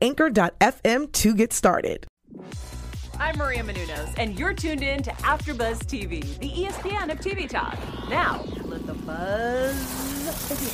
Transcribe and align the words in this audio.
anchor.fm 0.00 1.12
to 1.12 1.34
get 1.34 1.52
started. 1.52 2.06
I'm 3.18 3.38
Maria 3.38 3.62
Menounos, 3.62 4.14
and 4.16 4.38
you're 4.38 4.54
tuned 4.54 4.82
in 4.82 5.02
to 5.04 5.10
AfterBuzz 5.10 5.84
TV, 5.84 6.38
the 6.38 6.50
ESPN 6.50 7.12
of 7.12 7.18
TV 7.20 7.48
talk. 7.48 7.78
Now, 8.08 8.44
let 8.64 8.86
the 8.86 8.94
buzz 8.94 10.48
begin. 10.48 10.72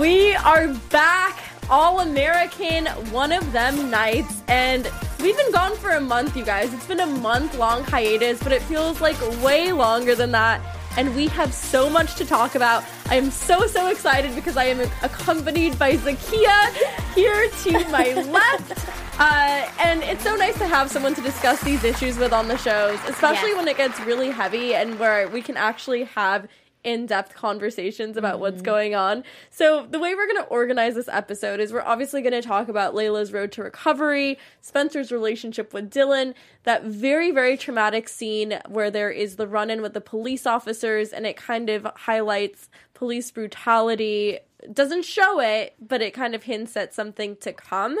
We 0.00 0.34
are 0.34 0.68
back, 0.90 1.38
All 1.68 2.00
American, 2.00 2.86
one 3.12 3.32
of 3.32 3.52
them 3.52 3.90
nights, 3.90 4.42
and 4.48 4.90
we've 5.20 5.36
been 5.36 5.52
gone 5.52 5.76
for 5.76 5.90
a 5.90 6.00
month, 6.00 6.36
you 6.36 6.44
guys. 6.44 6.72
It's 6.72 6.86
been 6.86 7.00
a 7.00 7.06
month 7.06 7.58
long 7.58 7.84
hiatus, 7.84 8.42
but 8.42 8.50
it 8.50 8.62
feels 8.62 9.00
like 9.00 9.20
way 9.42 9.72
longer 9.72 10.14
than 10.14 10.32
that. 10.32 10.60
And 10.96 11.14
we 11.16 11.26
have 11.28 11.52
so 11.52 11.90
much 11.90 12.14
to 12.16 12.24
talk 12.24 12.54
about. 12.54 12.84
I 13.06 13.16
am 13.16 13.30
so, 13.30 13.66
so 13.66 13.88
excited 13.88 14.34
because 14.34 14.56
I 14.56 14.64
am 14.66 14.80
accompanied 15.02 15.76
by 15.78 15.96
Zakiyyah 15.96 17.14
here 17.14 17.50
to 17.50 17.88
my 17.90 18.12
left. 18.30 18.86
Uh, 19.18 19.68
and 19.80 20.02
it's 20.04 20.22
so 20.22 20.34
nice 20.36 20.56
to 20.58 20.66
have 20.66 20.90
someone 20.90 21.14
to 21.14 21.20
discuss 21.20 21.60
these 21.62 21.84
issues 21.84 22.16
with 22.16 22.32
on 22.32 22.48
the 22.48 22.56
shows, 22.58 22.98
especially 23.08 23.50
Yes. 23.50 23.56
when 23.58 23.68
it 23.68 23.76
gets 23.76 24.00
really 24.00 24.30
heavy 24.30 24.74
and 24.74 24.98
where 24.98 25.28
we 25.28 25.40
can 25.42 25.56
actually 25.56 26.04
have 26.04 26.48
in-depth 26.84 27.34
conversations 27.34 28.16
about 28.16 28.38
what's 28.38 28.56
mm-hmm. 28.56 28.64
going 28.64 28.94
on. 28.94 29.24
So 29.50 29.86
the 29.90 29.98
way 29.98 30.14
we're 30.14 30.26
going 30.26 30.42
to 30.42 30.48
organize 30.48 30.94
this 30.94 31.08
episode 31.08 31.58
is 31.58 31.72
we're 31.72 31.82
obviously 31.82 32.22
going 32.22 32.32
to 32.32 32.42
talk 32.42 32.68
about 32.68 32.94
Layla's 32.94 33.32
road 33.32 33.50
to 33.52 33.62
recovery, 33.62 34.38
Spencer's 34.60 35.10
relationship 35.10 35.74
with 35.74 35.90
Dillon, 35.90 36.34
that 36.64 36.84
very 36.84 37.30
very 37.30 37.56
traumatic 37.56 38.08
scene 38.08 38.60
where 38.68 38.90
there 38.90 39.10
is 39.10 39.36
the 39.36 39.48
run-in 39.48 39.82
with 39.82 39.94
the 39.94 40.00
police 40.00 40.46
officers 40.46 41.10
and 41.10 41.26
it 41.26 41.36
kind 41.36 41.68
of 41.70 41.86
highlights 41.96 42.68
police 42.92 43.30
brutality. 43.30 44.38
It 44.60 44.74
doesn't 44.74 45.04
show 45.04 45.40
it, 45.40 45.74
but 45.80 46.00
it 46.00 46.14
kind 46.14 46.34
of 46.34 46.44
hints 46.44 46.76
at 46.76 46.94
something 46.94 47.36
to 47.38 47.52
come. 47.52 47.98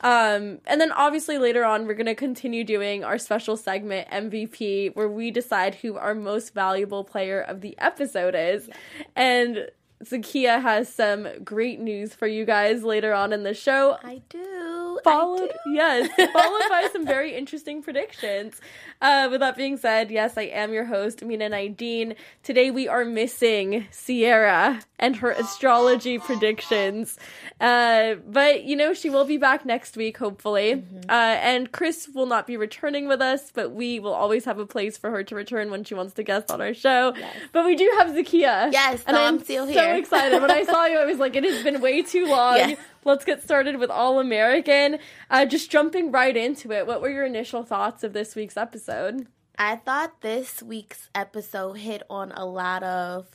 Um, 0.00 0.58
and 0.66 0.80
then 0.80 0.92
obviously 0.92 1.38
later 1.38 1.64
on, 1.64 1.86
we're 1.86 1.94
going 1.94 2.06
to 2.06 2.14
continue 2.14 2.64
doing 2.64 3.04
our 3.04 3.18
special 3.18 3.56
segment 3.56 4.08
MVP, 4.10 4.94
where 4.96 5.08
we 5.08 5.30
decide 5.30 5.76
who 5.76 5.96
our 5.96 6.14
most 6.14 6.54
valuable 6.54 7.04
player 7.04 7.40
of 7.40 7.60
the 7.60 7.78
episode 7.78 8.34
is. 8.34 8.68
And 9.14 9.70
Zakiyyah 10.04 10.62
has 10.62 10.92
some 10.92 11.28
great 11.44 11.80
news 11.80 12.14
for 12.14 12.26
you 12.26 12.46
guys 12.46 12.82
later 12.82 13.12
on 13.12 13.32
in 13.32 13.42
the 13.42 13.54
show. 13.54 13.98
I 14.02 14.22
do. 14.30 14.59
Followed, 15.04 15.52
yes, 15.66 16.08
followed 16.32 16.68
by 16.68 16.88
some 16.92 17.06
very 17.06 17.34
interesting 17.34 17.82
predictions. 17.82 18.60
Uh, 19.00 19.28
with 19.30 19.40
that 19.40 19.56
being 19.56 19.76
said, 19.76 20.10
yes, 20.10 20.36
I 20.36 20.42
am 20.42 20.72
your 20.72 20.84
host, 20.84 21.24
Mina 21.24 21.48
Naidine. 21.50 22.16
Today 22.42 22.70
we 22.70 22.86
are 22.86 23.04
missing 23.04 23.86
Sierra 23.90 24.80
and 24.98 25.16
her 25.16 25.30
astrology 25.30 26.18
predictions. 26.18 27.18
Uh, 27.60 28.14
but 28.28 28.64
you 28.64 28.76
know, 28.76 28.92
she 28.92 29.08
will 29.08 29.24
be 29.24 29.38
back 29.38 29.64
next 29.64 29.96
week, 29.96 30.18
hopefully. 30.18 30.74
Mm-hmm. 30.76 31.10
Uh, 31.10 31.12
and 31.12 31.72
Chris 31.72 32.08
will 32.14 32.26
not 32.26 32.46
be 32.46 32.56
returning 32.56 33.08
with 33.08 33.22
us, 33.22 33.50
but 33.54 33.70
we 33.70 33.98
will 34.00 34.12
always 34.14 34.44
have 34.44 34.58
a 34.58 34.66
place 34.66 34.98
for 34.98 35.10
her 35.10 35.24
to 35.24 35.34
return 35.34 35.70
when 35.70 35.84
she 35.84 35.94
wants 35.94 36.12
to 36.14 36.22
guest 36.22 36.50
on 36.50 36.60
our 36.60 36.74
show. 36.74 37.14
But 37.52 37.64
we 37.64 37.76
do 37.76 37.90
have 37.98 38.08
Zakiyyah. 38.08 38.72
Yes, 38.72 39.02
and 39.06 39.16
I'm 39.16 39.36
I'm 39.36 39.44
still 39.44 39.66
so 39.66 39.72
here. 39.72 39.94
excited. 39.94 40.40
When 40.42 40.50
I 40.50 40.64
saw 40.64 40.86
you, 40.86 40.98
I 40.98 41.06
was 41.06 41.18
like, 41.18 41.36
it 41.36 41.44
has 41.44 41.62
been 41.62 41.80
way 41.80 42.02
too 42.02 42.26
long. 42.28 42.56
Yes. 42.56 42.78
Let's 43.04 43.24
get 43.24 43.42
started 43.42 43.76
with 43.76 43.90
All 43.90 44.20
American. 44.20 44.98
Uh, 45.30 45.46
just 45.46 45.70
jumping 45.70 46.12
right 46.12 46.36
into 46.36 46.70
it, 46.72 46.86
what 46.86 47.00
were 47.00 47.10
your 47.10 47.24
initial 47.24 47.62
thoughts 47.62 48.04
of 48.04 48.12
this 48.12 48.34
week's 48.34 48.56
episode? 48.56 49.26
I 49.58 49.76
thought 49.76 50.20
this 50.20 50.62
week's 50.62 51.08
episode 51.14 51.74
hit 51.74 52.02
on 52.08 52.32
a 52.32 52.44
lot 52.44 52.82
of 52.82 53.26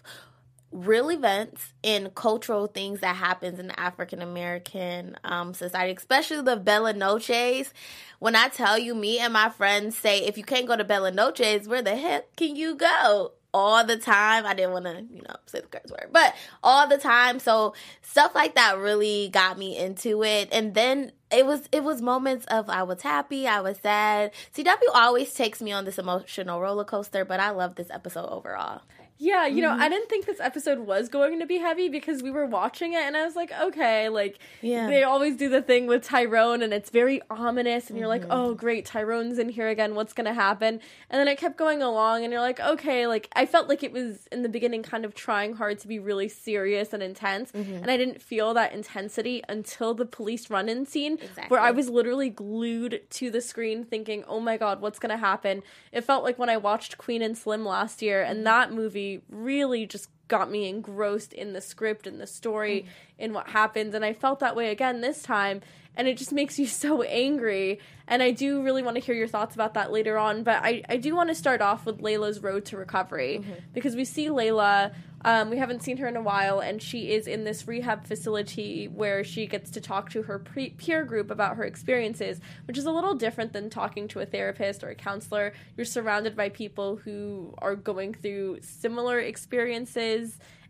real 0.71 1.09
events 1.09 1.73
and 1.83 2.13
cultural 2.13 2.67
things 2.67 2.99
that 2.99 3.15
happens 3.15 3.59
in 3.59 3.67
the 3.67 3.79
African 3.79 4.21
American 4.21 5.17
um, 5.23 5.53
society, 5.53 5.93
especially 5.95 6.41
the 6.41 6.57
Bella 6.57 6.93
Noches. 6.93 7.73
When 8.19 8.35
I 8.35 8.49
tell 8.49 8.77
you, 8.77 8.93
me 8.93 9.19
and 9.19 9.33
my 9.33 9.49
friends 9.49 9.97
say, 9.97 10.19
if 10.19 10.37
you 10.37 10.43
can't 10.43 10.67
go 10.67 10.75
to 10.75 10.83
Bella 10.83 11.11
Noches, 11.11 11.67
where 11.67 11.81
the 11.81 11.95
heck 11.95 12.35
can 12.35 12.55
you 12.55 12.75
go? 12.75 13.33
All 13.57 13.85
the 13.85 13.95
time. 13.95 14.45
I 14.45 14.53
didn't 14.53 14.73
want 14.73 14.83
to, 14.83 15.05
you 15.09 15.21
know, 15.21 15.35
say 15.45 15.61
the 15.61 15.67
curse 15.67 15.89
word, 15.89 16.09
but 16.11 16.35
all 16.61 16.89
the 16.89 16.97
time. 16.97 17.39
So 17.39 17.73
stuff 18.01 18.35
like 18.35 18.55
that 18.55 18.77
really 18.77 19.29
got 19.29 19.57
me 19.57 19.77
into 19.77 20.23
it. 20.25 20.49
And 20.51 20.73
then 20.73 21.13
it 21.31 21.45
was 21.45 21.69
it 21.71 21.81
was 21.85 22.01
moments 22.01 22.45
of 22.47 22.69
I 22.69 22.83
was 22.83 23.01
happy, 23.01 23.47
I 23.47 23.61
was 23.61 23.77
sad. 23.77 24.31
CW 24.53 24.75
always 24.93 25.33
takes 25.33 25.61
me 25.61 25.71
on 25.71 25.85
this 25.85 25.97
emotional 25.97 26.59
roller 26.59 26.83
coaster, 26.83 27.23
but 27.23 27.39
I 27.39 27.51
love 27.51 27.75
this 27.75 27.89
episode 27.91 28.27
overall. 28.27 28.81
Yeah, 29.17 29.45
you 29.47 29.61
know, 29.61 29.71
Mm-hmm. 29.71 29.81
I 29.81 29.89
didn't 29.89 30.09
think 30.09 30.25
this 30.25 30.39
episode 30.41 30.79
was 30.79 31.07
going 31.07 31.39
to 31.39 31.45
be 31.45 31.57
heavy 31.57 31.87
because 31.87 32.21
we 32.21 32.31
were 32.31 32.45
watching 32.45 32.93
it 32.93 33.01
and 33.01 33.15
I 33.15 33.23
was 33.25 33.35
like, 33.35 33.51
okay, 33.61 34.09
like 34.09 34.39
Yeah. 34.61 34.87
they 34.87 35.03
always 35.03 35.37
do 35.37 35.47
the 35.47 35.61
thing 35.61 35.87
with 35.87 36.03
Tyrone 36.03 36.61
and 36.61 36.73
it's 36.73 36.89
very 36.89 37.21
ominous 37.29 37.89
and 37.89 37.97
you're 37.97 38.09
Mm-hmm. 38.09 38.29
like, 38.29 38.37
oh 38.37 38.53
great, 38.55 38.85
Tyrone's 38.85 39.39
in 39.39 39.47
here 39.49 39.69
again, 39.69 39.95
what's 39.95 40.11
gonna 40.13 40.33
happen? 40.33 40.81
And 41.09 41.19
then 41.19 41.27
it 41.29 41.37
kept 41.37 41.55
going 41.57 41.81
along 41.81 42.23
and 42.23 42.31
you're 42.33 42.41
like, 42.41 42.59
okay, 42.59 43.07
like 43.07 43.29
I 43.35 43.45
felt 43.45 43.69
like 43.69 43.83
it 43.83 43.93
was 43.93 44.27
in 44.33 44.43
the 44.43 44.49
beginning 44.49 44.83
kind 44.83 45.05
of 45.05 45.15
trying 45.15 45.53
hard 45.53 45.79
to 45.79 45.87
be 45.87 45.97
really 45.97 46.27
serious 46.27 46.91
and 46.91 47.01
intense 47.01 47.51
Mm-hmm. 47.53 47.75
and 47.75 47.89
I 47.91 47.95
didn't 47.95 48.21
feel 48.21 48.53
that 48.55 48.73
intensity 48.73 49.41
until 49.47 49.93
the 49.93 50.05
police 50.05 50.49
run 50.49 50.67
in 50.67 50.85
scene 50.85 51.19
where 51.47 51.61
I 51.61 51.71
was 51.71 51.89
literally 51.89 52.29
glued 52.29 53.01
to 53.11 53.31
the 53.31 53.39
screen 53.41 53.85
thinking, 53.85 54.23
oh 54.27 54.41
my 54.41 54.57
god, 54.57 54.81
what's 54.81 54.99
gonna 54.99 55.17
happen? 55.17 55.63
It 55.93 56.01
felt 56.01 56.23
like 56.25 56.37
when 56.37 56.49
I 56.49 56.57
watched 56.57 56.97
Queen 56.97 57.21
and 57.21 57.37
Slim 57.37 57.63
last 57.65 58.01
year, 58.01 58.21
Mm-hmm. 58.23 58.31
and 58.31 58.45
that 58.47 58.73
movie 58.73 59.04
really 59.29 59.85
just 59.85 60.09
got 60.27 60.49
me 60.49 60.67
engrossed 60.67 61.33
in 61.33 61.53
the 61.53 61.61
script 61.61 62.07
and 62.07 62.19
the 62.19 62.27
story 62.27 62.81
Mm-hmm. 62.81 62.89
in 63.23 63.33
what 63.33 63.47
happens. 63.49 63.93
And 63.95 64.03
I 64.03 64.13
felt 64.13 64.39
that 64.39 64.55
way 64.55 64.71
again 64.71 65.01
this 65.01 65.21
time. 65.21 65.61
And 65.97 66.07
it 66.07 66.17
just 66.17 66.31
makes 66.41 66.59
you 66.59 66.67
so 66.67 67.01
angry. 67.03 67.79
And 68.07 68.21
I 68.21 68.31
do 68.31 68.61
really 68.63 68.83
want 68.83 68.95
to 68.97 69.01
hear 69.01 69.15
your 69.15 69.27
thoughts 69.27 69.55
about 69.55 69.73
that 69.75 69.91
later 69.91 70.17
on. 70.17 70.43
But 70.43 70.61
I, 70.63 70.83
I 70.89 70.97
do 70.97 71.15
want 71.15 71.29
to 71.29 71.35
start 71.35 71.61
off 71.61 71.85
with 71.85 72.01
Layla's 72.01 72.41
road 72.41 72.65
to 72.65 72.77
recovery 72.77 73.39
Mm-hmm. 73.39 73.53
because 73.73 73.95
we 73.95 74.05
see 74.05 74.27
Layla. 74.27 74.93
Um, 75.23 75.49
we 75.49 75.57
haven't 75.57 75.81
seen 75.81 75.97
her 75.97 76.07
in 76.07 76.15
a 76.15 76.21
while, 76.21 76.59
and 76.59 76.79
she 76.79 77.11
is 77.11 77.25
in 77.25 77.45
this 77.45 77.67
rehab 77.67 78.05
facility 78.05 78.87
where 78.87 79.23
she 79.23 79.47
gets 79.47 79.71
to 79.71 79.81
talk 79.81 80.11
to 80.11 80.21
her 80.21 80.37
pre- 80.37 80.69
peer 80.69 81.03
group 81.03 81.31
about 81.31 81.55
her 81.57 81.63
experiences, 81.63 82.39
which 82.67 82.77
is 82.77 82.85
a 82.85 82.91
little 82.91 83.15
different 83.15 83.51
than 83.51 83.71
talking 83.71 84.07
to 84.09 84.19
a 84.19 84.25
therapist 84.27 84.83
or 84.83 84.89
a 84.89 84.93
counselor. 84.95 85.53
You're 85.77 85.85
surrounded 85.85 86.35
by 86.35 86.49
people 86.49 86.97
who 86.97 87.55
are 87.57 87.75
going 87.75 88.13
through 88.13 88.59
similar 88.61 89.17
experiences, 89.19 90.14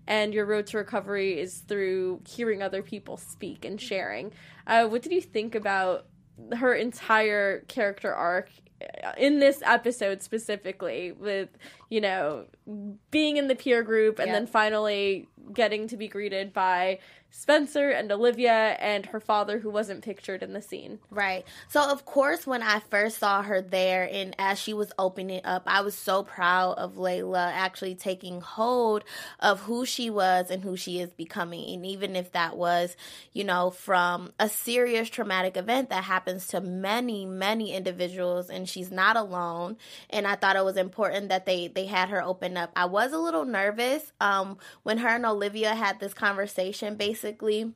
and 0.07 0.33
your 0.33 0.45
road 0.45 0.67
to 0.67 0.77
recovery 0.77 1.39
is 1.39 1.59
through 1.59 2.21
hearing 2.27 2.61
other 2.61 2.81
people 2.83 3.17
speak 3.17 3.65
and 3.65 3.79
sharing. 3.81 4.31
Uh, 4.67 4.85
what 4.87 5.01
did 5.01 5.11
you 5.11 5.21
think 5.21 5.55
about 5.55 6.05
her 6.57 6.73
entire 6.73 7.61
character 7.61 8.13
arc 8.13 8.49
uh, 8.81 9.13
in 9.17 9.39
this 9.39 9.61
episode 9.65 10.21
specifically 10.21 11.11
with 11.13 11.49
you 11.89 12.01
know 12.01 12.45
being 13.09 13.37
in 13.37 13.47
the 13.47 13.55
peer 13.55 13.81
group 13.83 14.19
and 14.19 14.27
Yeah. 14.27 14.33
then 14.33 14.47
finally 14.47 15.27
getting 15.53 15.87
to 15.87 15.97
be 15.97 16.07
greeted 16.07 16.53
by 16.53 16.99
Spencer 17.37 17.89
and 17.89 18.09
Olivia 18.13 18.77
and 18.79 19.07
her 19.07 19.19
father 19.19 19.59
who 19.59 19.69
wasn't 19.69 20.01
pictured 20.01 20.41
in 20.41 20.53
the 20.53 20.61
scene. 20.61 20.99
Right. 21.11 21.45
So 21.67 21.83
of 21.91 22.05
course 22.05 22.47
when 22.47 22.63
I 22.63 22.79
first 22.79 23.17
saw 23.17 23.41
her 23.41 23.61
there 23.61 24.07
and 24.09 24.33
as 24.39 24.57
she 24.57 24.73
was 24.73 24.93
opening 24.97 25.41
up, 25.43 25.63
I 25.65 25.81
was 25.81 25.95
so 25.95 26.23
proud 26.23 26.77
of 26.77 26.95
Layla 26.95 27.51
actually 27.51 27.93
taking 27.93 28.39
hold 28.39 29.03
of 29.41 29.59
who 29.59 29.85
she 29.85 30.09
was 30.09 30.49
and 30.49 30.63
who 30.63 30.77
she 30.77 31.01
is 31.01 31.11
becoming. 31.11 31.75
And 31.75 31.85
even 31.85 32.15
if 32.15 32.31
that 32.31 32.55
was, 32.55 32.95
you 33.33 33.43
know, 33.43 33.69
from 33.69 34.31
a 34.39 34.47
serious 34.47 35.09
traumatic 35.09 35.57
event 35.57 35.89
that 35.89 36.05
happens 36.05 36.47
to 36.47 36.61
many, 36.61 37.25
many 37.25 37.73
individuals 37.73 38.49
and 38.49 38.67
she's 38.67 38.91
not 38.91 39.17
alone. 39.17 39.75
And 40.09 40.25
I 40.25 40.35
thought 40.35 40.55
it 40.55 40.63
was 40.63 40.77
important 40.77 41.27
that 41.29 41.45
they 41.45 41.67
they 41.67 41.85
had 41.85 42.09
her 42.09 42.23
open 42.23 42.55
up. 42.55 42.71
I 42.77 42.85
was 42.85 43.11
a 43.11 43.19
little 43.19 43.43
nervous 43.43 44.13
um 44.21 44.57
when 44.83 44.99
her 44.99 45.09
and 45.09 45.25
Olivia 45.35 45.75
had 45.75 45.99
this 45.99 46.13
conversation 46.13 46.95
basically 46.95 47.73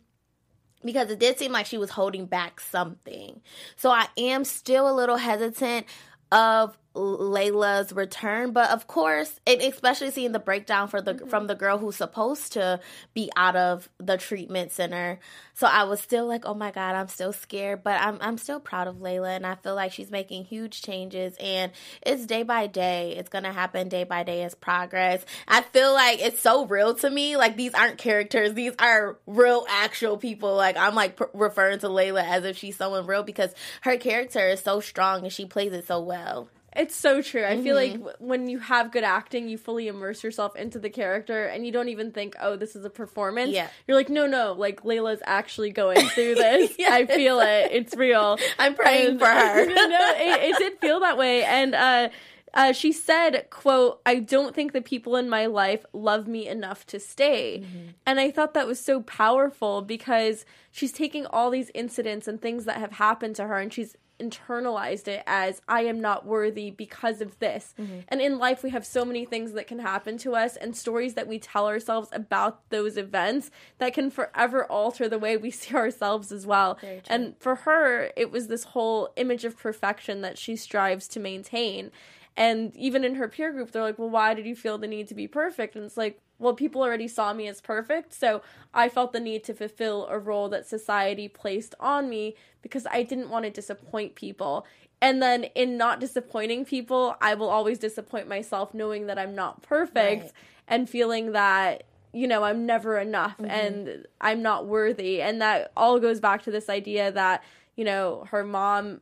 because 0.84 1.12
it 1.12 1.20
did 1.20 1.38
seem 1.38 1.52
like 1.52 1.66
she 1.66 1.78
was 1.78 1.92
holding 1.92 2.26
back 2.26 2.60
something. 2.60 3.42
So 3.76 3.90
I 3.92 4.08
am 4.18 4.46
still 4.46 4.90
a 4.90 4.96
little 4.96 5.18
hesitant 5.18 5.86
of 6.32 6.78
Layla's 6.96 7.94
return, 7.94 8.52
but 8.52 8.72
of 8.72 8.88
course, 8.88 9.40
and 9.46 9.62
especially 9.62 10.12
seeing 10.12 10.32
the 10.32 10.40
breakdown 10.40 10.88
for 10.88 11.02
the 11.02 11.14
Mm-hmm. 11.14 11.30
from 11.30 11.48
the 11.48 11.56
girl 11.56 11.78
who's 11.78 11.96
supposed 11.96 12.54
to 12.54 12.80
be 13.14 13.30
out 13.36 13.56
of 13.56 13.90
the 14.00 14.18
treatment 14.18 14.72
center. 14.72 15.20
So 15.54 15.68
I 15.68 15.84
was 15.84 16.00
still 16.00 16.26
like, 16.28 16.46
"Oh 16.46 16.54
my 16.54 16.72
god, 16.72 16.96
I'm 16.96 17.08
still 17.08 17.34
scared," 17.34 17.84
but 17.84 18.00
I'm 18.02 18.18
I'm 18.22 18.38
still 18.38 18.60
proud 18.60 18.88
of 18.88 18.98
Layla 18.98 19.36
and 19.36 19.46
I 19.46 19.56
feel 19.56 19.76
like 19.76 19.92
she's 19.92 20.12
making 20.12 20.46
huge 20.46 20.82
changes 20.82 21.36
and 21.40 21.72
it's 22.02 22.26
day 22.26 22.44
by 22.44 22.68
day. 22.68 23.16
It's 23.18 23.30
going 23.30 23.44
to 23.44 23.52
happen 23.52 23.90
day 23.90 24.04
by 24.04 24.24
day 24.24 24.44
as 24.44 24.56
progress. 24.56 25.24
I 25.48 25.62
feel 25.62 25.94
like 25.94 26.20
it's 26.22 26.40
so 26.42 26.66
real 26.66 26.96
to 26.96 27.10
me. 27.10 27.36
Like 27.38 27.56
these 27.58 27.74
aren't 27.74 27.98
characters. 27.98 28.54
These 28.54 28.74
are 28.80 29.18
real 29.28 29.66
actual 29.70 30.18
people. 30.18 30.56
Like 30.56 30.78
I'm 30.78 30.96
like 30.96 31.18
pr- 31.18 31.26
referring 31.34 31.80
to 31.80 31.88
Layla 31.88 32.24
as 32.24 32.46
if 32.46 32.58
she's 32.58 32.78
someone 32.78 33.06
real 33.06 33.24
because 33.24 33.54
her 33.82 33.98
character 33.98 34.48
is 34.50 34.62
so 34.62 34.80
strong 34.80 35.24
and 35.24 35.34
she 35.34 35.46
plays 35.46 35.74
it 35.74 35.86
so 35.88 36.02
well. 36.02 36.50
It's 36.80 36.96
so 36.96 37.22
true. 37.22 37.44
I 37.46 37.62
feel 37.62 37.76
like 37.76 37.92
Mm-hmm. 37.92 38.00
w- 38.06 38.18
when 38.20 38.50
you 38.50 38.58
have 38.60 38.92
good 38.92 39.04
acting, 39.04 39.50
you 39.50 39.58
fully 39.58 39.88
immerse 39.88 40.24
yourself 40.24 40.56
into 40.56 40.80
the 40.80 40.90
character 40.90 41.46
and 41.46 41.66
you 41.66 41.72
don't 41.72 41.90
even 41.90 42.12
think, 42.12 42.36
oh, 42.42 42.56
this 42.56 42.76
is 42.76 42.84
a 42.86 42.90
performance. 42.90 43.52
Yeah. 43.52 43.68
You're 43.88 43.98
like, 43.98 44.10
no, 44.10 44.26
no, 44.26 44.54
like 44.54 44.84
Layla's 44.84 45.22
actually 45.26 45.72
going 45.72 46.08
through 46.10 46.36
this. 46.46 46.72
Yes. 46.80 46.92
I 46.92 47.06
feel 47.06 47.40
it. 47.42 47.70
It's 47.72 47.96
real. 47.96 48.38
I'm 48.60 48.74
praying 48.76 49.10
And- 49.12 49.20
for 49.20 49.26
her. 49.28 49.66
no, 49.66 50.14
it, 50.16 50.52
it 50.52 50.58
did 50.58 50.80
feel 50.80 51.02
that 51.02 51.18
way. 51.18 51.44
And, 51.44 51.76
uh, 51.76 52.10
uh, 52.52 52.72
she 52.74 52.92
said, 52.92 53.46
quote, 53.52 54.02
I 54.08 54.16
don't 54.16 54.56
think 54.56 54.72
the 54.74 54.82
people 54.82 55.16
in 55.18 55.30
my 55.30 55.46
life 55.46 55.86
love 55.94 56.28
me 56.28 56.48
enough 56.48 56.84
to 56.88 57.00
stay. 57.00 57.60
Mm-hmm. 57.64 57.88
And 58.08 58.20
I 58.20 58.32
thought 58.32 58.56
that 58.56 58.66
was 58.66 58.80
so 58.84 59.02
powerful 59.02 59.84
because 59.84 60.46
she's 60.72 60.92
taking 60.92 61.28
all 61.28 61.52
these 61.52 61.70
incidents 61.76 62.28
and 62.28 62.42
things 62.42 62.66
that 62.66 62.78
have 62.78 62.94
happened 62.94 63.36
to 63.36 63.46
her 63.46 63.60
and 63.60 63.72
she's 63.72 63.96
internalized 64.20 65.08
it 65.08 65.24
as 65.26 65.62
I 65.68 65.82
am 65.82 66.00
not 66.00 66.26
worthy 66.26 66.72
because 66.72 67.22
of 67.22 67.38
this. 67.40 67.74
Mm-hmm. 67.80 68.00
And 68.08 68.22
in 68.22 68.38
life, 68.38 68.64
we 68.64 68.70
have 68.72 68.86
so 68.86 69.06
many 69.06 69.26
things 69.26 69.54
that 69.54 69.68
can 69.68 69.80
happen 69.80 70.18
to 70.20 70.36
us 70.36 70.56
and 70.56 70.76
stories 70.76 71.14
that 71.16 71.28
we 71.28 71.40
tell 71.40 71.68
ourselves 71.68 72.10
about 72.12 72.70
those 72.70 72.98
events 72.98 73.52
that 73.78 73.94
can 73.94 74.10
forever 74.12 74.66
alter 74.66 75.08
the 75.08 75.20
way 75.20 75.38
we 75.38 75.52
see 75.60 75.76
ourselves 75.76 76.32
as 76.32 76.46
well. 76.46 76.78
And 77.10 77.36
for 77.40 77.56
her, 77.56 78.12
it 78.16 78.32
was 78.32 78.48
this 78.48 78.66
whole 78.66 79.12
image 79.16 79.46
of 79.46 79.58
perfection 79.58 80.22
that 80.22 80.38
she 80.38 80.56
strives 80.56 81.08
to 81.10 81.20
maintain. 81.20 81.92
And 82.38 82.76
even 82.76 83.04
in 83.04 83.16
her 83.16 83.28
peer 83.28 83.52
group, 83.52 83.72
they're 83.72 83.84
like, 83.84 84.00
well, 84.00 84.10
why 84.10 84.34
did 84.34 84.46
you 84.46 84.56
feel 84.56 84.78
the 84.78 84.88
need 84.88 85.08
to 85.10 85.16
be 85.16 85.28
perfect? 85.28 85.76
And 85.76 85.84
it's 85.84 85.98
like, 85.98 86.22
well, 86.40 86.54
people 86.54 86.82
already 86.82 87.08
saw 87.08 87.34
me 87.34 87.48
as 87.48 87.62
perfect. 87.62 88.14
So 88.14 88.42
I 88.74 88.90
felt 88.90 89.14
the 89.14 89.20
need 89.20 89.44
to 89.44 89.54
fulfill 89.54 90.08
a 90.08 90.18
role 90.18 90.50
that 90.50 90.66
society 90.66 91.28
placed 91.28 91.76
on 91.80 92.10
me 92.10 92.36
because 92.62 92.88
I 92.90 93.04
didn't 93.04 93.30
want 93.30 93.46
to 93.46 93.52
disappoint 93.52 94.16
people. 94.16 94.66
And 95.02 95.22
then 95.22 95.46
in 95.56 95.78
not 95.78 96.00
disappointing 96.00 96.66
people, 96.66 97.16
I 97.22 97.34
will 97.36 97.50
always 97.50 97.78
disappoint 97.78 98.28
myself 98.28 98.74
knowing 98.74 99.08
that 99.08 99.20
I'm 99.20 99.36
not 99.36 99.62
perfect 99.62 100.24
Right. 100.24 100.32
and 100.68 100.90
feeling 100.90 101.34
that 101.34 101.84
you 102.12 102.28
know 102.28 102.44
i'm 102.44 102.66
never 102.66 102.98
enough 102.98 103.38
mm-hmm. 103.38 103.52
and 103.52 104.08
i'm 104.20 104.42
not 104.42 104.66
worthy 104.66 105.22
and 105.22 105.42
that 105.42 105.72
all 105.78 106.00
goes 106.00 106.20
back 106.20 106.42
to 106.42 106.50
this 106.50 106.68
idea 106.68 107.12
that 107.12 107.44
you 107.76 107.86
know 107.86 108.26
her 108.32 108.44
mom 108.44 109.00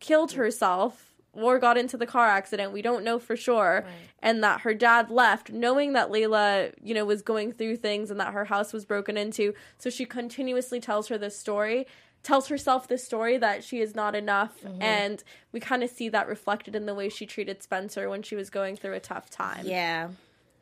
killed 0.00 0.32
herself 0.32 1.07
or 1.32 1.58
got 1.58 1.76
into 1.76 1.96
the 1.96 2.06
car 2.06 2.26
accident 2.26 2.72
we 2.72 2.82
don't 2.82 3.04
know 3.04 3.18
for 3.18 3.36
sure 3.36 3.84
and 4.20 4.42
that 4.42 4.62
her 4.62 4.74
dad 4.74 5.10
left 5.10 5.50
knowing 5.50 5.92
that 5.92 6.10
Layla 6.10 6.72
you 6.82 6.94
know 6.94 7.04
was 7.04 7.22
going 7.22 7.52
through 7.52 7.76
things 7.76 8.10
and 8.10 8.18
that 8.20 8.32
her 8.32 8.46
house 8.46 8.72
was 8.72 8.84
broken 8.84 9.16
into. 9.16 9.54
So 9.78 9.90
she 9.90 10.04
continuously 10.04 10.80
tells 10.80 11.08
her 11.08 11.18
this 11.18 11.38
story 11.38 11.86
tells 12.22 12.48
herself 12.48 12.88
this 12.88 13.04
story 13.04 13.38
that 13.38 13.62
she 13.62 13.80
is 13.80 13.94
not 13.94 14.14
enough 14.14 14.60
mm-hmm. 14.62 14.82
and 14.82 15.22
we 15.52 15.60
kind 15.60 15.84
of 15.84 15.90
see 15.90 16.08
that 16.08 16.26
reflected 16.26 16.74
in 16.74 16.84
the 16.84 16.94
way 16.94 17.08
she 17.08 17.24
treated 17.24 17.62
Spencer 17.62 18.08
when 18.10 18.22
she 18.22 18.34
was 18.34 18.50
going 18.50 18.76
through 18.76 18.94
a 18.94 19.00
tough 19.00 19.30
time. 19.30 19.64
Yeah. 19.64 20.08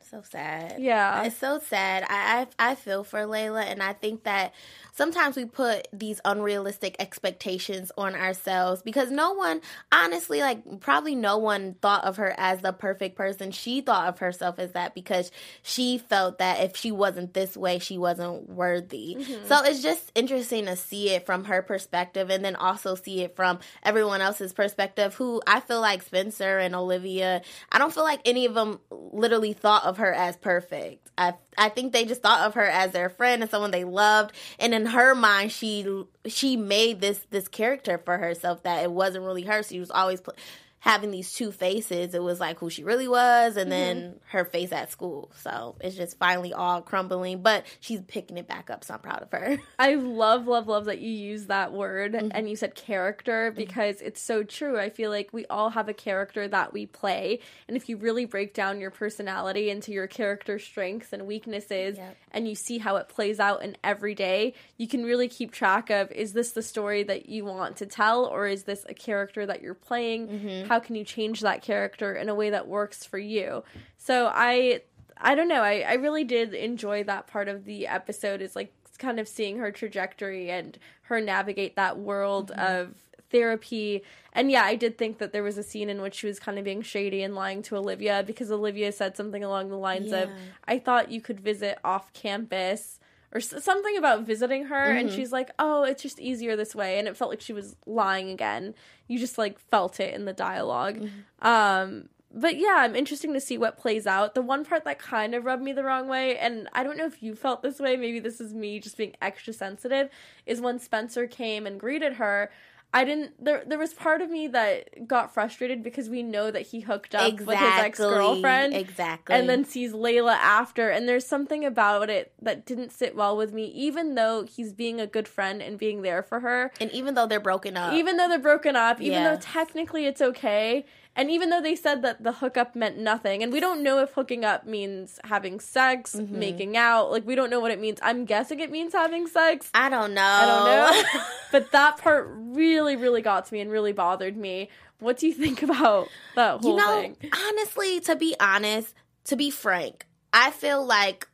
So 0.09 0.21
sad. 0.21 0.75
Yeah. 0.79 1.23
It's 1.23 1.35
so 1.37 1.59
sad. 1.59 2.05
I, 2.07 2.47
I 2.59 2.71
I 2.71 2.75
feel 2.75 3.03
for 3.03 3.19
Layla 3.19 3.65
and 3.65 3.83
I 3.83 3.91
think 3.91 4.23
that 4.23 4.53
sometimes 4.93 5.35
we 5.35 5.43
put 5.43 5.87
these 5.91 6.21
unrealistic 6.23 6.95
expectations 6.99 7.91
on 7.97 8.15
ourselves 8.15 8.81
because 8.81 9.11
no 9.11 9.33
one 9.33 9.59
honestly 9.91 10.39
like 10.39 10.79
probably 10.79 11.13
no 11.13 11.37
one 11.37 11.75
thought 11.81 12.05
of 12.05 12.17
her 12.17 12.33
as 12.37 12.61
the 12.61 12.71
perfect 12.71 13.17
person. 13.17 13.51
She 13.51 13.81
thought 13.81 14.07
of 14.07 14.19
herself 14.19 14.59
as 14.59 14.71
that 14.71 14.95
because 14.95 15.29
she 15.61 15.97
felt 15.97 16.37
that 16.37 16.63
if 16.63 16.77
she 16.77 16.91
wasn't 16.91 17.33
this 17.33 17.57
way, 17.57 17.77
she 17.79 17.97
wasn't 17.97 18.49
worthy. 18.49 19.17
Mm-hmm. 19.19 19.47
So 19.47 19.63
it's 19.65 19.81
just 19.83 20.11
interesting 20.15 20.65
to 20.67 20.77
see 20.77 21.09
it 21.09 21.25
from 21.25 21.43
her 21.45 21.61
perspective 21.61 22.29
and 22.29 22.45
then 22.45 22.55
also 22.55 22.95
see 22.95 23.23
it 23.23 23.35
from 23.35 23.59
everyone 23.83 24.21
else's 24.21 24.53
perspective 24.53 25.15
who 25.15 25.41
I 25.45 25.59
feel 25.59 25.81
like 25.81 26.01
Spencer 26.01 26.59
and 26.59 26.75
Olivia, 26.75 27.41
I 27.71 27.77
don't 27.77 27.93
feel 27.93 28.03
like 28.03 28.21
any 28.23 28.45
of 28.45 28.53
them 28.53 28.79
literally 28.89 29.53
thought 29.53 29.83
of 29.83 29.96
her 29.97 30.13
as 30.13 30.37
perfect. 30.37 31.09
I 31.17 31.33
I 31.57 31.69
think 31.69 31.93
they 31.93 32.05
just 32.05 32.21
thought 32.21 32.45
of 32.45 32.53
her 32.55 32.65
as 32.65 32.91
their 32.91 33.09
friend 33.09 33.41
and 33.41 33.49
someone 33.51 33.71
they 33.71 33.83
loved 33.83 34.33
and 34.59 34.73
in 34.73 34.87
her 34.87 35.15
mind 35.15 35.51
she 35.51 35.85
she 36.25 36.55
made 36.57 37.01
this 37.01 37.25
this 37.31 37.47
character 37.47 37.97
for 37.97 38.17
herself 38.17 38.63
that 38.63 38.83
it 38.83 38.91
wasn't 38.91 39.25
really 39.25 39.43
her. 39.43 39.63
She 39.63 39.79
was 39.79 39.91
always 39.91 40.21
pl- 40.21 40.35
having 40.79 41.11
these 41.11 41.33
two 41.33 41.51
faces. 41.51 42.13
It 42.13 42.21
was 42.21 42.39
like 42.39 42.59
who 42.59 42.69
she 42.69 42.83
really 42.83 43.07
was 43.07 43.57
and 43.57 43.71
mm-hmm. 43.71 43.99
then 43.99 44.19
her 44.29 44.45
face 44.45 44.71
at 44.71 44.91
school. 44.91 45.31
So 45.41 45.75
it's 45.81 45.95
just 45.95 46.17
finally 46.19 46.53
all 46.53 46.81
crumbling, 46.81 47.41
but 47.41 47.65
she's 47.79 48.01
picking 48.01 48.37
it 48.37 48.47
back 48.47 48.69
up. 48.69 48.83
So 48.83 48.93
I'm 48.93 48.99
proud 48.99 49.23
of 49.23 49.31
her. 49.31 49.57
I 49.79 49.95
love, 49.95 50.47
love, 50.47 50.67
love 50.67 50.85
that 50.85 50.99
you 50.99 51.11
use 51.11 51.47
that 51.47 51.73
word 51.73 52.13
Mm-hmm. 52.17 52.29
and 52.31 52.49
you 52.49 52.55
said 52.55 52.73
character 52.73 53.49
mm-hmm. 53.49 53.57
because 53.57 54.01
it's 54.01 54.21
so 54.21 54.43
true. 54.43 54.79
I 54.79 54.89
feel 54.89 55.09
like 55.09 55.33
we 55.33 55.45
all 55.47 55.69
have 55.71 55.89
a 55.89 55.93
character 55.93 56.47
that 56.47 56.73
we 56.73 56.85
play. 56.85 57.39
And 57.67 57.75
if 57.75 57.89
you 57.89 57.97
really 57.97 58.25
break 58.25 58.53
down 58.53 58.79
your 58.79 58.91
personality 58.91 59.69
into 59.69 59.91
your 59.91 60.07
character 60.07 60.57
strengths 60.57 61.11
and 61.11 61.27
weaknesses 61.27 61.97
Yep. 61.97 62.17
and 62.31 62.47
you 62.47 62.55
see 62.55 62.77
how 62.77 62.95
it 62.97 63.09
plays 63.09 63.39
out 63.39 63.63
in 63.63 63.75
every 63.83 64.15
day, 64.15 64.53
you 64.77 64.87
can 64.87 65.03
really 65.03 65.27
keep 65.27 65.51
track 65.51 65.89
of 65.89 66.11
is 66.11 66.33
this 66.33 66.51
the 66.51 66.61
story 66.61 67.03
that 67.03 67.29
you 67.29 67.45
want 67.45 67.77
to 67.77 67.85
tell 67.85 68.25
or 68.25 68.47
is 68.47 68.63
this 68.63 68.85
a 68.87 68.93
character 68.93 69.45
that 69.45 69.61
you're 69.61 69.73
playing? 69.73 70.27
Mm-hmm. 70.27 70.66
Mm-hmm. 70.67 70.73
How 70.73 70.79
can 70.79 70.95
you 70.95 71.03
change 71.03 71.41
that 71.41 71.61
character 71.61 72.13
in 72.13 72.29
a 72.29 72.35
way 72.35 72.49
that 72.49 72.67
works 72.67 73.05
for 73.05 73.17
you? 73.17 73.63
So 73.97 74.31
I 74.33 74.81
I 75.19 75.35
don't 75.35 75.47
know. 75.47 75.61
I, 75.61 75.79
I 75.87 75.93
really 75.93 76.23
did 76.23 76.53
enjoy 76.53 77.03
that 77.05 77.27
part 77.27 77.47
of 77.47 77.65
the 77.65 77.87
episode 77.87 78.41
is 78.41 78.55
like 78.55 78.71
kind 78.99 79.19
of 79.19 79.27
seeing 79.27 79.57
her 79.57 79.71
trajectory 79.71 80.49
and 80.49 80.77
her 81.03 81.21
navigate 81.21 81.75
that 81.75 81.97
world 81.97 82.51
of 82.51 82.95
therapy. 83.29 84.03
And 84.33 84.51
yeah, 84.51 84.63
I 84.63 84.75
did 84.75 84.97
think 84.97 85.17
that 85.17 85.33
there 85.33 85.43
was 85.43 85.57
a 85.57 85.63
scene 85.63 85.89
in 85.89 86.01
which 86.01 86.15
she 86.15 86.27
was 86.27 86.39
kind 86.39 86.57
of 86.57 86.63
being 86.63 86.81
shady 86.81 87.23
and 87.23 87.35
lying 87.35 87.61
to 87.63 87.75
Olivia 87.75 88.23
because 88.25 88.51
Olivia 88.51 88.91
said 88.91 89.17
something 89.17 89.43
along 89.43 89.69
the 89.69 89.77
lines 89.77 90.11
of, 90.11 90.29
I 90.67 90.79
thought 90.79 91.11
you 91.11 91.21
could 91.21 91.39
visit 91.39 91.79
off 91.83 92.13
campus. 92.13 92.99
Or 93.33 93.41
something 93.41 93.97
about 93.97 94.21
visiting 94.23 94.65
her, 94.65 94.83
and 94.97 95.11
she's 95.11 95.31
like, 95.33 95.51
"Oh, 95.59 95.83
it's 95.83 96.01
just 96.01 96.17
easier 96.19 96.55
this 96.55 96.73
way," 96.73 96.97
and 96.97 97.07
it 97.09 97.17
felt 97.17 97.29
like 97.29 97.41
she 97.41 97.51
was 97.53 97.75
lying 97.85 98.29
again. 98.29 98.73
You 99.07 99.19
just 99.19 99.37
like 99.37 99.59
felt 99.59 99.99
it 99.99 100.13
in 100.13 100.23
the 100.25 100.33
dialog 100.33 101.01
Um, 101.41 102.09
but 102.33 102.57
yeah, 102.57 102.75
I'm 102.79 102.95
interesting 102.95 103.33
to 103.33 103.39
see 103.41 103.57
what 103.57 103.77
plays 103.77 104.05
out. 104.07 104.33
The 104.35 104.41
one 104.41 104.63
part 104.65 104.83
that 104.85 104.99
kind 104.99 105.33
of 105.35 105.45
rubbed 105.45 105.63
me 105.63 105.71
the 105.73 105.83
wrong 105.83 106.07
way, 106.07 106.37
and 106.37 106.69
I 106.73 106.83
don't 106.83 106.97
know 106.97 107.05
if 107.05 107.21
you 107.23 107.35
felt 107.35 107.61
this 107.63 107.79
way, 107.79 107.95
maybe 107.97 108.19
this 108.19 108.39
is 108.39 108.53
me 108.53 108.79
just 108.79 108.97
being 108.97 109.15
extra 109.21 109.53
sensitive, 109.53 110.09
is 110.45 110.61
when 110.61 110.79
Spencer 110.79 111.27
came 111.27 111.65
and 111.67 111.79
greeted 111.79 112.13
her. 112.13 112.49
I 112.93 113.03
didn't 113.03 113.43
there 113.43 113.63
there 113.65 113.77
was 113.77 113.93
part 113.93 114.21
of 114.21 114.29
me 114.29 114.47
that 114.47 115.07
got 115.07 115.33
frustrated 115.33 115.83
because 115.83 116.09
we 116.09 116.23
know 116.23 116.49
that 116.51 116.67
he 116.67 116.79
hooked 116.79 117.13
up 117.13 117.33
with 117.33 117.49
his 117.59 117.77
ex 117.77 117.99
girlfriend. 117.99 118.73
Exactly. 118.73 119.35
And 119.35 119.49
then 119.49 119.65
sees 119.65 119.91
Layla 119.91 120.33
after, 120.35 120.89
and 120.89 121.07
there's 121.07 121.25
something 121.25 121.65
about 121.65 122.09
it 122.09 122.31
that 122.41 122.65
didn't 122.65 122.91
sit 122.91 123.15
well 123.15 123.35
with 123.35 123.53
me, 123.53 123.65
even 123.65 124.15
though 124.15 124.45
he's 124.45 124.73
being 124.73 125.01
a 125.01 125.05
good 125.07 125.27
friend 125.27 125.61
and 125.61 125.77
being 125.77 126.01
there 126.01 126.23
for 126.23 126.39
her 126.39 126.71
and 126.79 126.89
even 126.91 127.13
though 127.13 127.27
they're 127.27 127.39
broken 127.41 127.75
up, 127.75 127.93
even 127.93 128.15
though 128.17 128.29
they're 128.29 128.39
broken 128.39 128.75
up, 128.75 129.01
even 129.01 129.21
Yeah. 129.21 129.33
though 129.35 129.39
technically 129.41 130.05
it's 130.05 130.21
okay, 130.21 130.85
and 131.17 131.29
even 131.29 131.49
though 131.49 131.61
they 131.61 131.75
said 131.75 132.01
that 132.03 132.23
the 132.23 132.31
hookup 132.31 132.75
meant 132.75 132.97
nothing, 132.97 133.43
and 133.43 133.51
we 133.51 133.59
don't 133.59 133.83
know 133.83 133.99
if 133.99 134.11
hooking 134.13 134.45
up 134.45 134.65
means 134.65 135.19
having 135.25 135.59
sex, 135.59 136.15
Mm-hmm. 136.15 136.39
making 136.39 136.77
out, 136.77 137.11
like 137.11 137.25
we 137.25 137.35
don't 137.35 137.49
know 137.49 137.59
what 137.59 137.71
it 137.71 137.79
means. 137.81 137.99
I'm 138.01 138.23
guessing 138.23 138.59
it 138.61 138.71
means 138.71 138.93
having 138.93 139.27
sex. 139.27 139.69
I 139.73 139.89
don't 139.89 140.13
know. 140.13 140.21
I 140.21 140.45
don't 140.45 141.13
know. 141.13 141.21
but 141.51 141.71
that 141.73 141.97
part 141.97 142.27
really, 142.31 142.95
really 142.95 143.21
got 143.21 143.45
to 143.47 143.53
me 143.53 143.59
and 143.59 143.69
really 143.69 143.91
bothered 143.91 144.37
me. 144.37 144.69
What 144.99 145.17
do 145.17 145.27
you 145.27 145.33
think 145.33 145.61
about 145.63 146.07
that 146.35 146.61
whole 146.61 146.71
you 146.71 146.77
know, 146.77 147.01
thing? 147.01 147.17
honestly, 147.49 147.99
to 148.01 148.15
be 148.15 148.35
honest, 148.39 148.93
to 149.25 149.35
be 149.35 149.49
frank, 149.51 150.05
I 150.31 150.51
feel 150.51 150.85
like 150.85 151.27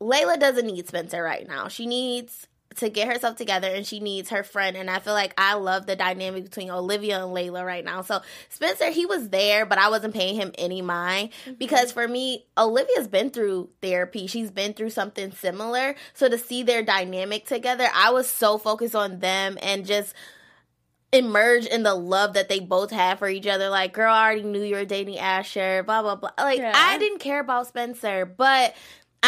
Layla 0.00 0.38
doesn't 0.40 0.66
need 0.66 0.88
Spencer 0.88 1.22
right 1.22 1.46
now. 1.46 1.68
She 1.68 1.86
needs 1.86 2.46
to 2.76 2.88
get 2.88 3.08
herself 3.08 3.36
together 3.36 3.68
and 3.68 3.86
she 3.86 4.00
needs 4.00 4.30
her 4.30 4.42
friend. 4.42 4.76
And 4.76 4.90
I 4.90 4.98
feel 4.98 5.12
like 5.12 5.34
I 5.36 5.54
love 5.54 5.86
the 5.86 5.96
dynamic 5.96 6.44
between 6.44 6.70
Olivia 6.70 7.22
and 7.24 7.34
Layla 7.34 7.64
right 7.64 7.84
now. 7.84 8.02
So 8.02 8.20
Spencer, 8.48 8.90
he 8.90 9.06
was 9.06 9.28
there, 9.30 9.66
but 9.66 9.78
I 9.78 9.88
wasn't 9.88 10.14
paying 10.14 10.36
him 10.36 10.52
any 10.58 10.82
mind 10.82 11.30
mm-hmm. 11.44 11.54
because 11.54 11.92
for 11.92 12.06
me, 12.06 12.46
Olivia's 12.56 13.08
been 13.08 13.30
through 13.30 13.70
therapy. 13.82 14.26
She's 14.26 14.50
been 14.50 14.72
through 14.72 14.90
something 14.90 15.32
similar. 15.32 15.94
So 16.14 16.28
to 16.28 16.38
see 16.38 16.62
their 16.62 16.82
dynamic 16.82 17.46
together, 17.46 17.88
I 17.94 18.10
was 18.10 18.28
so 18.28 18.58
focused 18.58 18.94
on 18.94 19.20
them 19.20 19.58
and 19.62 19.86
just 19.86 20.14
emerge 21.12 21.66
in 21.66 21.82
the 21.82 21.94
love 21.94 22.34
that 22.34 22.48
they 22.48 22.60
both 22.60 22.90
have 22.90 23.18
for 23.18 23.28
each 23.28 23.46
other. 23.46 23.68
Like, 23.68 23.92
girl, 23.92 24.12
I 24.12 24.24
already 24.24 24.42
knew 24.42 24.62
you 24.62 24.74
were 24.74 24.84
dating 24.84 25.18
Asher, 25.18 25.82
blah, 25.82 26.02
blah, 26.02 26.16
blah. 26.16 26.30
Like, 26.38 26.58
Yeah. 26.58 26.72
I 26.74 26.98
didn't 26.98 27.20
care 27.20 27.40
about 27.40 27.68
Spencer, 27.68 28.26
but 28.26 28.74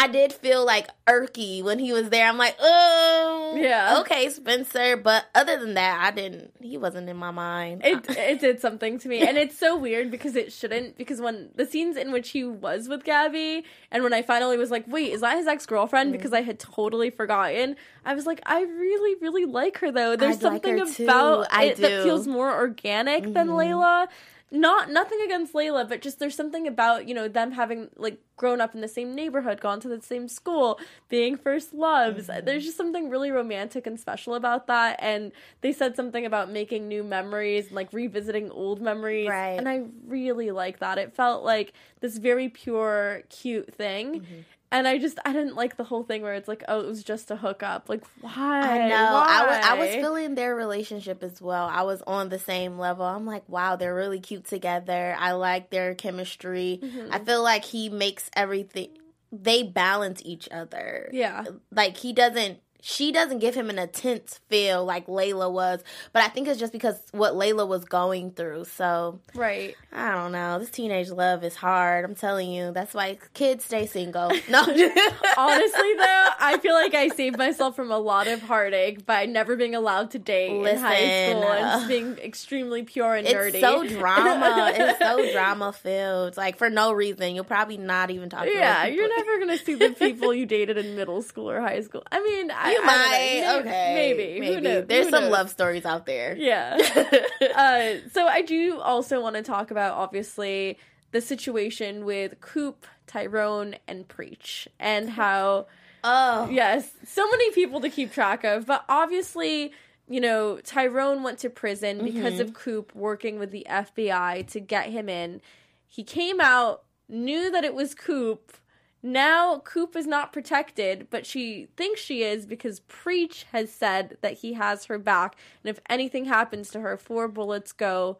I 0.01 0.07
did 0.07 0.31
feel 0.31 0.65
like 0.65 0.87
irky 1.07 1.61
when 1.61 1.77
he 1.79 1.91
was 1.91 2.09
there. 2.09 2.25
I'm 2.27 2.37
like, 2.37 2.55
oh, 2.59 3.55
Yeah. 3.57 3.99
okay, 4.01 4.29
Spencer. 4.29 4.95
But 4.95 5.25
other 5.35 5.59
than 5.59 5.73
that, 5.73 5.99
I 6.01 6.11
didn't, 6.11 6.51
he 6.61 6.77
wasn't 6.77 7.09
in 7.09 7.17
my 7.17 7.31
mind. 7.31 7.81
it 7.83 8.05
it 8.09 8.39
did 8.39 8.59
something 8.61 8.97
to 8.99 9.09
me 9.09 9.19
and 9.27 9.37
it's 9.37 9.57
so 9.57 9.75
weird 9.75 10.09
because 10.11 10.35
it 10.35 10.53
shouldn't 10.53 10.97
because 10.97 11.19
when 11.19 11.49
the 11.55 11.65
scenes 11.65 11.97
in 11.97 12.11
which 12.11 12.29
he 12.29 12.43
was 12.43 12.87
with 12.87 13.03
Gabby 13.03 13.65
and 13.91 14.03
when 14.03 14.13
I 14.13 14.21
finally 14.21 14.57
was 14.57 14.71
like 14.71 14.85
wait 14.87 15.11
is 15.11 15.21
that 15.21 15.35
his 15.37 15.45
Mm. 15.47 15.51
ex-girlfriend 15.53 16.11
because 16.13 16.31
I 16.33 16.41
had 16.41 16.59
totally 16.59 17.09
forgotten 17.09 17.75
I 18.05 18.13
was 18.15 18.25
like 18.25 18.39
I 18.45 18.61
really 18.61 19.15
really 19.21 19.45
like 19.45 19.79
her 19.79 19.91
though 19.91 20.15
there's 20.15 20.43
I 20.43 20.49
like 20.49 20.63
something 20.65 20.93
too. 20.93 21.03
about 21.03 21.47
I 21.51 21.65
it 21.65 21.77
that. 21.77 21.91
Mm-hmm. 21.91 22.03
feels 22.03 22.27
more 22.27 22.53
organic 22.53 23.23
than 23.33 23.47
Layla 23.49 24.07
not 24.51 24.89
nothing 24.89 25.19
against 25.23 25.53
Layla 25.53 25.87
but 25.87 26.01
just 26.01 26.19
there's 26.19 26.35
something 26.35 26.65
about 26.67 27.07
you 27.07 27.13
know 27.13 27.27
them 27.27 27.51
having 27.51 27.89
like 27.97 28.19
grown 28.35 28.61
up 28.61 28.73
in 28.73 28.81
the 28.81 28.87
same 28.87 29.13
neighborhood 29.13 29.59
gone 29.61 29.79
to 29.81 29.87
the 29.87 30.01
same 30.01 30.27
school 30.27 30.79
being 31.09 31.35
first 31.37 31.73
loves 31.73 32.27
Mm-hmm. 32.27 32.45
there's 32.45 32.63
just 32.65 32.77
something 32.77 33.09
really 33.09 33.31
romantic 33.31 33.85
and 33.85 33.99
special 33.99 34.33
about 34.35 34.67
that 34.67 34.97
and 35.01 35.31
they 35.61 35.71
said 35.73 35.95
something 35.95 36.25
about 36.25 36.49
making 36.49 36.87
new 36.87 37.03
memories 37.03 37.67
and 37.67 37.75
like 37.75 37.91
revisiting 37.93 38.49
old 38.51 38.81
memories 38.81 39.29
Right. 39.29 39.57
and 39.59 39.67
i 39.69 39.83
really 40.07 40.51
like 40.51 40.79
that 40.79 40.97
it 40.97 41.13
felt 41.13 41.43
like 41.43 41.73
this 41.99 42.17
very 42.17 42.49
pure 42.49 43.23
cute 43.29 43.73
thing 43.73 44.21
Mm-hmm. 44.21 44.39
And 44.71 44.87
i 44.87 44.97
just 44.97 45.17
i 45.25 45.33
didn't 45.33 45.55
like 45.55 45.77
the 45.77 45.83
whole 45.83 46.03
thing 46.03 46.21
where 46.21 46.33
it's 46.33 46.47
like 46.47 46.63
oh 46.67 46.79
it 46.81 46.87
was 46.87 47.03
just 47.03 47.31
a 47.31 47.35
hookup 47.35 47.89
like 47.89 48.03
why 48.21 48.61
I 48.61 48.87
know. 48.87 48.95
I 48.95 49.45
was 49.45 49.65
I 49.65 49.73
was 49.79 49.89
feeling 49.89 50.35
their 50.35 50.55
relationship 50.55 51.23
as 51.23 51.41
well. 51.41 51.65
I 51.65 51.83
was 51.83 52.01
on 52.05 52.29
the 52.29 52.39
same 52.39 52.77
level. 52.77 53.05
I'm 53.05 53.25
like, 53.25 53.47
wow, 53.47 53.75
they're 53.75 53.95
really 53.95 54.19
cute 54.19 54.45
together. 54.45 55.15
I 55.17 55.31
like 55.33 55.69
their 55.69 55.95
chemistry. 55.95 56.79
Mm-hmm. 56.81 57.11
I 57.11 57.19
feel 57.19 57.41
like 57.43 57.65
he 57.65 57.89
makes 57.89 58.29
everything 58.35 58.89
they 59.31 59.63
balance 59.63 60.21
each 60.25 60.49
other. 60.51 61.09
yeah 61.11 61.45
Like 61.71 61.97
he 61.97 62.13
doesn't 62.13 62.59
she 62.81 63.11
doesn't 63.11 63.39
give 63.39 63.55
him 63.55 63.69
an 63.69 63.77
intense 63.79 64.39
feel 64.49 64.85
like 64.85 65.07
Layla 65.07 65.51
was, 65.51 65.83
but 66.13 66.23
I 66.23 66.29
think 66.29 66.47
it's 66.47 66.59
just 66.59 66.71
because 66.73 66.97
what 67.11 67.33
Layla 67.33 67.67
was 67.67 67.85
going 67.85 68.31
through. 68.31 68.65
So 68.65 69.19
right 69.35 69.75
I 69.91 70.11
don't 70.11 70.31
know. 70.31 70.59
This 70.59 70.69
teenage 70.69 71.09
love 71.09 71.43
is 71.43 71.55
hard. 71.55 72.05
I'm 72.05 72.15
telling 72.15 72.51
you. 72.51 72.71
That's 72.71 72.93
why 72.93 73.17
kids 73.33 73.65
stay 73.65 73.85
single. 73.85 74.31
No. 74.49 74.61
honestly 74.61 75.93
though 75.97 76.29
i 76.39 76.57
feel 76.61 76.73
like 76.73 76.93
i 76.93 77.07
saved 77.09 77.37
myself 77.37 77.75
from 77.75 77.91
a 77.91 77.97
lot 77.97 78.27
of 78.27 78.41
heartache 78.41 79.05
by 79.05 79.25
never 79.25 79.55
being 79.55 79.75
allowed 79.75 80.11
to 80.11 80.19
date 80.19 80.51
in 80.51 80.77
high 80.77 80.95
school 81.29 81.43
and 81.43 81.65
uh, 81.65 81.77
just 81.77 81.87
being 81.87 82.17
extremely 82.17 82.83
pure 82.83 83.15
and 83.15 83.27
It's 83.27 83.35
nerdy 83.35 83.47
It's 83.55 83.59
so 83.61 83.87
drama. 83.87 84.71
it's 84.75 84.99
so 84.99 85.31
drama 85.31 85.73
filled. 85.73 86.37
Like 86.37 86.57
for 86.57 86.69
no 86.69 86.91
reason. 86.91 87.35
You'll 87.35 87.43
probably 87.43 87.77
not 87.77 88.09
even 88.11 88.29
talk 88.29 88.43
to 88.45 88.51
Yeah, 88.51 88.85
you're 88.85 89.09
never 89.17 89.39
gonna 89.39 89.57
see 89.57 89.75
the 89.75 89.91
people 89.91 90.33
you 90.39 90.45
dated 90.45 90.77
in 90.77 90.95
middle 90.95 91.21
school 91.21 91.49
or 91.49 91.59
high 91.61 91.81
school. 91.81 92.03
I 92.11 92.21
mean, 92.21 92.51
I, 92.51 92.68
You 92.71 92.81
I 92.83 92.85
might. 92.85 93.59
okay. 93.59 93.91
maybe, 93.95 94.39
maybe. 94.39 94.55
Who 94.55 94.61
knows? 94.61 94.85
There's 94.87 95.05
Who 95.05 95.11
some 95.11 95.23
knows? 95.25 95.31
love 95.31 95.49
stories 95.49 95.85
out 95.85 96.05
there. 96.05 96.35
Yeah. 96.37 96.77
uh, 97.55 98.09
so 98.11 98.27
I 98.27 98.41
do 98.41 98.79
also 98.79 99.21
want 99.21 99.35
to 99.35 99.41
talk 99.41 99.71
about 99.71 99.93
obviously 99.97 100.77
the 101.11 101.21
situation 101.21 102.05
with 102.05 102.39
Coop, 102.41 102.85
Tyrone, 103.07 103.75
and 103.87 104.07
Preach, 104.07 104.67
and 104.79 105.09
how 105.11 105.67
Oh. 106.03 106.47
yes, 106.49 106.91
so 107.05 107.29
many 107.29 107.51
people 107.51 107.81
to 107.81 107.89
keep 107.89 108.11
track 108.13 108.43
of, 108.43 108.65
but 108.65 108.85
obviously. 108.89 109.71
You 110.11 110.21
know, 110.21 110.57
Tyrone 110.63 111.21
went 111.21 111.37
to 111.39 111.51
prison 111.51 112.03
because 112.03 112.33
Mm-hmm. 112.33 112.41
of 112.41 112.53
Coop 112.55 112.95
working 112.95 113.37
with 113.37 113.51
the 113.51 113.67
FBI 113.69 114.47
to 114.47 114.59
get 114.59 114.87
him 114.87 115.07
in. 115.07 115.39
He 115.87 116.03
came 116.03 116.41
out, 116.41 116.81
knew 117.07 117.51
that 117.51 117.63
it 117.63 117.75
was 117.75 117.93
Coop. 117.93 118.51
Now 119.01 119.59
Coop 119.59 119.95
is 119.95 120.05
not 120.07 120.33
protected, 120.33 121.07
but 121.09 121.25
she 121.25 121.67
thinks 121.77 122.01
she 122.01 122.23
is 122.23 122.45
because 122.45 122.81
Preach 122.81 123.45
has 123.51 123.71
said 123.71 124.17
that 124.21 124.39
he 124.39 124.53
has 124.53 124.85
her 124.85 124.97
back, 124.97 125.35
and 125.63 125.69
if 125.69 125.79
anything 125.89 126.25
happens 126.25 126.69
to 126.71 126.81
her, 126.81 126.97
four 126.97 127.27
bullets 127.27 127.71
go 127.71 128.17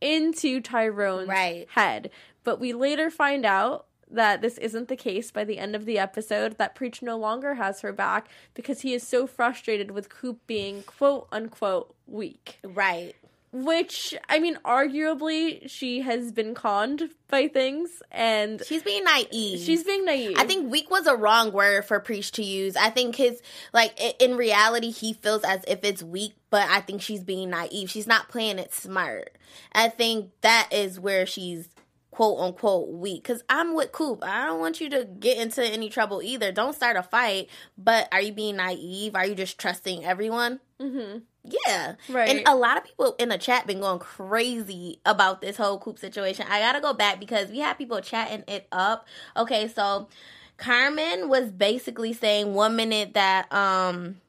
into 0.00 0.60
Tyrone's 0.60 1.28
Right. 1.28 1.66
head. 1.70 2.10
But 2.44 2.60
we 2.60 2.72
later 2.72 3.10
find 3.10 3.44
out 3.44 3.86
that 4.10 4.40
this 4.40 4.56
isn't 4.58 4.88
the 4.88 4.96
case 4.96 5.30
by 5.30 5.44
the 5.44 5.58
end 5.58 5.74
of 5.74 5.84
the 5.84 5.98
episode, 5.98 6.56
that 6.56 6.74
Preach 6.74 7.02
no 7.02 7.16
longer 7.18 7.54
has 7.54 7.80
her 7.80 7.92
back 7.92 8.28
because 8.54 8.80
he 8.80 8.94
is 8.94 9.06
so 9.06 9.26
frustrated 9.26 9.90
with 9.90 10.08
Coop 10.08 10.38
being 10.46 10.82
quote 10.82 11.28
unquote 11.32 11.94
weak. 12.06 12.58
Right. 12.62 13.14
Which, 13.50 14.14
I 14.28 14.38
mean, 14.40 14.56
arguably, 14.64 15.68
she 15.70 16.00
has 16.02 16.32
been 16.32 16.54
conned 16.54 17.10
by 17.28 17.48
things 17.48 18.02
and 18.10 18.62
She's 18.66 18.82
being 18.82 19.04
naive. 19.04 19.60
she's 19.60 19.84
being 19.84 20.04
naive. 20.04 20.36
I 20.38 20.44
think 20.44 20.70
weak 20.70 20.90
was 20.90 21.06
a 21.06 21.16
wrong 21.16 21.52
word 21.52 21.84
for 21.86 21.98
Preach 22.00 22.32
to 22.32 22.42
use. 22.42 22.76
I 22.76 22.90
think 22.90 23.16
his 23.16 23.40
like 23.72 23.98
in 24.20 24.36
reality 24.36 24.90
he 24.90 25.12
feels 25.14 25.44
as 25.44 25.64
if 25.66 25.82
it's 25.82 26.02
weak, 26.02 26.34
but 26.50 26.68
I 26.68 26.80
think 26.80 27.00
she's 27.02 27.22
being 27.24 27.50
naive. 27.50 27.90
She's 27.90 28.06
not 28.06 28.28
playing 28.28 28.58
it 28.58 28.74
smart. 28.74 29.36
I 29.72 29.88
think 29.88 30.30
that 30.42 30.68
is 30.70 31.00
where 31.00 31.24
she's 31.26 31.68
quote 32.10 32.40
unquote 32.40 32.88
weak. 32.90 33.24
Cause 33.24 33.42
I'm 33.48 33.74
with 33.74 33.92
Coop. 33.92 34.24
I 34.24 34.46
don't 34.46 34.60
want 34.60 34.80
you 34.80 34.90
to 34.90 35.04
get 35.04 35.38
into 35.38 35.64
any 35.64 35.88
trouble 35.88 36.20
either. 36.22 36.52
Don't 36.52 36.74
start 36.74 36.96
a 36.96 37.02
fight. 37.02 37.48
But 37.78 38.08
are 38.12 38.20
you 38.20 38.32
being 38.32 38.56
naive? 38.56 39.14
Are 39.14 39.26
you 39.26 39.34
just 39.34 39.58
trusting 39.58 40.04
everyone? 40.04 40.60
Mhm. 40.80 41.22
Yeah. 41.66 41.94
Right. 42.08 42.28
And 42.28 42.48
a 42.48 42.54
lot 42.54 42.76
of 42.76 42.84
people 42.84 43.14
in 43.18 43.28
the 43.28 43.38
chat 43.38 43.66
been 43.66 43.80
going 43.80 43.98
crazy 43.98 45.00
about 45.04 45.40
this 45.40 45.56
whole 45.56 45.78
Coop 45.78 45.98
situation. 45.98 46.46
I 46.48 46.60
gotta 46.60 46.80
go 46.80 46.92
back 46.92 47.20
because 47.20 47.50
we 47.50 47.58
had 47.58 47.74
people 47.74 48.00
chatting 48.00 48.44
it 48.46 48.66
up. 48.72 49.06
Okay, 49.36 49.68
so 49.68 50.08
Carmen 50.56 51.28
was 51.28 51.50
basically 51.50 52.12
saying 52.12 52.54
one 52.54 52.76
minute 52.76 53.14
that 53.14 53.52
um 53.52 54.20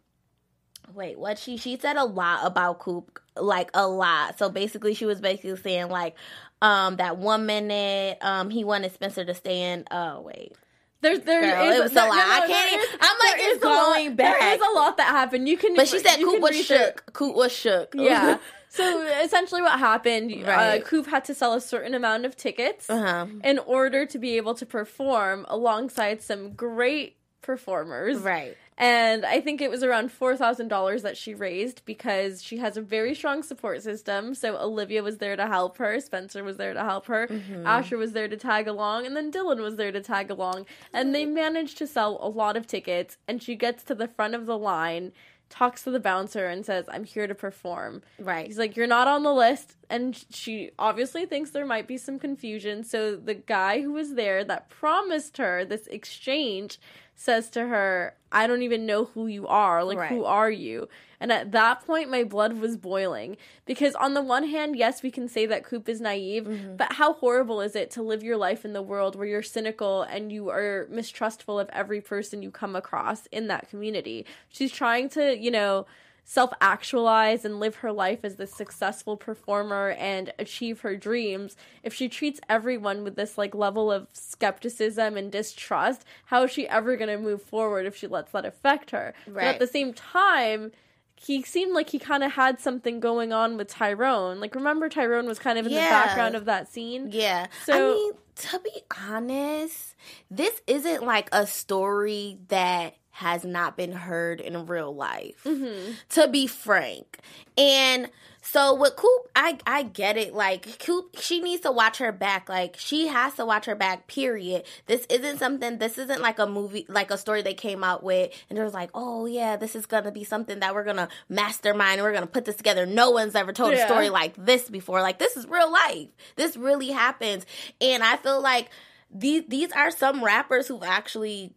wait, 0.94 1.20
what 1.20 1.38
she 1.38 1.58
she 1.58 1.78
said 1.78 1.98
a 1.98 2.06
lot 2.06 2.46
about 2.46 2.80
Coop, 2.80 3.20
like 3.36 3.70
a 3.74 3.88
lot. 3.88 4.38
So 4.38 4.50
basically 4.50 4.94
she 4.94 5.06
was 5.06 5.20
basically 5.20 5.58
saying 5.58 5.90
like 5.90 6.16
um 6.62 6.98
that 6.98 7.18
one 7.18 7.46
minute 7.46 8.18
um 8.22 8.50
he 8.50 8.64
wanted 8.64 8.94
Spencer 8.94 9.26
to 9.26 9.34
stay 9.34 9.74
in 9.74 9.86
oh 9.92 10.22
wait. 10.22 10.54
There's 11.02 11.20
there 11.22 11.42
Girl, 11.42 11.70
is- 11.70 11.80
it 11.80 11.84
was 11.84 11.92
a 11.94 11.96
lot. 11.96 12.12
I 12.12 12.48
can't- 12.48 12.82
is- 12.84 12.90
I'm 13.00 13.18
like, 13.20 13.36
it's 13.38 13.64
lot- 13.64 13.86
going 13.96 14.16
back. 14.16 14.40
There 14.40 14.54
is 14.56 14.62
a 14.62 14.72
lot 14.76 14.98
that 14.98 15.08
happened. 15.08 15.48
You 15.48 15.56
can, 15.58 15.76
But 15.76 15.88
she 15.88 16.00
said 16.00 16.18
Coop 16.18 16.42
was 16.42 16.56
shook. 16.66 17.14
Coop 17.14 17.36
was 17.36 17.52
shook. 17.52 17.94
Yeah. 17.96 18.38
So 18.72 19.02
essentially, 19.24 19.64
what 19.64 19.80
happened? 19.80 20.32
Uh, 20.48 20.78
Coop 20.82 21.08
had 21.08 21.26
to 21.26 21.34
sell 21.34 21.54
a 21.56 21.60
certain 21.62 21.96
amount 21.96 22.26
of 22.26 22.36
tickets 22.38 22.88
Uh-huh. 22.88 23.26
in 23.44 23.58
order 23.58 24.06
to 24.06 24.20
be 24.20 24.38
able 24.38 24.54
to 24.54 24.64
perform 24.64 25.48
alongside 25.50 26.22
some 26.22 26.52
great 26.54 27.18
performers. 27.42 28.20
Right. 28.20 28.56
And 28.80 29.26
I 29.26 29.42
think 29.42 29.60
it 29.60 29.70
was 29.70 29.84
around 29.84 30.12
four 30.12 30.38
thousand 30.38 30.70
dollars 30.70 31.02
that 31.04 31.18
she 31.18 31.34
raised 31.36 31.84
because 31.86 32.42
she 32.42 32.58
has 32.58 32.78
a 32.78 32.82
very 32.82 33.14
strong 33.14 33.44
support 33.44 33.84
system. 33.84 34.34
So 34.34 34.58
Olivia 34.58 35.04
was 35.04 35.18
there 35.18 35.36
to 35.36 35.48
help 35.48 35.78
her, 35.78 36.00
Spencer 36.00 36.44
was 36.44 36.56
there 36.58 36.74
to 36.74 36.84
help 36.84 37.06
her, 37.08 37.28
Mm-hmm. 37.28 37.68
Asher 37.68 37.98
was 37.98 38.14
there 38.14 38.28
to 38.30 38.38
tag 38.38 38.68
along, 38.68 39.06
and 39.06 39.16
then 39.16 39.30
Dillon 39.32 39.62
was 39.62 39.76
there 39.76 39.92
to 39.92 40.00
tag 40.02 40.32
along. 40.32 40.66
And 40.94 41.14
they 41.14 41.26
managed 41.26 41.78
to 41.80 41.88
sell 41.88 42.18
a 42.22 42.30
lot 42.30 42.56
of 42.56 42.66
tickets. 42.66 43.18
And 43.28 43.44
she 43.44 43.56
gets 43.56 43.84
to 43.84 43.96
the 43.96 44.08
front 44.08 44.34
of 44.34 44.46
the 44.46 44.58
line, 44.58 45.12
talks 45.50 45.84
to 45.84 45.92
the 45.92 46.00
bouncer, 46.00 46.48
and 46.48 46.66
says, 46.66 46.86
"I'm 46.88 47.04
here 47.04 47.28
to 47.28 47.36
perform." 47.36 48.02
Right. 48.18 48.48
He's 48.48 48.58
like, 48.58 48.78
You're 48.78 48.88
not 48.88 49.08
on 49.10 49.24
the 49.24 49.34
list. 49.34 49.76
And 49.90 50.24
she 50.30 50.72
obviously 50.78 51.26
thinks 51.26 51.50
there 51.50 51.66
might 51.66 51.88
be 51.88 51.98
some 51.98 52.20
confusion. 52.20 52.84
So 52.84 53.16
the 53.16 53.34
guy 53.34 53.82
who 53.82 53.94
was 53.94 54.14
there 54.14 54.44
that 54.44 54.70
promised 54.70 55.38
her 55.38 55.66
this 55.66 55.88
exchange 55.88 56.80
says 57.16 57.50
to 57.50 57.68
her, 57.68 58.16
I 58.32 58.48
don't 58.48 58.62
even 58.62 58.86
know 58.86 59.06
who 59.06 59.28
you 59.28 59.48
are. 59.48 59.84
Like, 59.84 59.98
who 60.10 60.24
are 60.26 60.50
you? 60.52 60.88
And 61.20 61.34
at 61.34 61.52
that 61.52 61.86
point, 61.86 62.10
my 62.10 62.24
blood 62.24 62.54
was 62.54 62.78
boiling. 62.78 63.36
Because 63.66 63.94
on 63.96 64.14
the 64.14 64.22
one 64.22 64.48
hand, 64.48 64.78
yes, 64.78 65.04
we 65.04 65.12
can 65.12 65.28
say 65.28 65.46
that 65.48 65.66
Coop 65.66 65.90
is 65.90 66.00
naive, 66.00 66.46
Mm-hmm. 66.46 66.78
but 66.78 66.94
how 66.94 67.14
horrible 67.14 67.60
is 67.60 67.76
it 67.76 67.92
to 67.92 68.02
live 68.04 68.24
your 68.24 68.38
life 68.38 68.64
in 68.64 68.72
the 68.72 68.82
world 68.82 69.16
where 69.18 69.28
you're 69.28 69.42
cynical 69.44 70.04
and 70.04 70.32
you 70.32 70.50
are 70.50 70.88
mistrustful 70.90 71.60
of 71.60 71.70
every 71.74 72.00
person 72.00 72.42
you 72.42 72.52
come 72.52 72.76
across 72.76 73.26
in 73.34 73.48
that 73.48 73.70
community? 73.70 74.26
She's 74.48 74.72
trying 74.72 75.10
to, 75.10 75.38
you 75.38 75.52
know, 75.52 75.88
self 76.32 76.52
actualize 76.62 77.44
and 77.44 77.60
live 77.60 77.78
her 77.78 77.92
life 77.92 78.20
as 78.24 78.36
this 78.36 78.54
successful 78.54 79.18
performer 79.18 79.90
and 79.98 80.32
achieve 80.38 80.82
her 80.82 80.96
dreams, 80.96 81.58
if 81.82 81.92
she 81.92 82.08
treats 82.08 82.40
everyone 82.48 83.04
with 83.04 83.16
this 83.16 83.36
like 83.36 83.56
level 83.56 83.92
of 83.92 84.08
skepticism 84.14 85.18
and 85.18 85.32
distrust, 85.32 86.06
how 86.26 86.44
is 86.44 86.52
she 86.52 86.68
ever 86.68 86.96
going 86.96 87.10
to 87.10 87.18
move 87.18 87.42
forward 87.42 87.88
if 87.88 87.96
she 87.96 88.06
lets 88.06 88.32
that 88.32 88.46
affect 88.46 88.92
her? 88.92 89.16
But 89.26 89.44
at 89.46 89.60
the 89.60 89.66
same 89.66 89.92
time, 89.92 90.72
he 91.16 91.42
seemed 91.42 91.74
like 91.74 91.90
he 91.90 91.98
kind 91.98 92.24
of 92.24 92.34
had 92.34 92.60
something 92.60 93.00
going 93.00 93.34
on 93.34 93.58
with 93.58 93.68
Tyrone. 93.68 94.40
Like, 94.40 94.54
remember 94.54 94.88
Tyrone 94.88 95.26
was 95.26 95.40
kind 95.40 95.58
of 95.58 95.66
in 95.66 95.72
the 95.72 95.78
background 96.06 96.36
of 96.36 96.46
that 96.46 96.72
scene? 96.72 97.10
Yeah. 97.12 97.48
So- 97.66 97.92
I 97.92 97.94
mean, 97.96 98.12
to 98.36 98.60
be 98.60 98.82
honest, 99.08 99.96
this 100.32 100.62
isn't 100.68 101.04
like 101.04 101.28
a 101.34 101.46
story 101.46 102.38
that 102.50 102.96
has 103.20 103.44
not 103.44 103.76
been 103.76 103.92
heard 103.92 104.40
in 104.40 104.66
real 104.66 104.96
life. 104.96 105.44
Mm-hmm. 105.44 105.92
To 106.12 106.28
be 106.30 106.48
frank. 106.48 107.20
And 107.58 108.10
so 108.42 108.74
with 108.74 108.96
Coop, 108.96 109.28
I 109.36 109.58
I 109.68 109.84
get 109.84 110.16
it. 110.16 110.34
Like 110.34 110.80
Coop, 110.80 111.18
she 111.20 111.42
needs 111.42 111.64
to 111.64 111.72
watch 111.74 111.98
her 111.98 112.14
back. 112.14 112.48
Like 112.48 112.78
she 112.78 113.08
has 113.08 113.34
to 113.34 113.46
watch 113.46 113.66
her 113.66 113.76
back. 113.76 114.08
Period. 114.08 114.64
This 114.86 115.06
isn't 115.10 115.40
something. 115.40 115.80
This 115.80 115.98
isn't 115.98 116.22
like 116.22 116.40
a 116.40 116.48
movie, 116.48 116.86
like 116.88 117.12
a 117.12 117.18
story 117.18 117.42
they 117.42 117.54
came 117.54 117.84
out 117.84 118.04
with, 118.04 118.32
and 118.50 118.58
it 118.58 118.64
was 118.64 118.74
like, 118.74 118.90
oh 118.94 119.26
yeah, 119.26 119.58
this 119.58 119.76
is 119.76 119.86
gonna 119.86 120.12
be 120.14 120.24
something 120.24 120.62
that 120.62 120.74
we're 120.74 120.86
gonna 120.86 121.10
mastermind. 121.28 122.02
We're 122.02 122.14
gonna 122.14 122.26
put 122.26 122.46
this 122.46 122.56
together. 122.56 122.86
No 122.86 123.12
one's 123.12 123.36
ever 123.36 123.52
told 123.52 123.74
Yeah. 123.74 123.84
a 123.84 123.88
story 123.88 124.10
like 124.10 124.34
this 124.38 124.70
before. 124.70 125.02
Like 125.02 125.20
this 125.20 125.36
is 125.36 125.46
real 125.46 125.70
life. 125.70 126.08
This 126.38 126.56
really 126.56 126.92
happens, 126.92 127.46
and 127.82 128.02
I 128.02 128.16
feel 128.16 128.42
like 128.42 128.70
these 129.12 129.44
these 129.50 129.72
are 129.74 129.92
some 129.92 130.24
rappers 130.24 130.68
who've 130.68 130.84
actually 130.84 131.54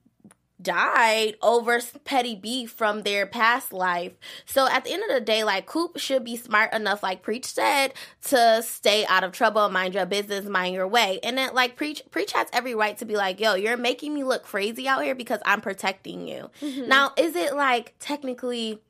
died 0.62 1.36
over 1.42 1.80
petty 2.04 2.34
beef 2.34 2.70
from 2.70 3.02
their 3.02 3.26
past 3.26 3.72
life. 3.72 4.12
So 4.46 4.68
at 4.68 4.84
the 4.84 4.92
end 4.92 5.02
of 5.02 5.10
the 5.10 5.20
day, 5.20 5.44
like 5.44 5.66
Coop 5.66 5.98
should 5.98 6.24
be 6.24 6.36
smart 6.36 6.72
enough, 6.72 7.02
like 7.02 7.22
Preach 7.22 7.46
said, 7.46 7.94
to 8.28 8.62
stay 8.62 9.04
out 9.06 9.24
of 9.24 9.32
trouble, 9.32 9.68
mind 9.68 9.94
your 9.94 10.06
business, 10.06 10.44
mind 10.44 10.74
your 10.74 10.88
way. 10.88 11.20
And 11.22 11.38
then 11.38 11.54
like 11.54 11.76
Preach 11.76 12.02
Preach 12.10 12.32
has 12.32 12.48
every 12.52 12.74
right 12.74 12.96
to 12.98 13.04
be 13.04 13.16
like, 13.16 13.40
yo, 13.40 13.54
you're 13.54 13.76
making 13.76 14.14
me 14.14 14.24
look 14.24 14.44
crazy 14.44 14.88
out 14.88 15.02
here 15.02 15.14
because 15.14 15.40
I'm 15.44 15.60
protecting 15.60 16.26
you. 16.26 16.50
Mm-hmm. 16.60 16.88
Now, 16.88 17.12
is 17.16 17.36
it 17.36 17.54
like 17.54 17.94
technically 17.98 18.80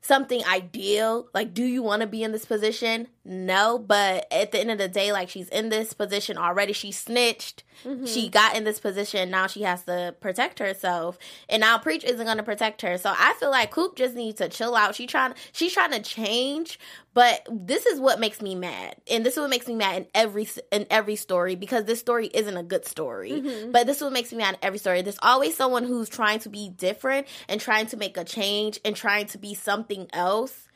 something 0.00 0.44
ideal. 0.44 1.28
Like, 1.34 1.54
do 1.54 1.64
you 1.64 1.82
want 1.82 2.02
to 2.02 2.06
be 2.06 2.22
in 2.22 2.32
this 2.32 2.44
position? 2.44 3.08
No, 3.28 3.78
but 3.78 4.26
at 4.32 4.52
the 4.52 4.58
end 4.58 4.70
of 4.70 4.78
the 4.78 4.88
day, 4.88 5.12
like 5.12 5.28
she's 5.28 5.50
in 5.50 5.68
this 5.68 5.92
position 5.92 6.38
already. 6.38 6.72
She 6.72 6.92
snitched. 6.92 7.62
Mm-hmm. 7.84 8.06
She 8.06 8.30
got 8.30 8.56
in 8.56 8.64
this 8.64 8.80
position. 8.80 9.30
Now 9.30 9.46
she 9.46 9.62
has 9.62 9.84
to 9.84 10.14
protect 10.18 10.58
herself, 10.58 11.18
and 11.46 11.60
now 11.60 11.76
Preach 11.76 12.04
isn't 12.04 12.24
going 12.24 12.38
to 12.38 12.42
protect 12.42 12.80
her. 12.80 12.96
So 12.96 13.12
I 13.14 13.34
feel 13.34 13.50
like 13.50 13.70
Coop 13.70 13.96
just 13.96 14.14
needs 14.14 14.38
to 14.38 14.48
chill 14.48 14.74
out. 14.74 14.94
She 14.94 15.06
trying. 15.06 15.34
She's 15.52 15.74
trying 15.74 15.92
to 15.92 16.00
change, 16.00 16.80
but 17.12 17.46
this 17.50 17.84
is 17.84 18.00
what 18.00 18.18
makes 18.18 18.40
me 18.40 18.54
mad, 18.54 18.96
and 19.10 19.26
this 19.26 19.34
is 19.34 19.40
what 19.40 19.50
makes 19.50 19.68
me 19.68 19.74
mad 19.74 19.96
in 19.96 20.06
every 20.14 20.48
in 20.72 20.86
every 20.88 21.16
story 21.16 21.54
because 21.54 21.84
this 21.84 22.00
story 22.00 22.28
isn't 22.28 22.56
a 22.56 22.62
good 22.62 22.86
story. 22.86 23.32
Mm-hmm. 23.32 23.72
But 23.72 23.86
this 23.86 23.98
is 23.98 24.02
what 24.02 24.14
makes 24.14 24.32
me 24.32 24.38
mad 24.38 24.54
in 24.54 24.60
every 24.62 24.78
story. 24.78 25.02
There's 25.02 25.18
always 25.22 25.54
someone 25.54 25.84
who's 25.84 26.08
trying 26.08 26.38
to 26.40 26.48
be 26.48 26.70
different 26.70 27.26
and 27.46 27.60
trying 27.60 27.88
to 27.88 27.98
make 27.98 28.16
a 28.16 28.24
change 28.24 28.80
and 28.86 28.96
trying 28.96 29.26
to 29.26 29.38
be 29.38 29.52
something 29.52 30.08
else 30.14 30.67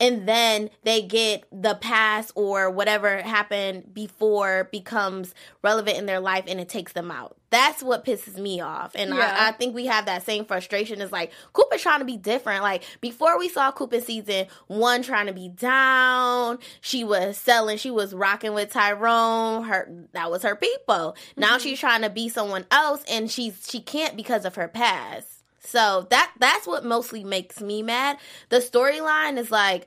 and 0.00 0.26
then 0.26 0.70
they 0.82 1.02
get 1.02 1.44
the 1.52 1.74
past 1.74 2.32
or 2.34 2.70
whatever 2.70 3.20
happened 3.20 3.92
before 3.92 4.68
becomes 4.72 5.34
relevant 5.62 5.98
in 5.98 6.06
their 6.06 6.20
life 6.20 6.44
and 6.48 6.58
it 6.58 6.68
takes 6.68 6.92
them 6.94 7.10
out. 7.10 7.36
That's 7.50 7.82
what 7.82 8.04
pisses 8.04 8.38
me 8.38 8.60
off. 8.60 8.92
And 8.94 9.10
Yeah. 9.10 9.36
I, 9.38 9.48
I 9.48 9.52
think 9.52 9.74
we 9.74 9.86
have 9.86 10.06
that 10.06 10.24
same 10.24 10.44
frustration. 10.44 11.02
It's 11.02 11.12
like 11.12 11.32
Coop 11.52 11.66
is 11.74 11.82
trying 11.82 11.98
to 11.98 12.04
be 12.04 12.16
different. 12.16 12.62
Like 12.62 12.84
before 13.00 13.38
we 13.38 13.48
saw 13.48 13.70
Coop 13.72 13.92
in 13.92 14.02
season 14.02 14.46
one 14.68 15.02
trying 15.02 15.26
to 15.26 15.32
be 15.32 15.48
down, 15.48 16.58
she 16.80 17.04
was 17.04 17.36
selling, 17.36 17.76
she 17.76 17.90
was 17.90 18.14
rocking 18.14 18.54
with 18.54 18.72
Tyrone. 18.72 19.64
Her 19.64 19.90
that 20.12 20.30
was 20.30 20.42
her 20.44 20.56
people. 20.56 21.16
Now 21.36 21.48
mm-hmm. 21.48 21.58
she's 21.58 21.80
trying 21.80 22.02
to 22.02 22.10
be 22.10 22.28
someone 22.28 22.64
else 22.70 23.04
and 23.10 23.30
she's 23.30 23.68
she 23.68 23.80
can't 23.80 24.16
because 24.16 24.44
of 24.44 24.54
her 24.54 24.68
past. 24.68 25.39
So 25.60 26.06
that 26.10 26.32
that's 26.38 26.66
what 26.66 26.84
mostly 26.84 27.22
makes 27.22 27.60
me 27.60 27.82
mad. 27.82 28.18
The 28.48 28.58
storyline 28.58 29.38
is 29.38 29.50
like, 29.50 29.86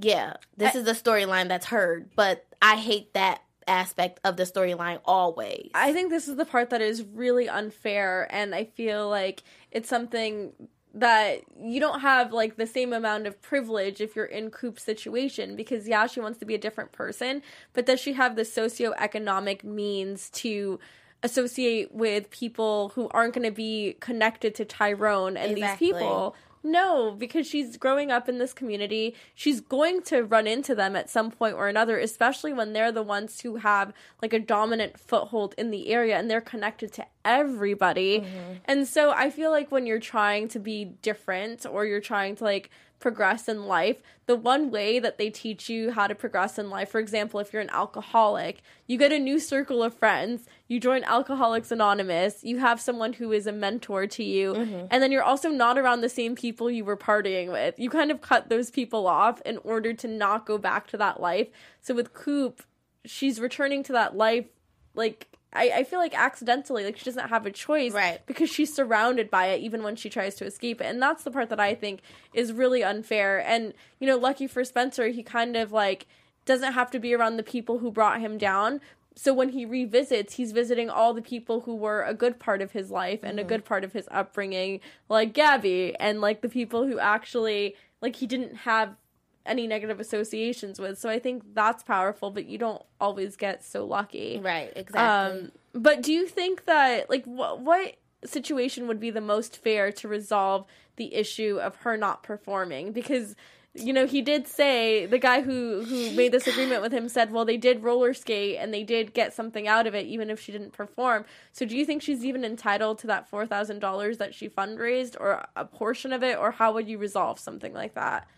yeah, 0.00 0.34
this 0.56 0.74
is 0.74 0.84
the 0.84 0.92
storyline 0.92 1.48
that's 1.48 1.66
heard, 1.66 2.10
but 2.16 2.46
I 2.62 2.76
hate 2.76 3.12
that 3.14 3.42
aspect 3.66 4.20
of 4.24 4.36
the 4.36 4.44
storyline 4.44 5.00
always. 5.04 5.70
I 5.74 5.92
think 5.92 6.10
this 6.10 6.28
is 6.28 6.36
the 6.36 6.44
part 6.44 6.70
that 6.70 6.80
is 6.80 7.02
really 7.02 7.48
unfair, 7.48 8.28
and 8.30 8.54
I 8.54 8.64
feel 8.64 9.08
like 9.08 9.42
it's 9.70 9.88
something 9.88 10.52
that 10.94 11.40
you 11.58 11.80
don't 11.80 12.00
have 12.00 12.32
like 12.32 12.56
the 12.56 12.66
same 12.66 12.92
amount 12.92 13.26
of 13.26 13.40
privilege 13.40 14.00
if 14.00 14.14
you're 14.14 14.26
in 14.26 14.50
Coop's 14.50 14.82
situation 14.82 15.56
because 15.56 15.88
yeah, 15.88 16.06
she 16.06 16.20
wants 16.20 16.38
to 16.38 16.44
be 16.44 16.54
a 16.54 16.58
different 16.58 16.92
person, 16.92 17.42
but 17.72 17.86
does 17.86 17.98
she 17.98 18.12
have 18.12 18.36
the 18.36 18.42
socioeconomic 18.42 19.64
means 19.64 20.28
to 20.30 20.78
associate 21.22 21.94
with 21.94 22.30
people 22.30 22.90
who 22.94 23.08
aren't 23.12 23.34
going 23.34 23.46
to 23.46 23.52
be 23.52 23.96
connected 24.00 24.54
to 24.56 24.64
Tyrone 24.64 25.36
and 25.36 25.52
Exactly. 25.52 25.88
these 25.88 25.94
people? 25.94 26.36
No, 26.64 27.10
because 27.10 27.46
she's 27.46 27.76
growing 27.76 28.12
up 28.12 28.28
in 28.28 28.38
this 28.38 28.52
community. 28.52 29.16
She's 29.34 29.60
going 29.60 30.02
to 30.02 30.22
run 30.22 30.46
into 30.46 30.74
them 30.74 30.94
at 30.94 31.10
some 31.10 31.30
point 31.30 31.56
or 31.56 31.68
another, 31.68 31.98
especially 31.98 32.52
when 32.52 32.72
they're 32.72 32.92
the 32.92 33.02
ones 33.02 33.40
who 33.40 33.56
have 33.56 33.92
like 34.20 34.32
a 34.32 34.38
dominant 34.38 34.98
foothold 34.98 35.54
in 35.58 35.70
the 35.70 35.88
area 35.88 36.16
and 36.16 36.30
they're 36.30 36.40
connected 36.40 36.92
to 36.94 37.06
everybody. 37.24 38.20
Mm-hmm. 38.20 38.52
And 38.66 38.86
so 38.86 39.10
I 39.10 39.30
feel 39.30 39.50
like 39.50 39.72
when 39.72 39.86
you're 39.86 39.98
trying 39.98 40.48
to 40.48 40.60
be 40.60 40.84
different 40.84 41.66
or 41.66 41.84
you're 41.84 42.00
trying 42.00 42.36
to 42.36 42.44
like 42.44 42.70
progress 43.02 43.48
in 43.48 43.66
life, 43.66 43.98
the 44.24 44.36
one 44.36 44.70
way 44.70 44.98
that 44.98 45.18
they 45.18 45.28
teach 45.28 45.68
you 45.68 45.90
how 45.90 46.06
to 46.06 46.14
progress 46.14 46.58
in 46.58 46.70
life, 46.70 46.88
for 46.88 47.00
example, 47.00 47.40
if 47.40 47.52
you're 47.52 47.60
an 47.60 47.68
alcoholic, 47.68 48.62
you 48.86 48.96
get 48.96 49.12
a 49.12 49.18
new 49.18 49.38
circle 49.38 49.82
of 49.82 49.92
friends, 49.92 50.46
you 50.68 50.80
join 50.80 51.04
Alcoholics 51.04 51.70
Anonymous, 51.70 52.42
you 52.42 52.58
have 52.58 52.80
someone 52.80 53.12
who 53.12 53.32
is 53.32 53.46
a 53.46 53.52
mentor 53.52 54.06
to 54.06 54.24
you, 54.24 54.54
mm-hmm. 54.54 54.86
and 54.90 55.02
then 55.02 55.12
you're 55.12 55.22
also 55.22 55.50
not 55.50 55.76
around 55.76 56.00
the 56.00 56.08
same 56.08 56.34
people 56.34 56.70
you 56.70 56.84
were 56.84 56.96
partying 56.96 57.52
with. 57.52 57.78
You 57.78 57.90
kind 57.90 58.10
of 58.10 58.22
cut 58.22 58.48
those 58.48 58.70
people 58.70 59.06
off 59.06 59.42
in 59.42 59.58
order 59.58 59.92
to 59.92 60.08
not 60.08 60.46
go 60.46 60.56
back 60.56 60.86
to 60.88 60.96
that 60.96 61.20
life. 61.20 61.48
So 61.82 61.94
with 61.94 62.14
Coop, 62.14 62.62
she's 63.04 63.40
returning 63.40 63.82
to 63.82 63.92
that 63.92 64.16
life 64.16 64.46
like 64.94 65.31
I, 65.52 65.70
I 65.76 65.84
feel 65.84 65.98
like 65.98 66.18
accidentally 66.18 66.84
like 66.84 66.96
she 66.96 67.04
doesn't 67.04 67.28
have 67.28 67.46
a 67.46 67.50
choice 67.50 67.92
Right. 67.92 68.24
because 68.26 68.50
she's 68.50 68.74
surrounded 68.74 69.30
by 69.30 69.46
it 69.46 69.60
even 69.60 69.82
when 69.82 69.96
she 69.96 70.08
tries 70.08 70.34
to 70.36 70.46
escape 70.46 70.80
it. 70.80 70.86
And 70.86 71.00
that's 71.00 71.24
the 71.24 71.30
part 71.30 71.50
that 71.50 71.60
i 71.60 71.74
think 71.74 72.00
is 72.32 72.52
really 72.52 72.82
unfair. 72.82 73.38
And 73.46 73.74
you 73.98 74.06
know 74.06 74.16
lucky 74.16 74.46
for 74.46 74.64
spencer 74.64 75.08
he 75.08 75.22
kind 75.22 75.56
of 75.56 75.72
like 75.72 76.06
doesn't 76.44 76.72
have 76.72 76.90
to 76.92 76.98
be 76.98 77.14
around 77.14 77.36
the 77.36 77.42
people 77.42 77.78
who 77.78 77.90
brought 77.90 78.20
him 78.20 78.38
down. 78.38 78.80
So 79.14 79.34
when 79.34 79.50
he 79.50 79.66
revisits 79.66 80.34
he's 80.34 80.52
visiting 80.52 80.88
all 80.88 81.12
the 81.12 81.22
people 81.22 81.60
who 81.60 81.76
were 81.76 82.02
a 82.02 82.14
good 82.14 82.38
part 82.38 82.62
of 82.62 82.72
his 82.72 82.90
life 82.90 83.20
and 83.22 83.38
a 83.38 83.42
mm-hmm. 83.42 83.48
good 83.48 83.64
part 83.64 83.84
of 83.84 83.92
his 83.92 84.08
upbringing 84.10 84.80
like 85.08 85.34
gabby 85.34 85.94
and 86.00 86.20
like 86.20 86.40
the 86.40 86.48
people 86.48 86.86
who 86.86 86.98
actually 86.98 87.76
like 88.00 88.16
he 88.16 88.26
didn't 88.26 88.56
have 88.56 88.96
any 89.44 89.66
negative 89.66 90.00
associations 90.00 90.78
with 90.78 90.98
so 90.98 91.08
i 91.08 91.18
think 91.18 91.42
that's 91.54 91.82
powerful 91.82 92.30
but 92.30 92.46
you 92.46 92.58
don't 92.58 92.82
always 93.00 93.36
get 93.36 93.64
so 93.64 93.84
lucky 93.84 94.40
right, 94.42 94.72
exactly. 94.76 95.42
um, 95.42 95.52
but 95.72 96.02
do 96.02 96.12
you 96.12 96.26
think 96.26 96.64
that 96.66 97.08
like 97.10 97.24
what 97.24 97.60
what 97.60 97.94
situation 98.24 98.86
would 98.86 99.00
be 99.00 99.10
the 99.10 99.20
most 99.20 99.56
fair 99.56 99.90
to 99.92 100.08
resolve 100.08 100.66
the 100.96 101.14
issue 101.14 101.58
of 101.60 101.76
her 101.76 101.96
not 101.96 102.22
performing? 102.22 102.92
Because 102.92 103.34
you 103.74 103.92
know 103.92 104.06
he 104.06 104.20
did 104.20 104.46
say 104.46 105.06
the 105.06 105.18
guy 105.18 105.40
who 105.40 105.82
who 105.84 106.10
made 106.12 106.32
this 106.32 106.46
agreement 106.52 106.82
with 106.82 106.92
him 106.92 107.08
said, 107.08 107.32
well, 107.32 107.44
they 107.44 107.56
did 107.56 107.82
roller 107.82 108.14
skate 108.14 108.58
and 108.58 108.72
they 108.72 108.84
did 108.84 109.14
get 109.14 109.32
something 109.32 109.66
out 109.66 109.86
of 109.86 109.94
it, 109.94 110.06
even 110.06 110.30
if 110.30 110.40
she 110.40 110.52
didn't 110.52 110.72
perform. 110.72 111.24
So 111.52 111.64
do 111.64 111.76
you 111.76 111.84
think 111.84 112.02
she's 112.02 112.24
even 112.24 112.44
entitled 112.44 112.98
to 113.00 113.06
that 113.08 113.28
four 113.28 113.46
thousand 113.46 113.80
dollars 113.80 114.18
that 114.18 114.34
she 114.34 114.48
fundraised, 114.48 115.16
or 115.18 115.44
a 115.56 115.64
portion 115.64 116.12
of 116.12 116.22
it, 116.22 116.38
or 116.38 116.52
how 116.52 116.72
would 116.72 116.88
you 116.88 116.98
resolve 116.98 117.38
something 117.38 117.72
like 117.72 117.94
that? 117.94 118.28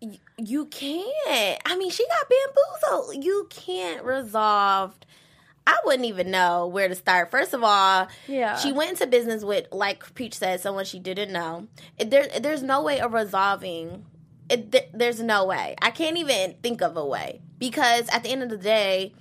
You 0.00 0.66
can't. 0.66 1.60
I 1.64 1.76
mean, 1.76 1.90
she 1.90 2.06
got 2.06 2.28
bamboozled. 2.28 3.24
You 3.24 3.46
can't 3.50 4.04
resolve. 4.04 4.94
I 5.66 5.76
wouldn't 5.84 6.04
even 6.06 6.30
know 6.30 6.66
where 6.68 6.86
to 6.88 6.94
start. 6.94 7.30
First 7.30 7.52
of 7.54 7.64
all, 7.64 8.06
Yeah. 8.28 8.56
she 8.56 8.72
went 8.72 8.90
into 8.90 9.06
business 9.06 9.42
with, 9.42 9.66
like 9.72 10.14
Preach 10.14 10.34
said, 10.38 10.60
someone 10.60 10.84
she 10.84 11.00
didn't 11.00 11.32
know. 11.32 11.66
There, 11.98 12.28
there's 12.40 12.62
no 12.62 12.82
way 12.82 13.00
of 13.00 13.12
resolving. 13.12 14.04
It, 14.48 14.92
there's 14.96 15.20
no 15.20 15.44
way. 15.44 15.74
I 15.82 15.90
can't 15.90 16.16
even 16.18 16.54
think 16.62 16.82
of 16.82 16.96
a 16.96 17.04
way 17.04 17.40
because 17.58 18.08
at 18.10 18.22
the 18.22 18.28
end 18.28 18.44
of 18.44 18.50
the 18.50 18.56
day, 18.58 19.12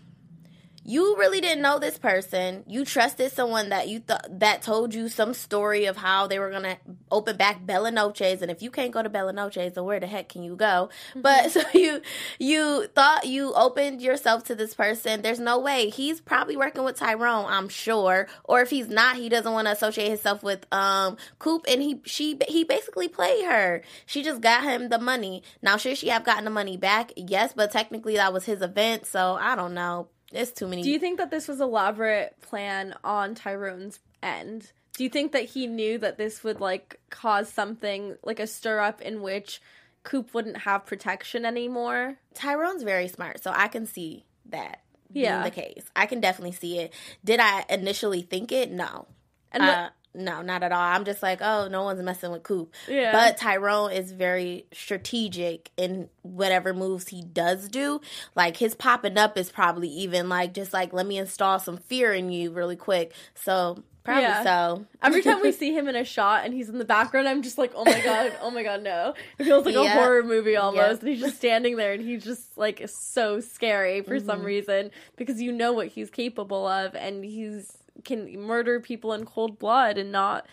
you 0.88 1.18
really 1.18 1.42
didn't 1.42 1.64
know 1.64 1.80
this 1.80 1.98
person. 1.98 2.64
You 2.68 2.86
trusted 2.86 3.32
someone 3.32 3.70
that 3.70 3.88
you 3.88 4.00
thought 4.00 4.28
that 4.40 4.62
told 4.62 4.94
you 4.94 5.10
some 5.10 5.34
story 5.34 5.86
of 5.86 5.98
how 5.98 6.28
they 6.28 6.38
were 6.38 6.52
gonna 6.52 6.78
open 7.10 7.38
back 7.38 7.66
Bella 7.66 7.90
Noches, 7.90 8.44
and 8.44 8.52
if 8.52 8.62
you 8.62 8.70
can't 8.70 8.92
go 8.92 9.02
to 9.02 9.10
Bella 9.10 9.34
Noches, 9.34 9.74
then 9.74 9.84
where 9.84 10.00
the 10.00 10.06
heck 10.06 10.30
can 10.30 10.44
you 10.44 10.56
go? 10.56 10.90
But 11.16 11.52
so 11.52 11.62
you 11.74 12.02
you 12.38 12.86
thought 12.94 13.26
you 13.26 13.52
opened 13.56 14.00
yourself 14.00 14.44
to 14.46 14.56
this 14.56 14.76
person. 14.76 15.24
There's 15.24 15.40
no 15.40 15.58
way 15.58 15.90
he's 15.90 16.22
probably 16.22 16.56
working 16.56 16.84
with 16.84 16.98
Tyrone, 16.98 17.46
I'm 17.48 17.68
sure. 17.68 18.28
Or 18.44 18.62
if 18.62 18.70
he's 18.70 18.88
not, 18.88 19.16
he 19.16 19.28
doesn't 19.28 19.52
want 19.52 19.66
to 19.66 19.72
associate 19.72 20.10
himself 20.10 20.44
with 20.44 20.72
um 20.72 21.18
Coop, 21.40 21.66
and 21.68 21.82
he 21.82 22.00
she 22.06 22.38
he 22.48 22.64
basically 22.64 23.08
played 23.08 23.46
her. 23.46 23.82
She 24.06 24.22
just 24.22 24.40
got 24.40 24.64
him 24.64 24.90
the 24.90 25.00
money. 25.00 25.42
Now 25.64 25.78
should 25.78 25.98
she 25.98 26.10
have 26.10 26.24
gotten 26.24 26.46
the 26.46 26.52
money 26.52 26.78
back? 26.78 27.12
Yes, 27.16 27.54
but 27.56 27.72
technically 27.72 28.18
that 28.18 28.32
was 28.32 28.46
his 28.46 28.62
event, 28.62 29.08
so 29.08 29.34
I 29.42 29.56
don't 29.56 29.74
know. 29.74 30.10
It's 30.36 30.52
too 30.52 30.68
many. 30.68 30.82
Do 30.84 30.90
you 30.92 31.00
think 31.00 31.18
that 31.18 31.32
this 31.32 31.48
was 31.48 31.62
elaborate 31.62 32.40
plan 32.42 32.96
on 33.04 33.36
Tyrone's 33.36 34.00
end? 34.22 34.72
Do 34.98 35.04
you 35.04 35.10
think 35.10 35.32
that 35.34 35.46
he 35.46 35.68
knew 35.68 35.98
that 36.00 36.18
this 36.18 36.44
would 36.44 36.60
like 36.62 37.00
cause 37.10 37.50
something 37.50 38.16
like 38.24 38.40
a 38.40 38.48
stir 38.48 38.80
up 38.80 39.02
in 39.02 39.22
which 39.22 39.62
Coop 40.04 40.34
wouldn't 40.34 40.58
have 40.58 40.86
protection 40.86 41.46
anymore? 41.46 42.18
Tyrone's 42.34 42.84
very 42.84 43.08
smart, 43.08 43.42
so 43.44 43.52
I 43.54 43.68
can 43.68 43.86
see 43.86 44.26
that 44.48 44.82
Yeah. 45.12 45.42
being 45.42 45.44
the 45.54 45.62
case. 45.62 45.86
I 45.96 46.06
can 46.06 46.20
definitely 46.22 46.54
see 46.54 46.80
it. 46.80 46.94
Did 47.24 47.40
I 47.40 47.66
initially 47.70 48.22
think 48.22 48.52
it? 48.52 48.72
No. 48.72 49.08
And 49.52 49.64
what- 49.64 49.78
Uh, 49.78 49.90
no, 50.16 50.42
not 50.42 50.64
at 50.64 50.72
all. 50.72 50.82
I'm 50.82 51.06
just 51.06 51.22
like, 51.22 51.40
oh, 51.42 51.68
no 51.68 51.84
one's 51.84 52.02
messing 52.02 52.32
with 52.32 52.44
Coop. 52.44 52.74
Yeah. 52.88 53.12
But 53.12 53.38
Tyrone 53.38 53.92
is 53.92 54.12
very 54.12 54.66
strategic 54.74 55.72
in 55.78 56.10
whatever 56.24 56.74
moves 56.74 57.08
he 57.10 57.22
does 57.22 57.68
do. 57.70 58.02
Like 58.36 58.58
his 58.58 58.76
popping 58.76 59.18
up 59.18 59.38
is 59.38 59.52
probably 59.52 59.90
even 59.90 60.30
like 60.30 60.54
just 60.54 60.74
like 60.74 60.94
let 60.94 61.06
me 61.06 61.18
install 61.18 61.60
some 61.60 61.78
fear 61.78 62.14
in 62.14 62.32
you 62.32 62.52
really 62.52 62.76
quick. 62.76 63.14
So 63.36 63.84
probably 64.04 64.24
Yeah. 64.24 64.44
so. 64.44 64.86
Every 65.02 65.22
time 65.22 65.42
we 65.42 65.52
see 65.54 65.74
him 65.74 65.88
in 65.88 65.96
a 65.96 66.04
shot 66.06 66.46
and 66.46 66.54
he's 66.54 66.70
in 66.70 66.78
the 66.80 66.86
background, 66.86 67.28
I'm 67.28 67.42
just 67.42 67.58
like, 67.58 67.72
oh 67.76 67.84
my 67.86 68.02
god, 68.02 68.34
oh 68.42 68.52
my 68.52 68.64
god, 68.64 68.84
no. 68.84 69.14
It 69.40 69.44
feels 69.46 69.66
like 69.66 69.76
a 69.76 69.90
horror 69.90 70.24
movie 70.24 70.56
almost. 70.56 71.02
And 71.02 71.10
he's 71.10 71.20
just 71.22 71.38
standing 71.38 71.76
there 71.76 71.94
and 71.94 72.02
he's 72.04 72.24
just 72.24 72.58
like 72.58 72.82
so 72.88 73.40
scary 73.40 74.02
for 74.02 74.20
some 74.20 74.38
Mm-hmm. 74.38 74.46
reason 74.46 74.92
because 75.18 75.42
you 75.42 75.52
know 75.52 75.74
what 75.74 75.88
he's 75.88 76.10
capable 76.10 76.68
of 76.68 76.94
and 76.96 77.24
he's 77.26 77.72
can 78.04 78.40
murder 78.42 78.80
people 78.80 79.14
in 79.14 79.26
cold 79.26 79.58
blood 79.60 79.98
and 79.98 80.12
not. 80.12 80.46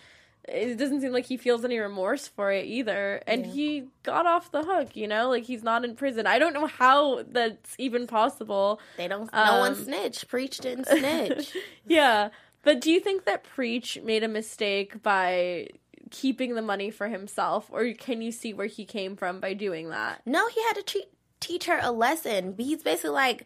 It 0.45 0.77
doesn't 0.77 0.99
seem 0.99 1.13
like 1.13 1.25
he 1.27 1.37
feels 1.37 1.63
any 1.63 1.79
remorse 1.79 2.27
for 2.27 2.51
it 2.51 2.65
either. 2.65 3.23
And 3.25 3.45
he 3.45 3.85
got 4.03 4.25
off 4.25 4.51
the 4.51 4.63
hook, 4.63 4.93
you 4.95 5.07
know? 5.07 5.29
Like 5.29 5.43
he's 5.45 5.63
not 5.63 5.85
in 5.85 5.95
prison. 5.95 6.27
I 6.27 6.37
don't 6.37 6.53
know 6.53 6.65
how 6.67 7.23
that's 7.23 7.75
even 7.77 8.07
possible. 8.07 8.81
They 8.97 9.07
don't. 9.07 9.31
no 9.31 9.59
one 9.59 9.71
Um, 9.71 9.83
snitch. 9.85 10.27
Preach 10.27 10.57
didn't 10.57 10.87
snitch. 10.87 11.55
Yeah. 11.87 12.29
But 12.61 12.81
do 12.81 12.91
you 12.91 12.99
think 12.99 13.23
that 13.23 13.43
Preach 13.45 13.99
made 14.03 14.21
a 14.23 14.27
mistake 14.27 15.01
by 15.01 15.67
keeping 16.11 16.55
the 16.55 16.61
money 16.61 16.91
for 16.91 17.07
himself, 17.07 17.69
or 17.71 17.91
can 17.93 18.21
you 18.21 18.31
see 18.31 18.53
where 18.53 18.67
he 18.67 18.83
came 18.85 19.15
from 19.15 19.39
by 19.39 19.53
doing 19.53 19.89
that? 19.89 20.21
no, 20.25 20.47
he 20.49 20.61
had 20.63 20.73
to 20.75 20.83
treat, 20.83 21.05
teach 21.39 21.65
her 21.65 21.79
a 21.81 21.91
lesson. 21.91 22.55
He's 22.57 22.83
basically 22.83 23.09
like, 23.11 23.45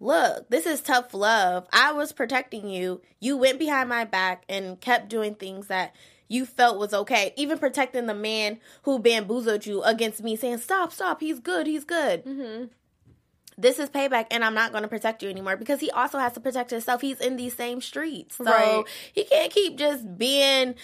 look, 0.00 0.48
this 0.50 0.66
is 0.66 0.80
tough 0.80 1.14
love. 1.14 1.66
I 1.72 1.92
was 1.92 2.12
protecting 2.12 2.68
you. 2.68 3.00
You 3.20 3.36
went 3.36 3.58
behind 3.58 3.88
my 3.88 4.04
back 4.04 4.44
and 4.48 4.80
kept 4.80 5.08
doing 5.08 5.34
things 5.34 5.66
that 5.68 5.94
you 6.28 6.44
felt 6.44 6.78
was 6.78 6.92
okay. 6.92 7.32
Even 7.36 7.58
protecting 7.58 8.06
the 8.06 8.14
man 8.14 8.58
who 8.82 8.98
bamboozled 8.98 9.64
you 9.66 9.82
against 9.82 10.22
me, 10.22 10.34
saying, 10.36 10.58
stop, 10.58 10.92
stop. 10.92 11.20
He's 11.20 11.38
good. 11.38 11.66
He's 11.66 11.84
good. 11.84 12.24
Mm-hmm. 12.24 12.64
This 13.58 13.78
is 13.78 13.88
payback, 13.88 14.26
and 14.30 14.44
I'm 14.44 14.52
not 14.52 14.70
going 14.72 14.82
to 14.82 14.88
protect 14.88 15.22
you 15.22 15.30
anymore 15.30 15.56
because 15.56 15.80
he 15.80 15.90
also 15.92 16.18
has 16.18 16.34
to 16.34 16.40
protect 16.40 16.70
himself. 16.72 17.00
He's 17.00 17.20
in 17.20 17.36
these 17.36 17.56
same 17.56 17.80
streets. 17.80 18.36
So 18.36 18.44
Right. 18.44 18.84
he 19.14 19.24
can't 19.24 19.50
keep 19.50 19.78
just 19.78 20.18
being 20.18 20.74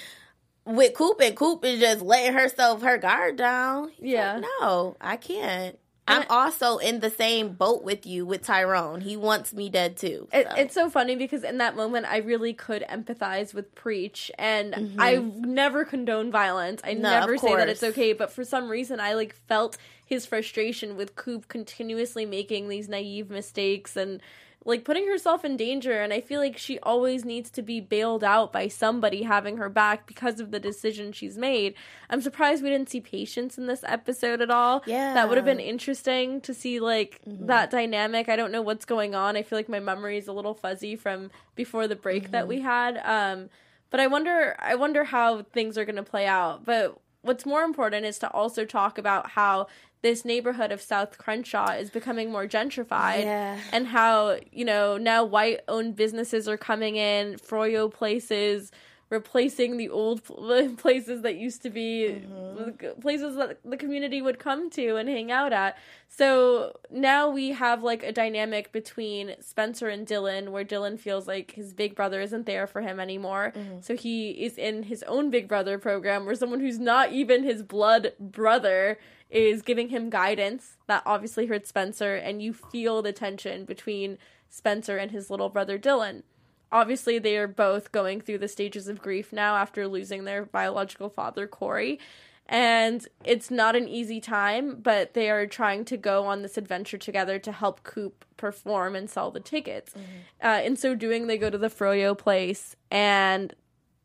with 0.65 0.95
Coop, 0.95 1.21
and 1.21 1.37
Coop 1.37 1.65
is 1.67 1.81
just 1.81 2.01
letting 2.01 2.33
herself 2.33 2.81
her 2.83 2.97
guard 2.97 3.37
down. 3.37 3.91
He's 3.91 4.13
Yeah. 4.13 4.35
like, 4.35 4.45
no, 4.61 4.97
I 5.03 5.17
can't. 5.19 5.79
I'm 6.07 6.25
also 6.29 6.79
in 6.79 7.01
the 7.01 7.11
same 7.11 7.53
boat 7.53 7.85
with 7.85 8.07
you 8.07 8.27
with 8.27 8.43
Tyrone. 8.43 9.01
He 9.01 9.17
wants 9.17 9.53
me 9.53 9.69
dead 9.69 9.97
too. 9.97 10.29
It. 10.33 10.47
It's 10.57 10.75
so 10.75 10.91
funny 10.91 11.17
because 11.17 11.45
in 11.45 11.59
that 11.59 11.77
moment, 11.77 12.07
I 12.07 12.19
really 12.19 12.53
could 12.53 12.85
empathize 12.89 13.55
with 13.55 13.75
Preach, 13.75 14.31
and 14.39 14.97
I 14.99 15.17
never 15.17 15.85
condone 15.85 16.31
violence. 16.31 16.81
I 16.85 16.93
Mm-hmm. 16.93 17.03
No, 17.03 17.21
never 17.21 17.39
say 17.39 17.57
that 17.57 17.69
it's 17.69 17.83
okay, 17.83 18.13
but 18.13 18.31
for 18.33 18.45
some 18.45 18.69
reason, 18.69 19.01
I 19.01 19.15
like 19.15 19.35
felt 19.35 19.79
his 20.05 20.27
frustration 20.27 20.97
with 20.97 21.17
Coop 21.17 21.49
continuously 21.49 22.27
making 22.27 22.69
these 22.69 22.89
naive 22.89 23.31
mistakes 23.31 23.97
and 23.97 24.21
like 24.65 24.85
putting 24.85 25.07
herself 25.09 25.45
in 25.45 25.57
danger. 25.57 26.01
And 26.01 26.13
I 26.13 26.21
feel 26.21 26.41
like 26.41 26.57
she 26.57 26.79
always 26.81 27.25
needs 27.25 27.51
to 27.51 27.63
be 27.63 27.81
bailed 27.81 28.23
out 28.23 28.53
by 28.53 28.69
somebody 28.69 29.23
having 29.25 29.57
her 29.57 29.69
back 29.69 30.07
because 30.07 30.39
of 30.41 30.51
the 30.51 30.61
decision 30.61 31.13
she's 31.13 31.37
made. 31.37 31.75
I'm 32.09 32.21
surprised 32.21 32.63
we 32.63 32.71
didn't 32.71 32.89
see 32.91 33.01
patience 33.01 33.59
in 33.59 33.67
this 33.67 33.83
episode 33.87 34.41
at 34.41 34.51
all. 34.51 34.83
Yeah. 34.87 35.15
that 35.15 35.29
would 35.29 35.37
have 35.37 35.45
been 35.45 35.59
interesting 35.61 36.41
to 36.43 36.55
see 36.55 36.79
like 36.81 37.21
Mm-hmm. 37.29 37.47
that 37.47 37.71
dynamic. 37.71 38.29
I 38.29 38.37
don't 38.37 38.53
know 38.53 38.63
what's 38.63 38.85
going 38.85 39.15
on. 39.15 39.37
I 39.37 39.43
feel 39.43 39.59
like 39.59 39.69
my 39.69 39.81
memory 39.81 40.17
is 40.19 40.29
a 40.29 40.33
little 40.33 40.55
fuzzy 40.55 40.97
from 40.97 41.31
before 41.55 41.89
the 41.89 41.97
break 41.97 42.31
that 42.31 42.47
we 42.49 42.57
Mm-hmm. 42.59 42.65
had. 42.67 42.99
Um, 43.05 43.51
but 43.91 44.01
I 44.01 44.07
wonder, 44.07 44.57
I 44.59 44.75
wonder 44.77 45.05
how 45.05 45.43
things 45.53 45.77
are 45.77 45.85
going 45.85 45.97
to 45.97 46.03
play 46.03 46.27
out. 46.27 46.65
But 46.65 46.99
what's 47.23 47.47
more 47.47 47.63
important 47.63 48.05
is 48.07 48.19
to 48.21 48.31
also 48.31 48.65
talk 48.65 48.99
about 48.99 49.31
how 49.31 49.67
this 50.03 50.25
neighborhood 50.25 50.73
of 50.73 50.81
South 50.83 51.17
Crenshaw 51.17 51.71
is 51.73 51.89
becoming 51.91 52.31
more 52.33 52.47
gentrified, 52.47 53.23
Yeah. 53.25 53.59
and 53.73 53.87
how 53.87 54.39
you 54.51 54.65
know 54.65 54.97
now 54.99 55.25
white-owned 55.25 55.95
businesses 55.97 56.49
are 56.49 56.57
coming 56.57 56.97
in, 56.97 57.37
Froyo 57.37 57.91
places. 57.91 58.71
Replacing 59.11 59.77
the 59.77 59.91
old 59.91 60.25
places 60.79 61.21
that 61.21 61.37
used 61.37 61.61
to 61.63 61.71
be 61.71 62.23
Mm-hmm. 62.25 62.52
Places 63.01 63.37
that 63.37 63.59
the 63.65 63.77
community 63.77 64.23
would 64.23 64.39
come 64.39 64.71
to 64.71 64.97
and 64.97 65.09
hang 65.09 65.31
out 65.31 65.53
at. 65.53 65.77
So 66.09 66.79
now 66.91 67.29
we 67.29 67.51
have 67.51 67.83
like 67.83 68.03
a 68.03 68.13
dynamic 68.13 68.73
between 68.73 69.35
Spencer 69.41 69.89
and 69.89 70.07
Dillon 70.07 70.53
where 70.53 70.65
Dillon 70.65 70.99
feels 70.99 71.27
like 71.27 71.53
his 71.53 71.73
big 71.73 71.95
brother 71.95 72.21
isn't 72.21 72.47
there 72.47 72.67
for 72.67 72.83
him 72.83 73.01
anymore. 73.01 73.53
Mm-hmm. 73.57 73.81
So 73.81 73.97
he 73.97 74.31
is 74.31 74.59
in 74.59 74.85
his 74.85 75.03
own 75.05 75.31
big 75.31 75.49
brother 75.49 75.79
program 75.79 76.27
where 76.27 76.35
someone 76.35 76.61
who's 76.61 76.79
not 76.79 77.13
even 77.13 77.45
his 77.45 77.63
blood 77.63 78.13
brother 78.21 78.99
is 79.31 79.63
giving 79.63 79.89
him 79.89 80.11
guidance. 80.11 80.77
That 80.87 81.03
obviously 81.07 81.47
hurts 81.47 81.71
Spencer 81.71 82.15
and 82.15 82.43
you 82.43 82.53
feel 82.53 83.03
the 83.03 83.13
tension 83.13 83.65
between 83.65 84.19
Spencer 84.51 84.99
and 84.99 85.11
his 85.11 85.31
little 85.31 85.49
brother 85.49 85.79
Dillon. 85.79 86.23
Obviously, 86.71 87.19
they 87.19 87.37
are 87.37 87.49
both 87.49 87.93
going 87.93 88.23
through 88.23 88.39
the 88.39 88.49
stages 88.49 88.89
of 88.89 89.03
grief 89.03 89.31
now 89.31 89.57
after 89.57 89.87
losing 89.87 90.25
their 90.25 90.47
biological 90.47 91.11
father, 91.11 91.47
Corey 91.47 91.99
and 92.47 93.07
it's 93.25 93.51
not 93.51 93.77
an 93.77 93.89
easy 93.89 94.21
time, 94.21 94.77
but 94.81 95.15
they 95.15 95.31
are 95.31 95.47
trying 95.47 95.85
to 95.87 95.97
go 95.97 96.27
on 96.27 96.43
this 96.43 96.59
adventure 96.59 96.99
together 96.99 97.39
to 97.39 97.53
help 97.53 97.83
Coop 97.83 98.25
perform 98.37 98.95
and 98.97 99.09
sell 99.09 99.31
the 99.31 99.41
tickets. 99.41 99.95
Uh, 100.41 100.61
in 100.65 100.77
so 100.77 100.95
doing, 100.95 101.27
they 101.27 101.39
go 101.39 101.51
to 101.51 101.59
the 101.59 101.71
Froyo 101.71 102.17
place 102.17 102.77
and 102.91 103.55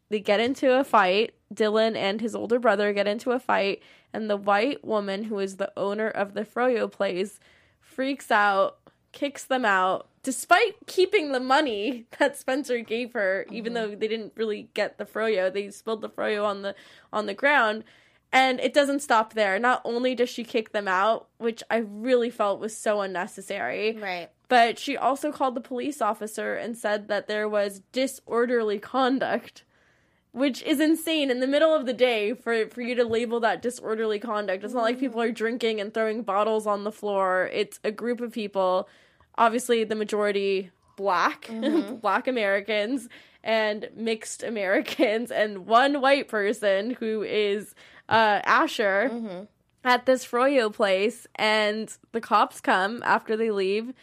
they 0.09 0.19
get 0.19 0.39
into 0.39 0.79
a 0.79 0.83
fight. 0.83 1.33
Dillon 1.53 1.95
and 1.95 2.21
his 2.21 2.35
older 2.35 2.59
brother 2.59 2.93
get 2.93 3.07
into 3.07 3.31
a 3.31 3.39
fight, 3.39 3.81
and 4.13 4.29
the 4.29 4.37
white 4.37 4.83
woman 4.83 5.23
who 5.23 5.39
is 5.39 5.55
the 5.55 5.71
owner 5.77 6.09
of 6.09 6.33
the 6.33 6.43
Froyo 6.43 6.91
place 6.91 7.39
freaks 7.79 8.31
out, 8.31 8.79
kicks 9.13 9.45
them 9.45 9.63
out, 9.63 10.09
despite 10.23 10.75
keeping 10.87 11.31
the 11.31 11.39
money 11.39 12.05
that 12.19 12.37
Spencer 12.37 12.79
gave 12.79 13.13
her, 13.13 13.45
even 13.49 13.73
though 13.73 13.95
they 13.95 14.07
didn't 14.07 14.33
really 14.35 14.69
get 14.73 14.97
the 14.97 15.05
Froyo. 15.05 15.51
They 15.51 15.69
spilled 15.71 16.01
the 16.01 16.09
Froyo 16.09 16.45
on 16.45 16.61
the 16.61 16.75
on 17.11 17.25
the 17.25 17.33
ground. 17.33 17.83
And 18.31 18.59
it 18.59 18.73
doesn't 18.73 18.99
stop 18.99 19.33
there. 19.33 19.57
Not 19.57 19.81
only 19.85 20.13
does 20.13 20.29
she 20.29 20.43
kick 20.43 20.71
them 20.71 20.87
out, 20.87 21.27
which 21.37 21.63
I 21.69 21.77
really 21.77 22.29
felt 22.29 22.59
was 22.59 22.75
so 22.75 23.01
unnecessary, 23.01 23.97
right. 23.97 24.29
but 24.49 24.77
she 24.77 24.97
also 24.97 25.31
called 25.31 25.55
the 25.55 25.61
police 25.61 26.01
officer 26.01 26.55
and 26.55 26.77
said 26.77 27.07
that 27.07 27.27
there 27.27 27.47
was 27.47 27.81
disorderly 27.93 28.79
conduct, 28.79 29.63
which 30.33 30.61
is 30.63 30.81
insane 30.81 31.31
in 31.31 31.39
the 31.39 31.47
middle 31.47 31.73
of 31.73 31.85
the 31.85 31.93
day 31.93 32.33
for, 32.33 32.67
for 32.67 32.81
you 32.81 32.95
to 32.95 33.05
label 33.05 33.39
that 33.39 33.61
disorderly 33.61 34.19
conduct. 34.19 34.63
It's 34.63 34.73
not 34.73 34.83
like 34.83 34.95
mm-hmm. 34.95 35.05
people 35.05 35.21
are 35.21 35.31
drinking 35.31 35.79
and 35.79 35.93
throwing 35.93 36.23
bottles 36.23 36.67
on 36.67 36.83
the 36.83 36.91
floor. 36.91 37.49
It's 37.53 37.79
a 37.85 37.91
group 37.91 38.19
of 38.19 38.33
people, 38.33 38.89
obviously 39.37 39.85
the 39.85 39.95
majority 39.95 40.71
black, 40.97 41.45
mm-hmm. 41.49 41.95
black 41.95 42.27
Americans 42.27 43.07
and 43.41 43.89
mixed 43.95 44.43
Americans 44.43 45.31
and 45.31 45.65
one 45.65 46.01
white 46.01 46.27
person 46.27 46.91
who 46.99 47.23
is 47.23 47.73
uh, 48.09 48.41
Asher 48.43 49.47
at 49.83 50.05
this 50.05 50.25
Froyo 50.25 50.73
place 50.73 51.27
and 51.35 51.95
the 52.11 52.21
cops 52.21 52.59
come 52.61 53.01
after 53.03 53.37
they 53.37 53.51
leave 53.51 53.93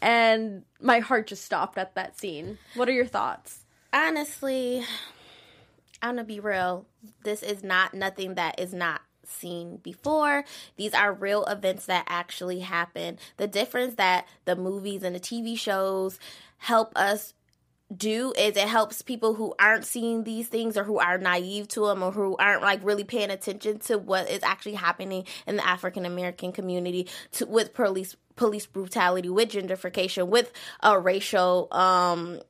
and 0.00 0.64
my 0.80 0.98
heart 0.98 1.28
just 1.28 1.44
stopped 1.44 1.78
at 1.78 1.94
that 1.94 2.18
scene. 2.18 2.58
What 2.74 2.88
are 2.88 2.92
your 2.92 3.06
thoughts? 3.06 3.60
honestly, 3.92 4.84
I'm 6.00 6.16
gonna 6.16 6.24
be 6.24 6.40
real. 6.40 6.86
This 7.24 7.42
is 7.42 7.62
not 7.62 7.94
nothing 7.94 8.34
that 8.34 8.58
is 8.58 8.72
not 8.72 9.02
seen 9.24 9.76
before. 9.76 10.44
These 10.76 10.94
are 10.94 11.12
real 11.12 11.44
events 11.44 11.86
that 11.86 12.04
actually 12.08 12.60
happen. 12.60 13.18
The 13.36 13.46
difference 13.46 13.94
that 13.94 14.26
the 14.44 14.56
movies 14.56 15.02
and 15.02 15.14
the 15.14 15.20
TV 15.20 15.56
shows 15.56 16.18
help 16.58 16.92
us 16.96 17.34
do 17.96 18.32
is 18.36 18.56
it 18.56 18.68
helps 18.68 19.02
people 19.02 19.34
who 19.34 19.54
aren't 19.58 19.84
seeing 19.84 20.24
these 20.24 20.48
things 20.48 20.76
or 20.76 20.84
who 20.84 20.98
are 20.98 21.18
naive 21.18 21.68
to 21.68 21.86
them 21.86 22.02
or 22.02 22.12
who 22.12 22.36
aren't 22.36 22.62
like 22.62 22.84
really 22.84 23.04
paying 23.04 23.30
attention 23.30 23.78
to 23.80 23.98
what 23.98 24.28
is 24.30 24.42
actually 24.42 24.74
happening 24.74 25.24
in 25.46 25.56
the 25.56 25.66
African 25.66 26.04
American 26.04 26.52
community 26.52 27.08
to 27.32 27.46
with 27.46 27.74
police 27.74 28.16
police 28.36 28.66
brutality 28.66 29.28
with 29.28 29.50
gentrification 29.50 30.28
with 30.28 30.52
uh, 30.82 30.98
racial 30.98 31.68
um 31.72 32.40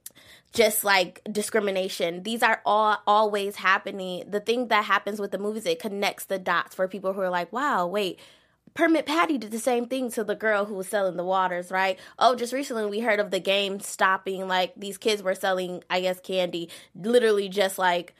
just 0.52 0.84
like 0.84 1.20
discrimination. 1.30 2.22
These 2.22 2.42
are 2.42 2.60
all 2.66 2.98
always 3.06 3.56
happening. 3.56 4.30
The 4.30 4.40
thing 4.40 4.68
that 4.68 4.84
happens 4.84 5.18
with 5.18 5.30
the 5.30 5.38
movies, 5.38 5.64
it 5.66 5.78
connects 5.78 6.26
the 6.26 6.38
dots 6.38 6.74
for 6.74 6.86
people 6.88 7.14
who 7.14 7.20
are 7.20 7.30
like, 7.30 7.52
wow, 7.52 7.86
wait, 7.86 8.20
Permit 8.74 9.06
Patty 9.06 9.38
did 9.38 9.50
the 9.50 9.58
same 9.58 9.86
thing 9.86 10.10
to 10.12 10.24
the 10.24 10.34
girl 10.34 10.64
who 10.64 10.74
was 10.74 10.88
selling 10.88 11.16
the 11.16 11.24
waters, 11.24 11.70
right? 11.70 11.98
Oh, 12.18 12.34
just 12.34 12.52
recently 12.52 12.86
we 12.86 13.00
heard 13.00 13.20
of 13.20 13.30
the 13.30 13.40
game 13.40 13.80
stopping. 13.80 14.48
Like 14.48 14.72
these 14.76 14.98
kids 14.98 15.22
were 15.22 15.34
selling, 15.34 15.84
I 15.90 16.00
guess, 16.00 16.20
candy, 16.20 16.70
literally 16.94 17.48
just 17.48 17.78
like 17.78 18.14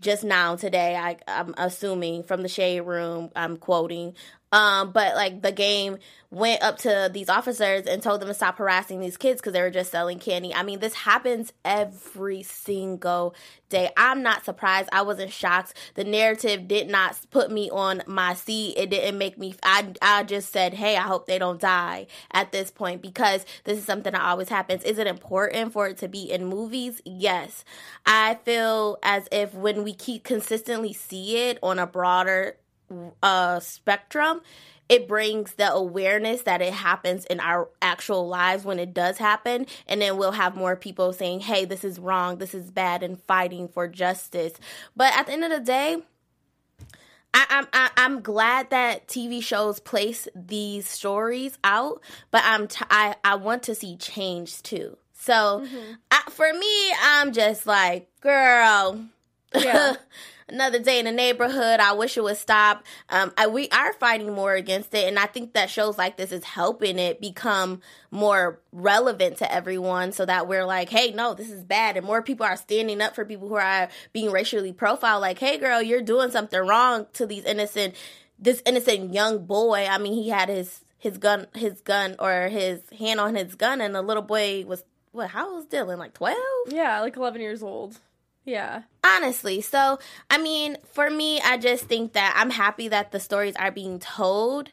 just 0.00 0.24
now 0.24 0.56
today. 0.56 0.96
I, 0.96 1.18
I'm 1.28 1.54
assuming 1.58 2.22
from 2.22 2.42
the 2.42 2.48
shade 2.48 2.80
room. 2.80 3.30
I'm 3.36 3.58
quoting. 3.58 4.14
Um, 4.52 4.92
but 4.92 5.14
like 5.14 5.42
the 5.42 5.52
game 5.52 5.98
went 6.32 6.62
up 6.62 6.78
to 6.78 7.10
these 7.12 7.28
officers 7.28 7.86
and 7.86 8.02
told 8.02 8.20
them 8.20 8.28
to 8.28 8.34
stop 8.34 8.56
harassing 8.58 9.00
these 9.00 9.16
kids 9.16 9.40
because 9.40 9.52
they 9.52 9.60
were 9.60 9.70
just 9.70 9.90
selling 9.90 10.18
candy. 10.18 10.54
I 10.54 10.62
mean, 10.62 10.78
this 10.78 10.94
happens 10.94 11.52
every 11.64 12.44
single 12.44 13.34
day. 13.68 13.90
I'm 13.96 14.22
not 14.22 14.44
surprised. 14.44 14.88
I 14.92 15.02
wasn't 15.02 15.32
shocked. 15.32 15.74
The 15.94 16.04
narrative 16.04 16.68
did 16.68 16.88
not 16.88 17.18
put 17.30 17.50
me 17.50 17.68
on 17.70 18.02
my 18.06 18.34
seat. 18.34 18.74
It 18.76 18.90
didn't 18.90 19.18
make 19.18 19.38
me. 19.38 19.56
I 19.62 19.92
I 20.00 20.22
just 20.22 20.52
said, 20.52 20.74
hey, 20.74 20.96
I 20.96 21.02
hope 21.02 21.26
they 21.26 21.38
don't 21.38 21.60
die 21.60 22.06
at 22.32 22.52
this 22.52 22.70
point 22.70 23.02
because 23.02 23.44
this 23.64 23.78
is 23.78 23.84
something 23.84 24.12
that 24.12 24.22
always 24.22 24.48
happens. 24.48 24.84
Is 24.84 24.98
it 24.98 25.08
important 25.08 25.72
for 25.72 25.88
it 25.88 25.98
to 25.98 26.08
be 26.08 26.30
in 26.30 26.46
movies? 26.46 27.02
Yes. 27.04 27.64
I 28.06 28.38
feel 28.44 28.98
as 29.02 29.28
if 29.32 29.52
when 29.52 29.82
we 29.82 29.94
keep 29.94 30.22
consistently 30.22 30.92
see 30.92 31.38
it 31.48 31.58
on 31.62 31.80
a 31.80 31.86
broader 31.86 32.56
uh, 33.22 33.60
spectrum, 33.60 34.40
it 34.88 35.06
brings 35.06 35.54
the 35.54 35.72
awareness 35.72 36.42
that 36.42 36.60
it 36.60 36.72
happens 36.72 37.24
in 37.26 37.38
our 37.38 37.68
actual 37.80 38.26
lives 38.26 38.64
when 38.64 38.80
it 38.80 38.92
does 38.92 39.18
happen. 39.18 39.66
And 39.86 40.02
then 40.02 40.16
we'll 40.16 40.32
have 40.32 40.56
more 40.56 40.74
people 40.74 41.12
saying, 41.12 41.40
hey, 41.40 41.64
this 41.64 41.84
is 41.84 42.00
wrong, 42.00 42.38
this 42.38 42.54
is 42.54 42.72
bad, 42.72 43.04
and 43.04 43.22
fighting 43.22 43.68
for 43.68 43.86
justice. 43.86 44.54
But 44.96 45.16
at 45.16 45.26
the 45.26 45.32
end 45.32 45.44
of 45.44 45.50
the 45.50 45.60
day, 45.60 45.98
I, 47.32 47.46
I'm 47.48 47.66
I, 47.72 47.90
I'm 47.96 48.20
glad 48.22 48.70
that 48.70 49.06
TV 49.06 49.40
shows 49.40 49.78
place 49.78 50.26
these 50.34 50.88
stories 50.88 51.56
out, 51.62 52.02
but 52.32 52.42
I'm 52.44 52.66
t- 52.66 52.84
I 52.90 53.14
I 53.22 53.36
want 53.36 53.62
to 53.64 53.74
see 53.76 53.96
change 53.96 54.62
too. 54.62 54.96
So 55.12 55.60
mm-hmm. 55.64 55.92
I, 56.10 56.22
for 56.30 56.52
me, 56.52 56.92
I'm 57.00 57.32
just 57.32 57.66
like, 57.66 58.08
girl, 58.20 59.04
yeah. 59.54 59.94
another 60.52 60.78
day 60.78 60.98
in 60.98 61.04
the 61.04 61.12
neighborhood. 61.12 61.80
I 61.80 61.92
wish 61.92 62.16
it 62.16 62.22
would 62.22 62.36
stop. 62.36 62.84
Um, 63.08 63.32
I, 63.36 63.46
we 63.46 63.68
are 63.70 63.92
fighting 63.94 64.32
more 64.32 64.54
against 64.54 64.94
it, 64.94 65.08
and 65.08 65.18
I 65.18 65.26
think 65.26 65.54
that 65.54 65.70
shows 65.70 65.98
like 65.98 66.16
this 66.16 66.32
is 66.32 66.44
helping 66.44 66.98
it 66.98 67.20
become 67.20 67.80
more 68.10 68.60
relevant 68.72 69.38
to 69.38 69.52
everyone, 69.52 70.12
so 70.12 70.26
that 70.26 70.48
we're 70.48 70.64
like, 70.64 70.88
hey, 70.88 71.12
no, 71.12 71.34
this 71.34 71.50
is 71.50 71.64
bad, 71.64 71.96
and 71.96 72.06
more 72.06 72.22
people 72.22 72.46
are 72.46 72.56
standing 72.56 73.00
up 73.00 73.14
for 73.14 73.24
people 73.24 73.48
who 73.48 73.56
are 73.56 73.88
being 74.12 74.30
racially 74.30 74.72
profiled. 74.72 75.20
Like, 75.20 75.38
hey, 75.38 75.58
girl, 75.58 75.82
you're 75.82 76.02
doing 76.02 76.30
something 76.30 76.60
wrong 76.60 77.06
to 77.14 77.26
these 77.26 77.44
innocent, 77.44 77.94
this 78.38 78.62
innocent 78.66 79.14
young 79.14 79.44
boy. 79.44 79.86
I 79.88 79.98
mean, 79.98 80.14
he 80.14 80.28
had 80.28 80.48
his 80.48 80.82
his 80.98 81.18
gun, 81.18 81.46
his 81.54 81.80
gun, 81.80 82.16
or 82.18 82.48
his 82.48 82.80
hand 82.98 83.20
on 83.20 83.34
his 83.34 83.54
gun, 83.54 83.80
and 83.80 83.94
the 83.94 84.02
little 84.02 84.22
boy 84.22 84.64
was 84.66 84.84
what? 85.12 85.30
How 85.30 85.48
old 85.48 85.56
was 85.56 85.66
Dillon? 85.66 85.98
Like 85.98 86.14
twelve? 86.14 86.36
Yeah, 86.68 87.00
like 87.00 87.16
eleven 87.16 87.40
years 87.40 87.62
old. 87.62 87.98
Yeah. 88.50 88.82
Honestly. 89.04 89.60
So, 89.60 90.00
I 90.28 90.38
mean, 90.38 90.76
for 90.92 91.08
me, 91.08 91.40
I 91.40 91.56
just 91.56 91.84
think 91.84 92.14
that 92.14 92.34
I'm 92.36 92.50
happy 92.50 92.88
that 92.88 93.12
the 93.12 93.20
stories 93.20 93.54
are 93.54 93.70
being 93.70 94.00
told. 94.00 94.70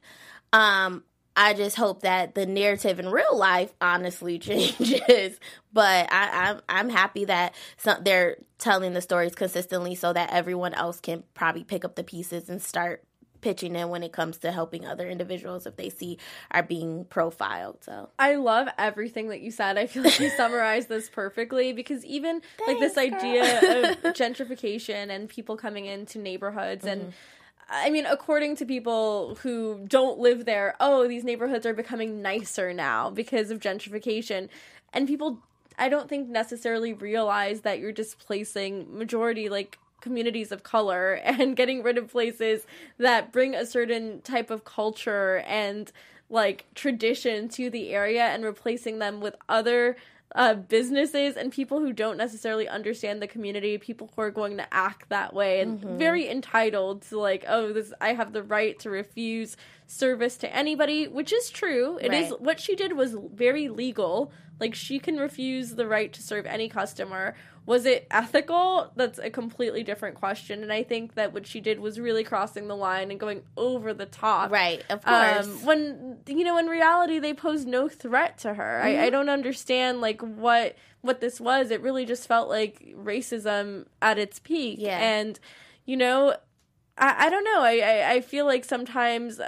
Um, 0.52 1.04
I 1.36 1.54
just 1.54 1.76
hope 1.76 2.02
that 2.02 2.34
the 2.34 2.48
narrative 2.48 3.00
in 3.00 3.10
real 3.10 3.38
life 3.38 3.72
honestly 3.80 4.40
changes. 4.40 5.40
But 5.72 6.12
I, 6.12 6.26
am 6.50 6.56
I'm, 6.56 6.62
I'm 6.70 6.90
happy 6.90 7.26
that 7.26 7.54
some, 7.78 8.04
they're 8.04 8.38
telling 8.58 8.94
the 8.94 9.02
stories 9.02 9.36
consistently 9.36 9.94
so 9.94 10.12
that 10.12 10.34
everyone 10.34 10.74
else 10.74 11.00
can 11.00 11.24
probably 11.36 11.64
pick 11.64 11.86
up 11.86 11.96
the 11.96 12.04
pieces 12.04 12.50
and 12.50 12.60
start 12.60 13.04
pitching 13.42 13.76
in 13.76 13.90
when 13.90 14.04
it 14.04 14.12
comes 14.12 14.38
to 14.40 14.52
helping 14.52 14.86
other 14.86 15.08
individuals 15.08 15.66
if 15.66 15.76
they 15.76 15.90
see 15.90 16.18
are 16.52 16.64
being 16.64 17.06
profiled. 17.06 17.84
So 17.84 18.10
I 18.18 18.36
love 18.36 18.68
everything 18.78 19.30
that 19.30 19.42
you 19.42 19.52
said. 19.52 19.78
I 19.78 19.88
feel 19.88 20.04
like 20.04 20.20
you 20.20 20.30
summarized 20.38 20.90
this 20.90 21.10
perfectly 21.10 21.74
because 21.74 22.04
even 22.06 22.42
Thanks, 22.58 22.68
like 22.68 22.80
this 22.80 22.98
idea 22.98 23.58
of 23.58 23.98
gentrification 24.14 25.10
and 25.10 25.30
people 25.30 25.58
coming 25.58 25.86
into 25.86 26.20
neighborhoods 26.20 26.86
mm-hmm. 26.86 27.02
and 27.02 27.14
I 27.70 27.90
mean, 27.90 28.06
according 28.06 28.56
to 28.58 28.66
people 28.66 29.36
who 29.42 29.84
don't 29.88 30.20
live 30.20 30.46
there, 30.46 30.76
oh, 30.80 31.08
these 31.08 31.24
neighborhoods 31.24 31.66
are 31.66 31.74
becoming 31.74 32.22
nicer 32.22 32.74
now 32.74 33.10
because 33.10 33.52
of 33.52 33.60
gentrification. 33.60 34.48
And 34.94 35.08
people, 35.08 35.40
I 35.78 35.90
don't 35.90 36.08
think 36.08 36.30
necessarily 36.30 36.94
realize 36.94 37.62
that 37.62 37.80
you're 37.80 37.92
displacing 37.92 38.98
majority, 38.98 39.50
like 39.50 39.78
communities 40.02 40.52
of 40.52 40.64
color 40.64 41.14
and 41.24 41.56
getting 41.56 41.84
rid 41.84 41.98
of 41.98 42.10
places 42.10 42.66
that 42.98 43.32
bring 43.32 43.56
a 43.56 43.66
certain 43.66 44.22
type 44.22 44.50
of 44.50 44.64
culture 44.64 45.44
and 45.48 45.92
like 46.30 46.66
tradition 46.76 47.48
to 47.48 47.70
the 47.70 47.90
area 47.90 48.24
and 48.24 48.44
replacing 48.44 49.00
them 49.00 49.22
with 49.22 49.36
other 49.48 49.96
uh, 50.36 50.54
businesses 50.54 51.38
and 51.38 51.52
people 51.52 51.80
who 51.80 51.94
don't 51.94 52.18
necessarily 52.18 52.68
understand 52.68 53.22
the 53.22 53.28
community, 53.28 53.78
people 53.78 54.12
who 54.16 54.22
are 54.22 54.32
going 54.32 54.58
to 54.58 54.74
act 54.74 55.10
that 55.10 55.34
way 55.34 55.62
and 55.62 55.80
mm-hmm. 55.80 55.98
very 55.98 56.30
entitled 56.30 57.02
to 57.02 57.18
like, 57.18 57.46
oh, 57.48 57.72
this 57.72 57.94
I 58.02 58.14
have 58.14 58.34
the 58.34 58.44
right 58.44 58.78
to 58.80 58.90
refuse 58.90 59.56
service 59.88 60.36
to 60.38 60.54
anybody, 60.54 61.08
which 61.08 61.32
is 61.32 61.50
true. 61.50 61.98
It 61.98 62.10
right. 62.10 62.26
is 62.26 62.34
what 62.40 62.60
she 62.60 62.76
did 62.76 62.94
was 62.94 63.16
very 63.34 63.70
legal. 63.70 64.32
Like 64.60 64.76
she 64.76 65.00
can 65.00 65.18
refuse 65.18 65.76
the 65.76 65.88
right 65.88 66.12
to 66.14 66.22
serve 66.22 66.46
any 66.46 66.70
customer 66.70 67.36
was 67.68 67.86
it 67.86 68.08
ethical? 68.10 68.94
That's 68.96 69.20
a 69.20 69.30
completely 69.30 69.84
different 69.84 70.16
question. 70.16 70.64
And 70.64 70.72
I 70.72 70.84
think 70.84 71.16
that 71.16 71.34
what 71.34 71.46
she 71.46 71.60
did 71.60 71.82
was 71.82 72.00
really 72.00 72.24
crossing 72.24 72.70
the 72.70 72.78
line 72.78 73.12
and 73.12 73.20
going 73.20 73.44
over 73.58 73.94
the 73.94 74.06
top. 74.06 74.52
Right, 74.52 74.82
of 74.90 75.04
course. 75.04 75.46
Um, 75.46 75.66
when, 75.66 76.18
you 76.28 76.46
know, 76.46 76.58
in 76.58 76.68
reality, 76.68 77.20
they 77.20 77.34
posed 77.34 77.68
no 77.68 77.90
threat 77.90 78.38
to 78.40 78.54
her. 78.54 78.82
Mm-hmm. 78.82 78.88
I, 78.88 78.90
I 78.90 78.94
mm-hmm. 78.94 79.12
don't 79.12 79.30
understand, 79.30 80.00
like, 80.00 80.22
what 80.22 80.78
what 81.02 81.20
this 81.20 81.42
was. 81.42 81.70
It 81.70 81.82
really 81.82 82.06
just 82.06 82.26
felt 82.26 82.48
like 82.48 82.96
racism 82.98 83.86
at 84.02 84.18
its 84.18 84.40
peak. 84.40 84.78
Yeah. 84.80 84.98
And, 84.98 85.38
you 85.86 85.98
know, 85.98 86.38
I, 86.98 87.28
I 87.28 87.30
don't 87.30 87.44
know. 87.44 87.62
I, 87.62 87.80
I, 87.80 88.12
I 88.14 88.22
feel 88.22 88.46
like 88.46 88.64
sometimes 88.64 89.42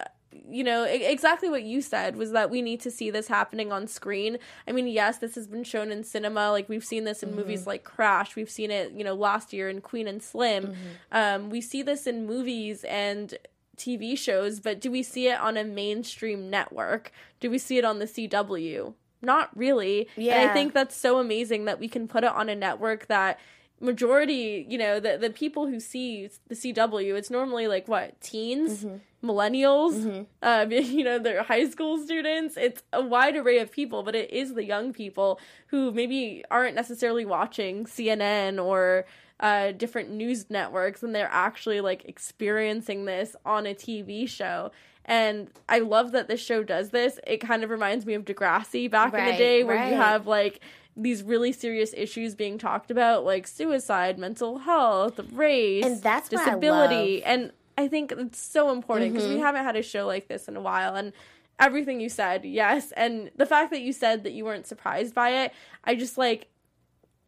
you 0.49 0.63
know 0.63 0.83
exactly 0.83 1.49
what 1.49 1.63
you 1.63 1.81
said 1.81 2.15
was 2.15 2.31
that 2.31 2.49
we 2.49 2.61
need 2.61 2.81
to 2.81 2.91
see 2.91 3.09
this 3.09 3.27
happening 3.27 3.71
on 3.71 3.87
screen. 3.87 4.37
I 4.67 4.71
mean 4.71 4.87
yes 4.87 5.17
this 5.17 5.35
has 5.35 5.47
been 5.47 5.63
shown 5.63 5.91
in 5.91 6.03
cinema. 6.03 6.51
Like 6.51 6.69
we've 6.69 6.83
seen 6.83 7.03
this 7.03 7.23
in 7.23 7.29
mm-hmm. 7.29 7.39
movies 7.39 7.67
like 7.67 7.83
crash. 7.83 8.35
We've 8.35 8.49
seen 8.49 8.71
it 8.71 8.91
you 8.91 9.03
know 9.03 9.13
last 9.13 9.53
year 9.53 9.69
in 9.69 9.81
queen 9.81 10.07
and 10.07 10.21
slim. 10.21 10.67
Mm-hmm. 10.67 10.77
um, 11.11 11.49
we 11.49 11.61
see 11.61 11.81
this 11.81 12.07
in 12.07 12.25
movies 12.25 12.83
and 12.85 13.35
tv 13.77 14.17
shows 14.17 14.59
but 14.59 14.81
do 14.81 14.91
we 14.91 15.01
see 15.01 15.29
it 15.29 15.39
on 15.39 15.57
a 15.57 15.63
mainstream 15.63 16.49
network? 16.49 17.11
Do 17.39 17.49
we 17.49 17.57
see 17.57 17.77
it 17.77 17.85
on 17.85 17.99
the 17.99 18.05
cw 18.05 18.93
not 19.21 19.49
really. 19.55 20.07
Yeah. 20.15 20.39
and 20.39 20.49
i 20.49 20.53
think 20.53 20.73
that's 20.73 20.95
so 20.95 21.19
amazing 21.19 21.65
that 21.65 21.79
we 21.79 21.87
can 21.87 22.07
put 22.07 22.23
it 22.23 22.31
on 22.31 22.49
a 22.49 22.55
network 22.55 23.07
that 23.07 23.39
majority 23.79 24.65
you 24.69 24.77
know 24.77 24.99
the 24.99 25.17
the 25.17 25.29
people 25.29 25.67
who 25.67 25.79
see 25.79 26.29
the 26.47 26.55
cw 26.55 27.17
it's 27.17 27.29
normally 27.29 27.67
like 27.67 27.87
what 27.87 28.19
teens 28.21 28.83
mm-hmm 28.83 28.97
millennials, 29.23 29.93
mm-hmm. 29.93 30.23
um, 30.43 30.71
you 30.71 31.03
know, 31.03 31.19
they're 31.19 31.43
high 31.43 31.69
school 31.69 31.97
students. 31.97 32.57
It's 32.57 32.83
a 32.93 33.01
wide 33.01 33.35
array 33.35 33.59
of 33.59 33.71
people, 33.71 34.03
but 34.03 34.15
it 34.15 34.31
is 34.31 34.53
the 34.53 34.63
young 34.63 34.93
people 34.93 35.39
who 35.67 35.91
maybe 35.91 36.43
aren't 36.49 36.75
necessarily 36.75 37.25
watching 37.25 37.85
CNN 37.85 38.63
or 38.63 39.05
uh, 39.39 39.71
different 39.71 40.11
news 40.11 40.49
networks 40.49 41.01
and 41.01 41.15
they're 41.15 41.29
actually 41.31 41.79
like 41.79 42.03
experiencing 42.05 43.05
this 43.05 43.35
on 43.45 43.65
a 43.65 43.73
TV 43.73 44.27
show. 44.27 44.71
And 45.05 45.49
I 45.67 45.79
love 45.79 46.11
that 46.11 46.27
this 46.27 46.39
show 46.41 46.61
does 46.61 46.89
this. 46.89 47.19
It 47.25 47.37
kind 47.37 47.63
of 47.63 47.69
reminds 47.69 48.05
me 48.05 48.13
of 48.13 48.25
Degrassi 48.25 48.91
back 48.91 49.13
right, 49.13 49.27
in 49.27 49.31
the 49.31 49.37
day 49.37 49.63
where 49.63 49.77
right. 49.77 49.89
you 49.89 49.95
have 49.95 50.27
like 50.27 50.59
these 50.95 51.23
really 51.23 51.51
serious 51.51 51.93
issues 51.95 52.35
being 52.35 52.57
talked 52.57 52.91
about 52.91 53.23
like 53.23 53.47
suicide, 53.47 54.17
mental 54.17 54.59
health, 54.59 55.19
race, 55.31 55.85
and 55.85 56.01
that's 56.01 56.29
disability. 56.29 57.23
And 57.23 57.51
I 57.77 57.87
think 57.87 58.11
it's 58.11 58.39
so 58.39 58.71
important 58.71 59.13
because 59.13 59.25
mm-hmm. 59.25 59.35
we 59.35 59.41
haven't 59.41 59.63
had 59.63 59.75
a 59.75 59.83
show 59.83 60.05
like 60.05 60.27
this 60.27 60.47
in 60.47 60.57
a 60.57 60.61
while. 60.61 60.95
And 60.95 61.13
everything 61.59 62.01
you 62.01 62.09
said, 62.09 62.43
yes. 62.43 62.91
And 62.93 63.31
the 63.37 63.45
fact 63.45 63.71
that 63.71 63.81
you 63.81 63.93
said 63.93 64.23
that 64.23 64.33
you 64.33 64.45
weren't 64.45 64.67
surprised 64.67 65.15
by 65.15 65.43
it, 65.43 65.53
I 65.83 65.95
just 65.95 66.17
like 66.17 66.47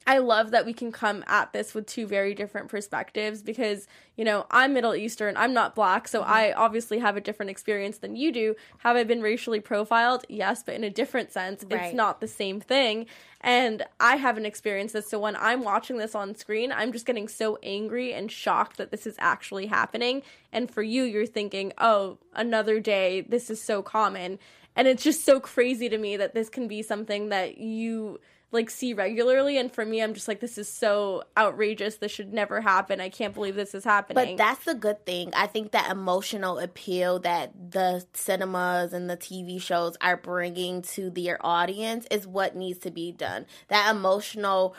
I 0.08 0.18
love 0.18 0.52
that 0.52 0.66
we 0.66 0.74
can 0.74 0.92
come 0.92 1.24
at 1.28 1.54
this 1.54 1.76
with 1.76 1.86
two 1.86 2.08
very 2.08 2.34
different 2.34 2.70
perspectives 2.70 3.44
because, 3.44 3.88
you 4.16 4.26
know, 4.26 4.48
I'm 4.50 4.74
Middle 4.74 4.96
Eastern, 4.96 5.38
I'm 5.38 5.54
not 5.54 5.76
black, 5.76 6.08
so 6.08 6.22
mm-hmm. 6.22 6.32
I 6.32 6.54
obviously 6.54 7.00
have 7.00 7.18
a 7.18 7.22
different 7.22 7.52
experience 7.52 8.00
than 8.00 8.16
you 8.16 8.32
do. 8.32 8.56
Have 8.80 8.96
I 8.96 9.04
been 9.04 9.22
racially 9.22 9.60
profiled? 9.60 10.26
Yes, 10.28 10.64
but 10.64 10.74
in 10.74 10.84
a 10.84 10.90
different 10.90 11.32
sense. 11.32 11.64
Right. 11.64 11.84
It's 11.84 11.96
not 11.96 12.20
the 12.20 12.28
same 12.28 12.60
thing. 12.60 13.06
And 13.42 13.84
I 14.00 14.16
have 14.16 14.38
an 14.38 14.46
experience 14.46 14.94
that 14.94 15.06
so 15.06 15.20
when 15.20 15.36
I'm 15.36 15.64
watching 15.64 15.98
this 15.98 16.16
on 16.16 16.36
screen, 16.36 16.72
I'm 16.72 16.92
just 16.92 17.06
getting 17.06 17.28
so 17.28 17.60
angry 17.62 18.14
and 18.14 18.32
shocked 18.32 18.78
that 18.78 18.90
this 18.90 19.06
is 19.06 19.16
actually 19.20 19.68
happening. 19.68 20.24
And 20.52 20.70
for 20.70 20.82
you, 20.82 21.04
you're 21.04 21.28
thinking, 21.28 21.74
oh, 21.78 22.18
another 22.34 22.80
day, 22.80 23.22
this 23.22 23.52
is 23.52 23.62
so 23.62 23.84
common. 23.84 24.40
And 24.76 24.88
it's 24.88 25.04
just 25.04 25.26
so 25.26 25.40
crazy 25.40 25.90
to 25.90 25.98
me 25.98 26.18
that 26.18 26.34
this 26.34 26.50
can 26.50 26.68
be 26.68 26.82
something 26.82 27.30
that 27.30 27.60
you 27.60 28.20
like 28.52 28.70
see 28.70 28.94
regularly 28.94 29.58
and 29.58 29.72
for 29.72 29.86
me 29.86 30.02
I'm 30.02 30.14
just 30.14 30.28
like 30.28 30.40
this 30.40 30.58
is 30.58 30.68
so 30.68 31.24
outrageous. 31.38 31.96
This 31.96 32.12
should 32.12 32.34
never 32.34 32.62
happen. 32.62 33.00
I 33.00 33.10
can't 33.10 33.34
believe 33.34 33.56
this 33.56 33.74
is 33.74 33.84
happening. 33.84 34.36
but 34.36 34.38
that's 34.38 34.66
the 34.66 34.76
good 34.76 35.06
thing. 35.06 35.32
I 35.34 35.48
think 35.48 35.72
that 35.72 35.90
emotional 35.90 36.60
appeal 36.60 37.20
that 37.20 37.72
the 37.72 38.06
cinemas 38.14 38.94
and 38.94 39.10
the 39.10 39.18
TV 39.18 39.62
shows 39.62 39.96
are 40.02 40.18
bringing 40.18 40.82
to 40.84 41.10
their 41.10 41.38
audience 41.46 42.06
is 42.12 42.28
what 42.28 42.56
needs 42.56 42.80
to 42.80 42.92
be 42.92 43.12
done. 43.12 43.46
That 43.70 43.94
emotional 43.96 44.76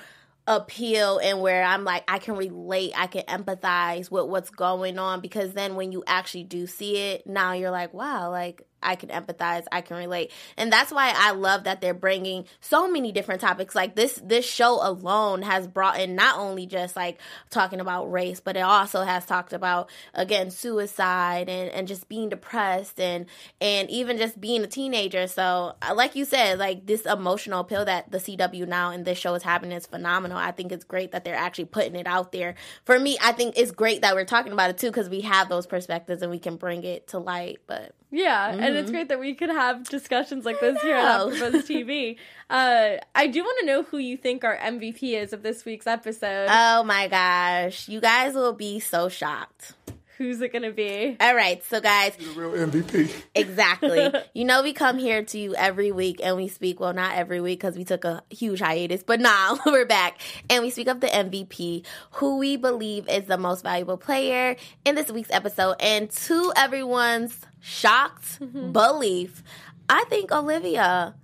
appeal 0.47 1.19
and 1.19 1.41
where 1.41 1.63
I'm 1.63 1.85
like 1.85 2.05
I 2.09 2.19
can 2.19 2.37
relate, 2.37 2.93
I 2.97 3.07
can 3.07 3.23
empathize 3.23 4.11
with 4.11 4.27
what's 4.27 4.51
going 4.51 4.99
on 4.99 5.21
because 5.21 5.53
then 5.53 5.77
when 5.77 5.93
you 5.93 6.03
actually 6.07 6.45
do 6.45 6.67
see 6.67 6.97
it, 6.97 7.27
now 7.27 7.53
you're 7.53 7.71
like, 7.71 7.95
wow, 7.95 8.31
like 8.31 8.67
I 8.83 8.97
can 8.97 9.09
empathize, 9.09 9.65
I 9.71 9.81
can 9.81 9.97
relate. 9.97 10.31
And 10.57 10.73
that's 10.73 10.93
why 10.93 11.13
I 11.15 11.33
love 11.33 11.65
that 11.65 11.81
they're 11.81 11.95
bringing 11.95 12.47
so 12.61 12.91
many 12.91 13.13
different 13.13 13.41
topics. 13.41 13.75
Like 13.75 13.95
this 13.95 14.21
this 14.25 14.45
show 14.45 14.79
alone 14.87 15.43
has 15.43 15.67
brought 15.67 16.01
in 16.01 16.15
not 16.15 16.39
only 16.39 16.67
just 16.67 16.97
like 16.97 17.19
talking 17.51 17.81
about 17.81 18.11
race, 18.11 18.41
but 18.41 18.57
it 18.57 18.61
also 18.61 19.03
has 19.03 19.25
talked 19.27 19.53
about 19.53 19.91
again 20.15 20.51
suicide 20.51 21.49
and 21.49 21.71
and 21.71 21.89
just 21.89 22.09
being 22.09 22.29
depressed 22.29 23.01
and 23.01 23.27
and 23.61 23.91
even 23.91 24.19
just 24.19 24.41
being 24.41 24.63
a 24.63 24.67
teenager. 24.67 25.27
So, 25.27 25.75
uh, 25.83 25.95
like 25.95 26.17
you 26.17 26.25
said, 26.25 26.59
like 26.59 26.87
this 26.87 27.03
emotional 27.03 27.61
appeal 27.61 27.85
that 27.85 28.11
the 28.11 28.19
CW 28.19 28.67
now 28.67 28.91
and 28.91 29.05
this 29.05 29.19
show 29.19 29.35
is 29.35 29.43
happening 29.43 29.77
is 29.77 29.87
phenomenal. 29.87 30.39
I 30.39 30.53
think 30.53 30.73
it's 30.73 30.85
great 30.85 31.13
that 31.13 31.25
they're 31.25 31.35
actually 31.35 31.67
putting 31.67 31.97
it 31.97 32.07
out 32.07 32.33
there. 32.33 32.55
For 32.85 32.99
me, 32.99 33.19
I 33.23 33.33
think 33.33 33.57
it's 33.57 33.71
great 33.71 34.03
that 34.03 34.15
we're 34.15 34.25
talking 34.25 34.53
about 34.53 34.71
it 34.71 34.79
too 34.79 34.89
because 34.89 35.09
we 35.09 35.23
have 35.23 35.49
those 35.49 35.67
perspectives 35.67 36.23
and 36.23 36.31
we 36.31 36.39
can 36.39 36.57
bring 36.57 36.85
it 36.85 37.09
to 37.09 37.19
light. 37.19 37.59
But 37.67 37.95
yeah, 38.13 38.53
mm-hmm. 38.53 38.63
and 38.63 38.77
it's 38.77 38.85
mm-hmm. 38.87 38.93
great 38.93 39.09
that 39.09 39.19
we 39.19 39.35
could 39.35 39.49
have 39.49 39.89
discussions 39.89 40.45
like 40.45 40.61
this 40.61 40.81
here 40.83 40.97
on 40.97 41.33
AfterBuzz 41.33 41.67
TV. 41.67 42.17
Uh, 42.51 42.99
I 43.15 43.29
do 43.29 43.43
want 43.43 43.61
to 43.61 43.67
know 43.67 43.83
who 43.83 43.97
you 43.97 44.19
think 44.19 44.45
our 44.45 44.59
MVP 44.59 45.19
is 45.19 45.33
of 45.33 45.43
this 45.43 45.65
week's 45.65 45.87
episode. 45.87 46.49
Oh 46.51 46.85
my 46.85 47.09
gosh, 47.09 47.89
you 47.89 47.99
guys 47.99 48.35
will 48.35 48.53
be 48.53 48.79
so 48.79 49.09
shocked. 49.09 49.73
Who's 50.19 50.41
it 50.43 50.53
going 50.53 50.63
to 50.63 50.73
be? 50.73 51.17
All 51.21 51.35
right, 51.35 51.65
so 51.65 51.81
guys, 51.81 52.15
the 52.17 52.39
real 52.39 52.51
MVP. 52.51 53.13
Exactly. 53.35 54.13
you 54.35 54.45
know, 54.45 54.63
we 54.63 54.73
come 54.73 54.99
here 54.99 55.25
to 55.25 55.39
you 55.39 55.55
every 55.55 55.91
week 55.91 56.21
and 56.23 56.37
we 56.37 56.49
speak. 56.49 56.81
Well, 56.81 56.93
not 56.93 57.17
every 57.17 57.41
week 57.41 57.61
because 57.61 57.77
we 57.77 57.85
took 57.85 58.05
a 58.05 58.23
huge 58.29 58.61
hiatus, 58.61 59.03
but 59.03 59.21
now 59.21 59.59
we're 59.67 59.87
back 59.87 60.21
and 60.51 60.63
we 60.63 60.71
speak 60.71 60.89
of 60.89 61.01
the 61.01 61.07
MVP, 61.07 61.85
who 62.13 62.39
we 62.39 62.57
believe 62.57 63.09
is 63.09 63.25
the 63.25 63.39
most 63.39 63.63
valuable 63.63 63.97
player 63.97 64.57
in 64.85 64.95
this 64.95 65.11
week's 65.11 65.31
episode. 65.31 65.77
And 65.81 66.11
to 66.11 66.53
everyone's 66.57 67.41
shocked 67.61 68.39
mm-hmm. 68.39 68.73
belief, 68.73 69.43
I 69.89 70.05
think 70.09 70.31
Olivia. 70.31 71.15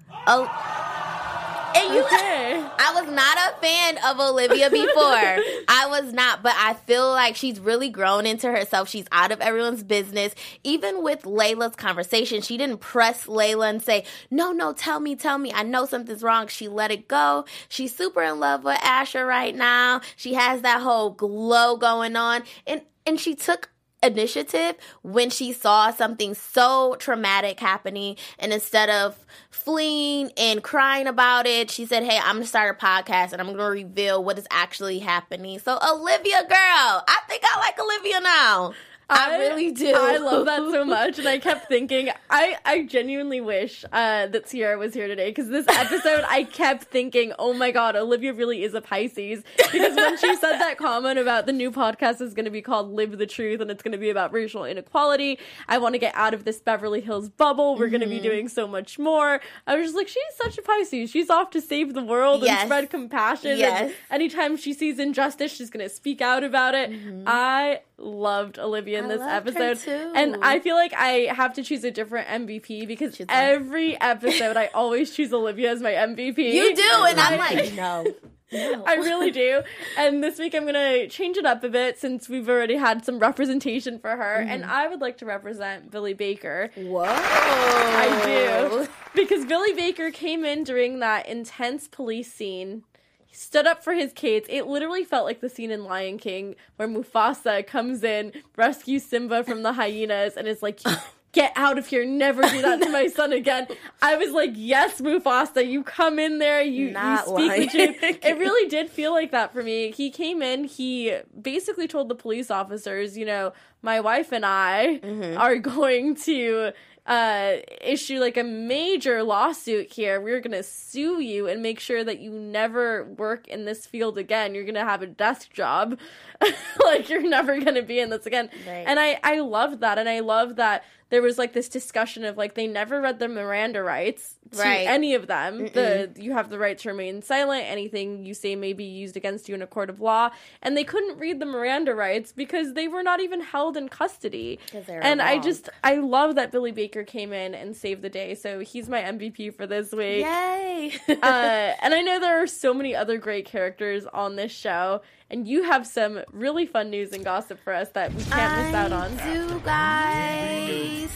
And 1.74 1.94
you, 1.94 2.04
okay. 2.04 2.64
I 2.78 2.92
was 2.94 3.11
not 3.12 3.38
a 3.38 3.61
fan 3.61 3.98
of 4.04 4.20
Olivia 4.20 4.70
before. 4.70 4.87
I 5.68 5.87
was 5.88 6.12
not, 6.12 6.42
but 6.42 6.54
I 6.57 6.74
feel 6.74 7.11
like 7.11 7.37
she's 7.37 7.61
really 7.61 7.88
grown 7.90 8.26
into 8.26 8.50
herself. 8.50 8.88
She's 8.88 9.07
out 9.12 9.33
of 9.33 9.40
everyone's 9.40 9.83
business. 9.83 10.35
Even 10.64 11.02
with 11.02 11.22
Layla's 11.22 11.76
conversation, 11.76 12.40
she 12.40 12.57
didn't 12.57 12.78
press 12.78 13.26
Layla 13.26 13.70
and 13.70 13.83
say, 13.83 14.04
"No, 14.31 14.52
no, 14.52 14.72
tell 14.72 15.00
me, 15.00 15.16
tell 15.16 15.38
me. 15.38 15.52
I 15.52 15.62
know 15.62 15.87
something's 15.87 16.22
wrong." 16.22 16.46
She 16.48 16.68
let 16.68 16.90
it 16.90 17.09
go. 17.09 17.44
She's 17.68 17.94
super 17.94 18.22
in 18.22 18.40
love 18.40 18.64
with 18.64 18.78
Asher 18.83 19.26
right 19.26 19.54
now. 19.54 20.00
She 20.16 20.35
has 20.35 20.62
that 20.62 20.81
whole 20.81 21.11
glow 21.11 21.76
going 21.76 22.16
on, 22.16 22.42
and 22.66 22.83
and 23.07 23.18
she 23.18 23.35
took 23.35 23.70
initiative 24.03 24.77
when 25.03 25.31
she 25.31 25.53
saw 25.53 25.91
something 25.91 26.35
so 26.35 26.97
traumatic 26.99 27.61
happening. 27.61 28.17
And 28.39 28.53
instead 28.53 28.89
of 28.89 29.25
fleeing 29.51 30.31
and 30.37 30.63
crying 30.63 31.07
about 31.07 31.47
it 31.47 31.71
she 31.71 31.85
said 31.85 32.03
hey 32.03 32.19
i'm 32.19 32.37
gonna 32.37 32.47
start 32.47 32.75
a 32.75 32.85
podcast 32.85 33.33
and 33.33 33.41
i'm 33.41 33.49
gonna 33.49 33.69
reveal 33.69 34.23
what 34.23 34.39
is 34.39 34.47
actually 34.51 34.99
happening. 34.99 35.59
So 35.59 35.79
olivia 35.87 36.43
girl 36.43 37.05
i 37.07 37.19
think 37.29 37.43
i 37.45 37.59
like 37.59 37.79
olivia 37.79 38.21
now 38.21 38.73
I, 39.11 39.35
I, 39.35 39.38
really 39.38 39.71
do. 39.71 39.94
I 39.94 40.18
love 40.18 40.44
that 40.47 40.71
so 40.71 40.85
much, 40.85 41.18
and 41.18 41.27
I 41.27 41.38
kept 41.38 41.68
thinking, 41.68 42.11
I 42.29 42.57
I 42.64 42.83
genuinely 42.83 43.40
wish 43.40 43.85
uh, 43.90 44.27
that 44.27 44.49
Sierra 44.49 44.77
was 44.77 44.92
here 44.92 45.09
today 45.09 45.31
because 45.31 45.49
this 45.49 45.66
episode, 45.68 46.25
I 46.29 46.44
kept 46.44 46.85
thinking, 46.85 47.33
oh 47.38 47.55
my 47.55 47.71
god, 47.71 47.97
Olivia 47.97 48.35
really 48.35 48.64
is 48.64 48.75
a 48.75 48.83
Pisces 48.83 49.42
because 49.73 49.97
when 49.97 50.18
she 50.18 50.37
said 50.37 50.59
that 50.59 50.77
comment 50.79 51.18
about 51.18 51.47
the 51.47 51.53
new 51.53 51.71
podcast 51.71 52.21
is 52.21 52.35
going 52.35 52.44
to 52.44 52.51
be 52.51 52.61
called 52.61 52.92
"Live 52.92 53.16
the 53.16 53.27
Truth" 53.27 53.62
and 53.62 53.71
it's 53.71 53.83
going 53.83 53.92
to 53.92 53.99
be 53.99 54.11
about 54.11 54.33
racial 54.33 54.64
inequality, 54.64 55.38
I 55.68 55.79
want 55.79 55.94
to 55.94 55.99
get 55.99 56.14
out 56.14 56.35
of 56.35 56.44
this 56.44 56.61
Beverly 56.61 57.01
Hills 57.01 57.31
bubble. 57.31 57.77
We're 57.77 57.87
mm-hmm. 57.87 57.92
going 57.92 58.01
to 58.03 58.09
be 58.09 58.21
doing 58.21 58.49
so 58.49 58.68
much 58.68 58.99
more. 58.99 59.40
I 59.66 59.77
was 59.77 59.87
just 59.87 59.97
like, 59.97 60.09
she's 60.09 60.23
such 60.37 60.59
a 60.59 60.62
Pisces. 60.62 61.11
She's 61.11 61.31
off 61.31 61.51
to 61.51 61.62
save 61.62 61.94
the 61.94 62.03
world 62.03 62.42
yes. 62.42 62.61
and 62.61 62.68
spread 62.68 62.90
compassion. 62.90 63.59
Yes. 63.59 63.92
And 64.11 64.21
anytime 64.21 64.59
she 64.59 64.75
sees 64.75 64.99
injustice, 64.99 65.55
she's 65.55 65.71
going 65.71 65.87
to 65.87 65.94
speak 65.94 66.21
out 66.21 66.44
about 66.44 66.75
it. 66.75 66.90
Mm-hmm. 66.90 67.25
I 67.27 67.81
loved 67.99 68.59
Olivia 68.59 68.99
in 68.99 69.07
I 69.07 69.09
this 69.09 69.21
episode. 69.21 70.13
And 70.15 70.39
I 70.43 70.61
feel 70.61 70.77
like 70.77 70.93
I 70.95 71.33
have 71.33 71.55
to 71.55 71.63
choose 71.63 71.85
a 71.85 71.91
different 71.91 72.29
MVP 72.29 72.87
because 72.87 73.17
She's 73.17 73.27
every 73.29 73.91
like... 73.91 74.05
episode 74.05 74.57
I 74.57 74.67
always 74.75 75.11
choose 75.15 75.33
Olivia 75.33 75.73
as 75.73 75.83
my 75.83 75.93
MVP. 75.93 76.39
You 76.39 76.75
do, 76.75 77.05
and 77.09 77.21
I'm 77.21 77.39
like, 77.39 77.73
no. 77.75 78.07
No. 78.51 78.83
I 78.87 78.95
really 78.95 79.31
do. 79.31 79.61
And 79.99 80.25
this 80.25 80.39
week 80.39 80.55
I'm 80.55 80.63
going 80.63 80.73
to 80.73 81.07
change 81.09 81.37
it 81.37 81.45
up 81.45 81.63
a 81.65 81.69
bit 81.69 81.99
since 81.99 82.31
we've 82.31 82.49
already 82.49 82.77
had 82.77 83.05
some 83.05 83.19
representation 83.19 83.99
for 83.99 84.17
her. 84.17 84.39
Mm-hmm. 84.41 84.51
And 84.51 84.65
I 84.65 84.89
would 84.89 85.03
like 85.03 85.19
to 85.19 85.27
represent 85.27 85.91
Billy 85.91 86.15
Baker. 86.15 86.71
Whoa. 86.75 87.05
I 87.05 88.23
do. 88.25 88.89
Because 89.15 89.45
Billy 89.45 89.75
Baker 89.75 90.11
came 90.11 90.47
in 90.47 90.65
during 90.65 91.01
that 91.01 91.29
intense 91.29 91.89
police 91.89 92.33
scene 92.33 92.85
stood 93.31 93.67
up 93.67 93.85
for 93.85 93.95
his 93.95 94.12
kids. 94.12 94.47
It 94.51 94.67
literally 94.67 95.05
felt 95.05 95.25
like 95.25 95.41
the 95.41 95.49
scene 95.49 95.71
in 95.71 95.85
Lion 95.85 96.19
King 96.19 96.57
where 96.77 96.88
Mufasa 96.88 97.67
comes 97.67 98.03
in, 98.03 98.33
rescues 98.57 99.05
Simba 99.05 99.45
from 99.45 99.62
the 99.62 99.75
hyenas, 99.75 100.37
and 100.37 100.49
is 100.49 100.62
like, 100.62 100.81
Get 101.33 101.53
out 101.57 101.77
of 101.77 101.87
here, 101.87 102.07
never 102.07 102.41
do 102.41 102.62
that 102.62 102.81
to 102.81 102.88
my 102.88 103.07
son 103.14 103.35
again. 103.35 103.69
I 104.01 104.17
was 104.17 104.33
like, 104.33 104.53
Yes, 104.55 105.03
Mufasa, 105.03 105.69
you 105.69 105.83
come 105.83 106.19
in 106.19 106.38
there, 106.38 106.62
you, 106.62 106.87
you 106.88 107.19
speak 107.19 107.71
the 107.71 107.97
truth. 108.01 108.19
It 108.25 108.38
really 108.38 108.67
did 108.71 108.88
feel 108.88 109.12
like 109.12 109.31
that 109.33 109.53
for 109.53 109.62
me. 109.62 109.91
He 109.91 110.11
came 110.11 110.41
in, 110.41 110.64
he 110.64 111.19
basically 111.41 111.87
told 111.87 112.09
the 112.09 112.14
police 112.14 112.51
officers, 112.51 113.19
you 113.19 113.27
know, 113.27 113.53
my 113.83 114.01
wife 114.01 114.33
and 114.33 114.45
I 114.45 115.01
mm-hmm. 115.03 115.38
are 115.38 115.57
going 115.59 116.14
to 116.17 116.73
uh, 117.09 117.57
issue 117.81 118.21
like 118.21 118.37
a 118.37 118.44
major 118.44 119.23
lawsuit 119.23 119.90
here. 119.90 120.21
We're 120.21 120.40
gonna 120.40 120.62
sue 120.62 121.23
you 121.23 121.49
and 121.49 121.62
make 121.62 121.81
sure 121.81 122.05
that 122.05 122.21
you 122.21 122.31
never 122.31 123.05
work 123.05 123.49
in 123.49 123.64
this 123.64 123.87
field 123.87 124.18
again. 124.18 124.55
You're 124.55 124.66
gonna 124.66 124.85
have 124.85 125.01
a 125.01 125.07
desk 125.07 125.51
job, 125.51 125.99
like 126.85 127.09
you're 127.09 127.27
never 127.27 127.59
gonna 127.61 127.83
be 127.83 127.99
in 127.99 128.11
this 128.11 128.27
again. 128.27 128.51
Right. 128.66 128.85
And 128.87 129.01
I 129.01 129.18
I 129.25 129.40
love 129.40 129.81
that, 129.81 129.97
and 129.97 130.07
I 130.07 130.21
love 130.21 130.57
that 130.57 130.85
there 131.11 131.23
was 131.23 131.38
like 131.38 131.53
this 131.55 131.68
discussion 131.68 132.25
of 132.25 132.37
like 132.37 132.55
they 132.55 132.66
never 132.66 133.01
read 133.01 133.18
the 133.18 133.29
Miranda 133.29 133.83
rights 133.83 134.37
to 134.53 134.59
right. 134.59 134.87
any 134.87 135.14
of 135.14 135.27
them. 135.27 135.61
Mm-mm. 135.61 135.73
The 135.73 136.12
you 136.16 136.33
have 136.33 136.51
the 136.51 136.59
right 136.59 136.77
to 136.79 136.88
remain 136.90 137.23
silent. 137.23 137.64
Anything 137.64 138.25
you 138.25 138.35
say 138.35 138.57
may 138.57 138.73
be 138.73 138.85
used 138.85 139.16
against 139.16 139.49
you 139.49 139.55
in 139.55 139.62
a 139.62 139.66
court 139.66 139.88
of 139.88 140.01
law, 140.01 140.31
and 140.62 140.77
they 140.77 140.85
couldn't 140.85 141.18
read 141.18 141.40
the 141.40 141.47
Miranda 141.47 141.94
rights 141.94 142.33
because 142.33 142.75
they 142.75 142.88
were 142.88 143.03
not 143.03 143.21
even 143.21 143.40
held 143.40 143.77
in 143.77 143.88
custody. 143.88 144.59
And 144.73 145.21
wrong. 145.21 145.29
I 145.29 145.38
just 145.38 145.71
I 145.83 145.97
love 145.97 146.35
that 146.35 146.53
Billy 146.53 146.73
Baker 146.73 147.05
came 147.05 147.33
in 147.33 147.55
and 147.55 147.75
saved 147.75 148.03
the 148.03 148.11
day. 148.11 148.35
So 148.35 148.61
he's 148.61 148.88
my 148.88 149.01
MVP 149.01 149.55
for 149.55 149.66
this 149.66 149.92
week. 149.92 150.25
Yay! 150.25 150.92
uh, 151.09 151.14
and 151.23 151.94
I 151.94 152.03
know 152.03 152.21
there 152.21 152.42
are 152.42 152.47
so 152.47 152.75
many 152.75 152.94
other 152.94 153.16
great 153.18 153.47
characters 153.47 154.05
on 154.12 154.37
this 154.37 154.53
show 154.53 155.01
and 155.31 155.47
you 155.47 155.62
have 155.64 155.87
some 155.87 156.21
really 156.33 156.67
fun 156.67 156.91
news 156.91 157.12
and 157.12 157.25
gossip 157.25 157.59
for 157.62 157.73
us 157.73 157.91
that 157.91 158.12
we 158.14 158.23
can't 158.25 158.53
I 158.53 158.62
miss 158.64 158.75
out 158.75 158.93
on. 158.93 159.17
Do 159.17 159.61
guys. 159.61 161.11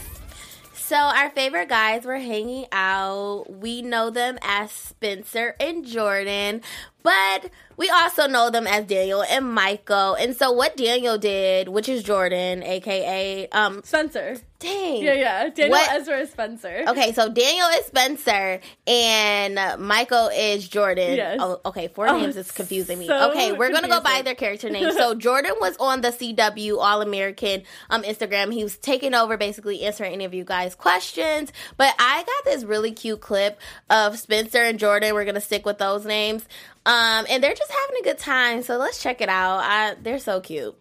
So 0.74 0.96
our 0.96 1.30
favorite 1.30 1.70
guys 1.70 2.04
were 2.04 2.18
hanging 2.18 2.66
out. 2.70 3.46
We 3.48 3.80
know 3.80 4.10
them 4.10 4.38
as 4.42 4.70
Spencer 4.70 5.56
and 5.58 5.86
Jordan, 5.86 6.60
but 7.02 7.50
we 7.76 7.88
also 7.90 8.26
know 8.26 8.50
them 8.50 8.66
as 8.66 8.86
Daniel 8.86 9.22
and 9.22 9.52
Michael. 9.52 10.14
And 10.14 10.36
so 10.36 10.52
what 10.52 10.76
Daniel 10.76 11.18
did, 11.18 11.68
which 11.68 11.88
is 11.88 12.02
Jordan, 12.02 12.62
aka 12.62 13.48
um 13.48 13.82
Spencer. 13.84 14.36
Dang. 14.58 15.02
Yeah, 15.02 15.14
yeah. 15.14 15.48
Daniel 15.48 15.70
what? 15.70 15.90
Ezra 15.90 16.20
is 16.20 16.30
Spencer. 16.30 16.84
Okay, 16.86 17.12
so 17.12 17.28
Daniel 17.28 17.66
is 17.70 17.86
Spencer 17.86 18.60
and 18.86 19.58
Michael 19.80 20.28
is 20.28 20.68
Jordan. 20.68 21.16
Yes. 21.16 21.38
Oh, 21.40 21.60
okay, 21.66 21.88
four 21.88 22.06
oh, 22.06 22.20
names 22.20 22.36
is 22.36 22.52
confusing 22.52 23.00
me. 23.00 23.08
So 23.08 23.30
okay, 23.32 23.50
we're 23.52 23.72
gonna 23.72 23.88
go 23.88 24.00
by 24.00 24.22
their 24.22 24.36
character 24.36 24.70
names. 24.70 24.94
so 24.96 25.16
Jordan 25.16 25.54
was 25.60 25.76
on 25.78 26.00
the 26.00 26.10
CW 26.10 26.78
All 26.78 27.02
American 27.02 27.64
um 27.90 28.04
Instagram. 28.04 28.52
He 28.52 28.62
was 28.62 28.76
taking 28.76 29.14
over 29.14 29.36
basically 29.36 29.82
answering 29.82 30.12
any 30.12 30.24
of 30.24 30.34
you 30.34 30.44
guys' 30.44 30.76
questions. 30.76 31.52
But 31.76 31.94
I 31.98 32.22
got 32.22 32.44
this 32.44 32.62
really 32.62 32.92
cute 32.92 33.20
clip 33.20 33.58
of 33.90 34.16
Spencer 34.16 34.62
and 34.62 34.78
Jordan. 34.78 35.14
We're 35.14 35.24
gonna 35.24 35.40
stick 35.40 35.66
with 35.66 35.78
those 35.78 36.06
names. 36.06 36.46
Um, 36.84 37.26
and 37.30 37.42
they're 37.42 37.54
just 37.54 37.70
having 37.70 37.96
a 38.00 38.04
good 38.04 38.18
time. 38.18 38.62
So 38.62 38.76
let's 38.76 39.02
check 39.02 39.20
it 39.20 39.28
out. 39.28 39.58
I, 39.58 39.94
they're 40.02 40.18
so 40.18 40.40
cute. 40.40 40.76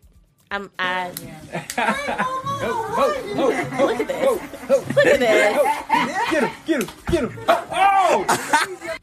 I'm, 0.49 0.69
I. 0.77 1.09
Look 3.35 3.99
at 3.99 4.07
this. 4.07 4.39
Look 4.69 5.05
at 5.05 5.19
this. 5.19 5.57
Get 6.31 6.43
him! 6.43 6.51
Get 6.65 6.81
him! 6.83 6.89
Get 7.09 7.23
him! 7.23 7.39
Oh! 7.47 8.97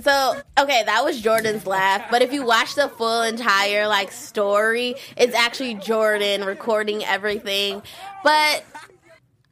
So 0.00 0.40
okay, 0.58 0.84
that 0.84 1.04
was 1.04 1.20
Jordan's 1.20 1.66
laugh. 1.66 2.08
But 2.10 2.22
if 2.22 2.32
you 2.32 2.44
watch 2.44 2.74
the 2.74 2.88
full 2.88 3.22
entire 3.22 3.88
like 3.88 4.12
story, 4.12 4.94
it's 5.16 5.34
actually 5.34 5.74
Jordan 5.74 6.44
recording 6.44 7.04
everything. 7.04 7.82
But 8.22 8.64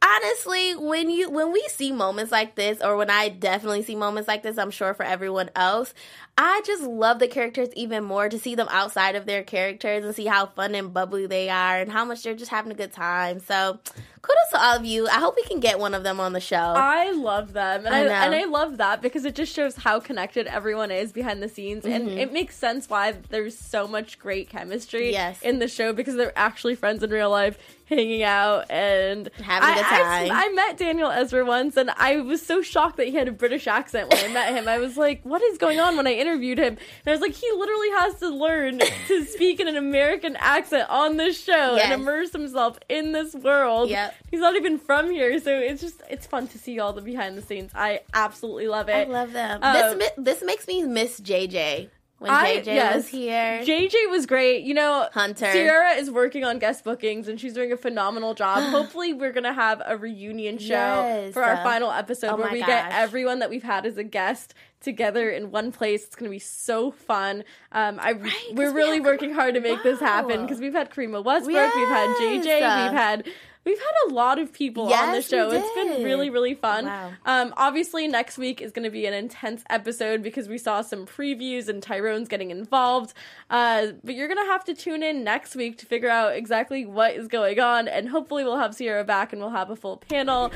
honestly, 0.01 0.75
when 0.75 1.09
you 1.09 1.29
when 1.29 1.51
we 1.51 1.67
see 1.69 1.91
moments 1.91 2.31
like 2.31 2.55
this, 2.55 2.81
or 2.81 2.95
when 2.95 3.09
I 3.09 3.29
definitely 3.29 3.83
see 3.83 3.95
moments 3.95 4.27
like 4.27 4.41
this, 4.41 4.57
I'm 4.57 4.71
sure 4.71 4.93
for 4.93 5.03
everyone 5.03 5.49
else, 5.55 5.93
I 6.39 6.61
just 6.65 6.83
love 6.83 7.17
the 7.17 7.27
characters 7.27 7.69
even 7.75 8.03
more 8.03 8.29
to 8.29 8.37
see 8.37 8.53
them 8.53 8.67
outside 8.69 9.15
of 9.15 9.25
their 9.25 9.43
characters 9.43 10.05
and 10.05 10.13
see 10.13 10.27
how 10.27 10.45
fun 10.45 10.75
and 10.75 10.93
bubbly 10.93 11.25
they 11.25 11.49
are 11.49 11.79
and 11.79 11.91
how 11.91 12.05
much 12.05 12.21
they're 12.21 12.35
just 12.35 12.51
having 12.51 12.71
a 12.71 12.75
good 12.75 12.93
time. 12.93 13.39
So 13.39 13.79
kudos 14.27 14.49
to 14.51 14.61
all 14.61 14.75
of 14.77 14.85
you. 14.85 15.07
I 15.07 15.19
hope 15.19 15.35
we 15.35 15.43
can 15.43 15.59
get 15.59 15.79
one 15.79 15.93
of 15.93 16.03
them 16.03 16.19
on 16.19 16.33
the 16.33 16.39
show. 16.39 16.55
I 16.57 17.11
love 17.11 17.53
them, 17.53 17.85
and 17.85 17.95
I 17.95 17.99
I, 17.99 18.25
and 18.25 18.35
I 18.35 18.43
love 18.45 18.77
that 18.77 19.01
because 19.01 19.25
it 19.25 19.35
just 19.35 19.53
shows 19.55 19.75
how 19.77 19.99
connected 19.99 20.47
everyone 20.47 20.91
is 20.91 21.11
behind 21.11 21.41
the 21.41 21.49
scenes, 21.49 21.85
and 21.85 22.07
Mm-hmm. 22.07 22.17
it 22.17 22.33
makes 22.33 22.55
sense 22.55 22.89
why 22.89 23.13
there's 23.29 23.57
so 23.57 23.87
much 23.87 24.19
great 24.19 24.49
chemistry 24.49 25.11
Yes. 25.11 25.41
in 25.41 25.59
the 25.59 25.67
show 25.67 25.93
because 25.93 26.15
they're 26.15 26.37
actually 26.37 26.75
friends 26.75 27.01
in 27.03 27.09
real 27.09 27.29
life, 27.29 27.57
hanging 27.85 28.23
out 28.23 28.69
and 28.69 29.29
Having 29.41 29.69
a 29.69 29.73
good 29.75 29.83
time. 29.83 30.31
I, 30.31 30.45
I 30.45 30.49
met 30.53 30.77
Daniel 30.77 31.09
Ezra 31.09 31.45
once, 31.45 31.77
and 31.77 31.89
I 31.91 32.17
was 32.17 32.45
so 32.45 32.61
shocked 32.61 32.97
that 32.97 33.07
he 33.07 33.13
had 33.15 33.27
a 33.27 33.31
British 33.31 33.65
accent 33.67 34.09
when 34.11 34.23
I 34.23 34.33
met 34.33 34.53
him. 34.53 34.67
I 34.67 34.77
was 34.77 34.97
like, 34.97 35.21
"What 35.23 35.41
is 35.41 35.57
going 35.57 35.79
on?" 35.79 35.95
When 35.95 36.05
I 36.07 36.13
interviewed 36.13 36.57
him, 36.57 36.73
and 36.77 37.07
I 37.07 37.11
was 37.11 37.21
like, 37.21 37.33
"He 37.33 37.49
literally 37.51 37.89
has 37.91 38.15
to 38.15 38.29
learn 38.29 38.79
to 39.07 39.25
speak 39.25 39.59
in 39.59 39.67
an 39.67 39.77
American 39.77 40.35
accent 40.37 40.89
on 40.89 41.17
this 41.17 41.41
show 41.41 41.75
Yes. 41.75 41.85
and 41.91 42.01
immerse 42.01 42.31
himself 42.33 42.77
in 42.89 43.11
this 43.13 43.33
world." 43.33 43.89
Yep. 43.89 44.15
He's 44.29 44.39
not 44.41 44.55
even 44.55 44.77
from 44.77 45.09
here, 45.11 45.39
so 45.39 45.57
it's 45.57 45.81
just 45.81 46.01
it's 46.09 46.25
fun 46.27 46.47
to 46.49 46.57
see 46.57 46.79
all 46.79 46.93
the 46.93 47.01
behind 47.01 47.37
the 47.37 47.41
scenes. 47.41 47.71
I 47.75 48.01
absolutely 48.13 48.67
love 48.67 48.89
it. 48.89 49.07
I 49.07 49.11
love 49.11 49.31
them. 49.33 49.59
Um, 49.63 49.97
this 49.99 50.11
this 50.17 50.43
makes 50.43 50.67
me 50.67 50.83
miss 50.83 51.19
JJ 51.19 51.89
when 52.19 52.31
I- 52.31 52.57
JJ 52.57 52.65
yes. 52.65 52.95
was 52.95 53.07
here. 53.09 53.61
JJ 53.63 54.09
was 54.09 54.25
great. 54.25 54.63
You 54.63 54.73
know, 54.73 55.07
Hunter. 55.13 55.51
Sierra 55.51 55.91
is 55.91 56.09
working 56.11 56.43
on 56.43 56.59
guest 56.59 56.83
bookings 56.83 57.27
and 57.27 57.39
she's 57.39 57.53
doing 57.53 57.71
a 57.71 57.77
phenomenal 57.77 58.33
job. 58.33 58.63
Hopefully, 58.71 59.13
we're 59.13 59.31
gonna 59.31 59.53
have 59.53 59.81
a 59.85 59.95
reunion 59.97 60.57
show 60.57 60.73
Yes. 60.73 61.33
for 61.33 61.43
our 61.43 61.57
final 61.63 61.91
episode 61.91 62.31
Oh 62.31 62.37
where 62.37 62.51
we 62.51 62.59
get 62.63 62.91
everyone 62.91 63.39
that 63.39 63.49
we've 63.49 63.63
had 63.63 63.85
as 63.85 63.97
a 63.97 64.03
guest 64.03 64.53
together 64.79 65.29
in 65.31 65.49
one 65.51 65.71
place. 65.71 66.03
It's 66.05 66.15
gonna 66.15 66.29
be 66.31 66.37
so 66.39 66.91
fun. 66.91 67.43
Um, 67.71 67.97
I 68.01 68.13
'cause 68.13 68.31
we're 68.53 68.73
really 68.73 68.97
have- 68.97 69.05
working 69.05 69.33
hard 69.33 69.53
to 69.55 69.59
make 69.61 69.81
this 69.83 69.99
happen 69.99 70.41
because 70.43 70.59
we've 70.59 70.73
had 70.73 70.89
Karimah 70.91 71.23
Westbrook, 71.23 71.75
we've 71.75 71.87
had 71.87 72.15
JJ, 72.17 72.83
we've 72.83 72.97
had. 72.99 73.27
We've 73.67 73.77
had 73.77 74.11
a 74.11 74.13
lot 74.13 74.39
of 74.39 74.53
people 74.53 74.83
on 74.83 75.09
the 75.11 75.17
Yes, 75.17 75.27
show. 75.27 75.51
It's 75.51 75.75
been 75.75 76.01
really, 76.01 76.29
really 76.29 76.53
fun. 76.53 76.85
Wow. 76.85 77.11
Um, 77.25 77.53
obviously, 77.57 78.07
next 78.07 78.37
week 78.37 78.61
is 78.61 78.71
going 78.71 78.85
to 78.85 78.89
be 78.89 79.05
an 79.05 79.13
intense 79.13 79.65
episode 79.69 80.23
because 80.23 80.47
we 80.47 80.57
saw 80.57 80.79
some 80.81 81.05
previews 81.05 81.67
and 81.67 81.83
Tyrone's 81.83 82.29
getting 82.29 82.49
involved. 82.49 83.13
Uh, 83.49 83.87
but 84.05 84.15
you're 84.15 84.29
going 84.29 84.41
to 84.41 84.49
have 84.49 84.63
to 84.63 84.73
tune 84.73 85.03
in 85.03 85.25
next 85.25 85.53
week 85.53 85.77
to 85.79 85.85
figure 85.85 86.09
out 86.09 86.33
exactly 86.33 86.85
what 86.85 87.15
is 87.15 87.27
going 87.27 87.59
on. 87.59 87.89
And 87.89 88.07
hopefully, 88.07 88.45
we'll 88.45 88.57
have 88.57 88.73
Sierra 88.73 89.03
back 89.03 89.33
and 89.33 89.41
we'll 89.41 89.51
have 89.51 89.69
a 89.69 89.75
full 89.75 89.97
panel. 89.97 90.49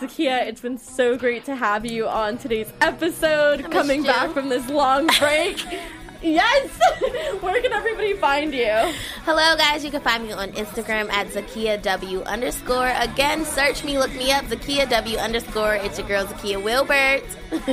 Zakiyyah, 0.00 0.46
it's 0.46 0.62
been 0.62 0.78
so 0.78 1.18
great 1.18 1.44
to 1.44 1.54
have 1.54 1.84
you 1.84 2.08
on 2.08 2.38
today's 2.38 2.72
episode, 2.80 3.70
coming 3.70 4.00
you. 4.00 4.06
back 4.06 4.30
from 4.30 4.48
this 4.48 4.66
long 4.70 5.06
break. 5.18 5.62
yes! 6.24 6.80
Where 7.40 7.60
can 7.60 7.72
everybody 7.72 8.14
find 8.14 8.52
you? 8.54 8.92
Hello, 9.24 9.56
guys. 9.56 9.84
You 9.84 9.90
can 9.90 10.00
find 10.00 10.24
me 10.24 10.32
on 10.32 10.52
Instagram 10.52 11.10
at 11.10 11.28
Zakiyyah 11.28 11.82
W 11.82 12.22
underscore. 12.22 12.92
Again, 12.96 13.44
search 13.44 13.84
me, 13.84 13.98
look 13.98 14.12
me 14.14 14.32
up, 14.32 14.44
Zakiyyah 14.46 14.88
W 14.88 15.18
underscore. 15.18 15.74
It's 15.74 15.98
your 15.98 16.08
girl, 16.08 16.24
Zakiyyah 16.24 16.62
Wilbert. 16.62 17.24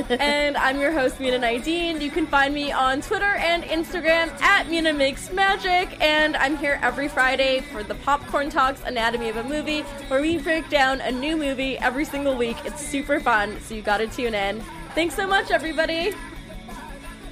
and 0.20 0.56
I'm 0.56 0.78
your 0.78 0.92
host, 0.92 1.18
Mina 1.18 1.38
Naidine. 1.38 2.00
You 2.00 2.10
can 2.10 2.26
find 2.26 2.52
me 2.52 2.70
on 2.70 3.00
Twitter 3.00 3.24
and 3.24 3.64
Instagram 3.64 4.28
at 4.40 4.68
Mina 4.68 4.92
Makes 4.92 5.32
Magic, 5.32 6.00
and 6.00 6.36
I'm 6.36 6.56
here 6.56 6.78
every 6.82 7.08
Friday 7.08 7.60
for 7.60 7.82
the 7.82 7.94
Popcorn 7.96 8.50
Talks 8.50 8.82
Anatomy 8.84 9.30
of 9.30 9.36
a 9.36 9.44
Movie, 9.44 9.80
where 10.08 10.20
we 10.20 10.38
break 10.38 10.68
down 10.68 11.00
a 11.00 11.10
new 11.10 11.36
movie 11.36 11.78
every 11.78 12.04
single 12.04 12.36
week. 12.36 12.56
It's 12.64 12.84
super 12.84 13.18
fun, 13.18 13.58
so 13.62 13.74
you 13.74 13.82
gotta 13.82 14.06
tune 14.06 14.34
in. 14.34 14.60
Thanks 14.94 15.14
so 15.14 15.26
much, 15.26 15.50
everybody. 15.50 16.12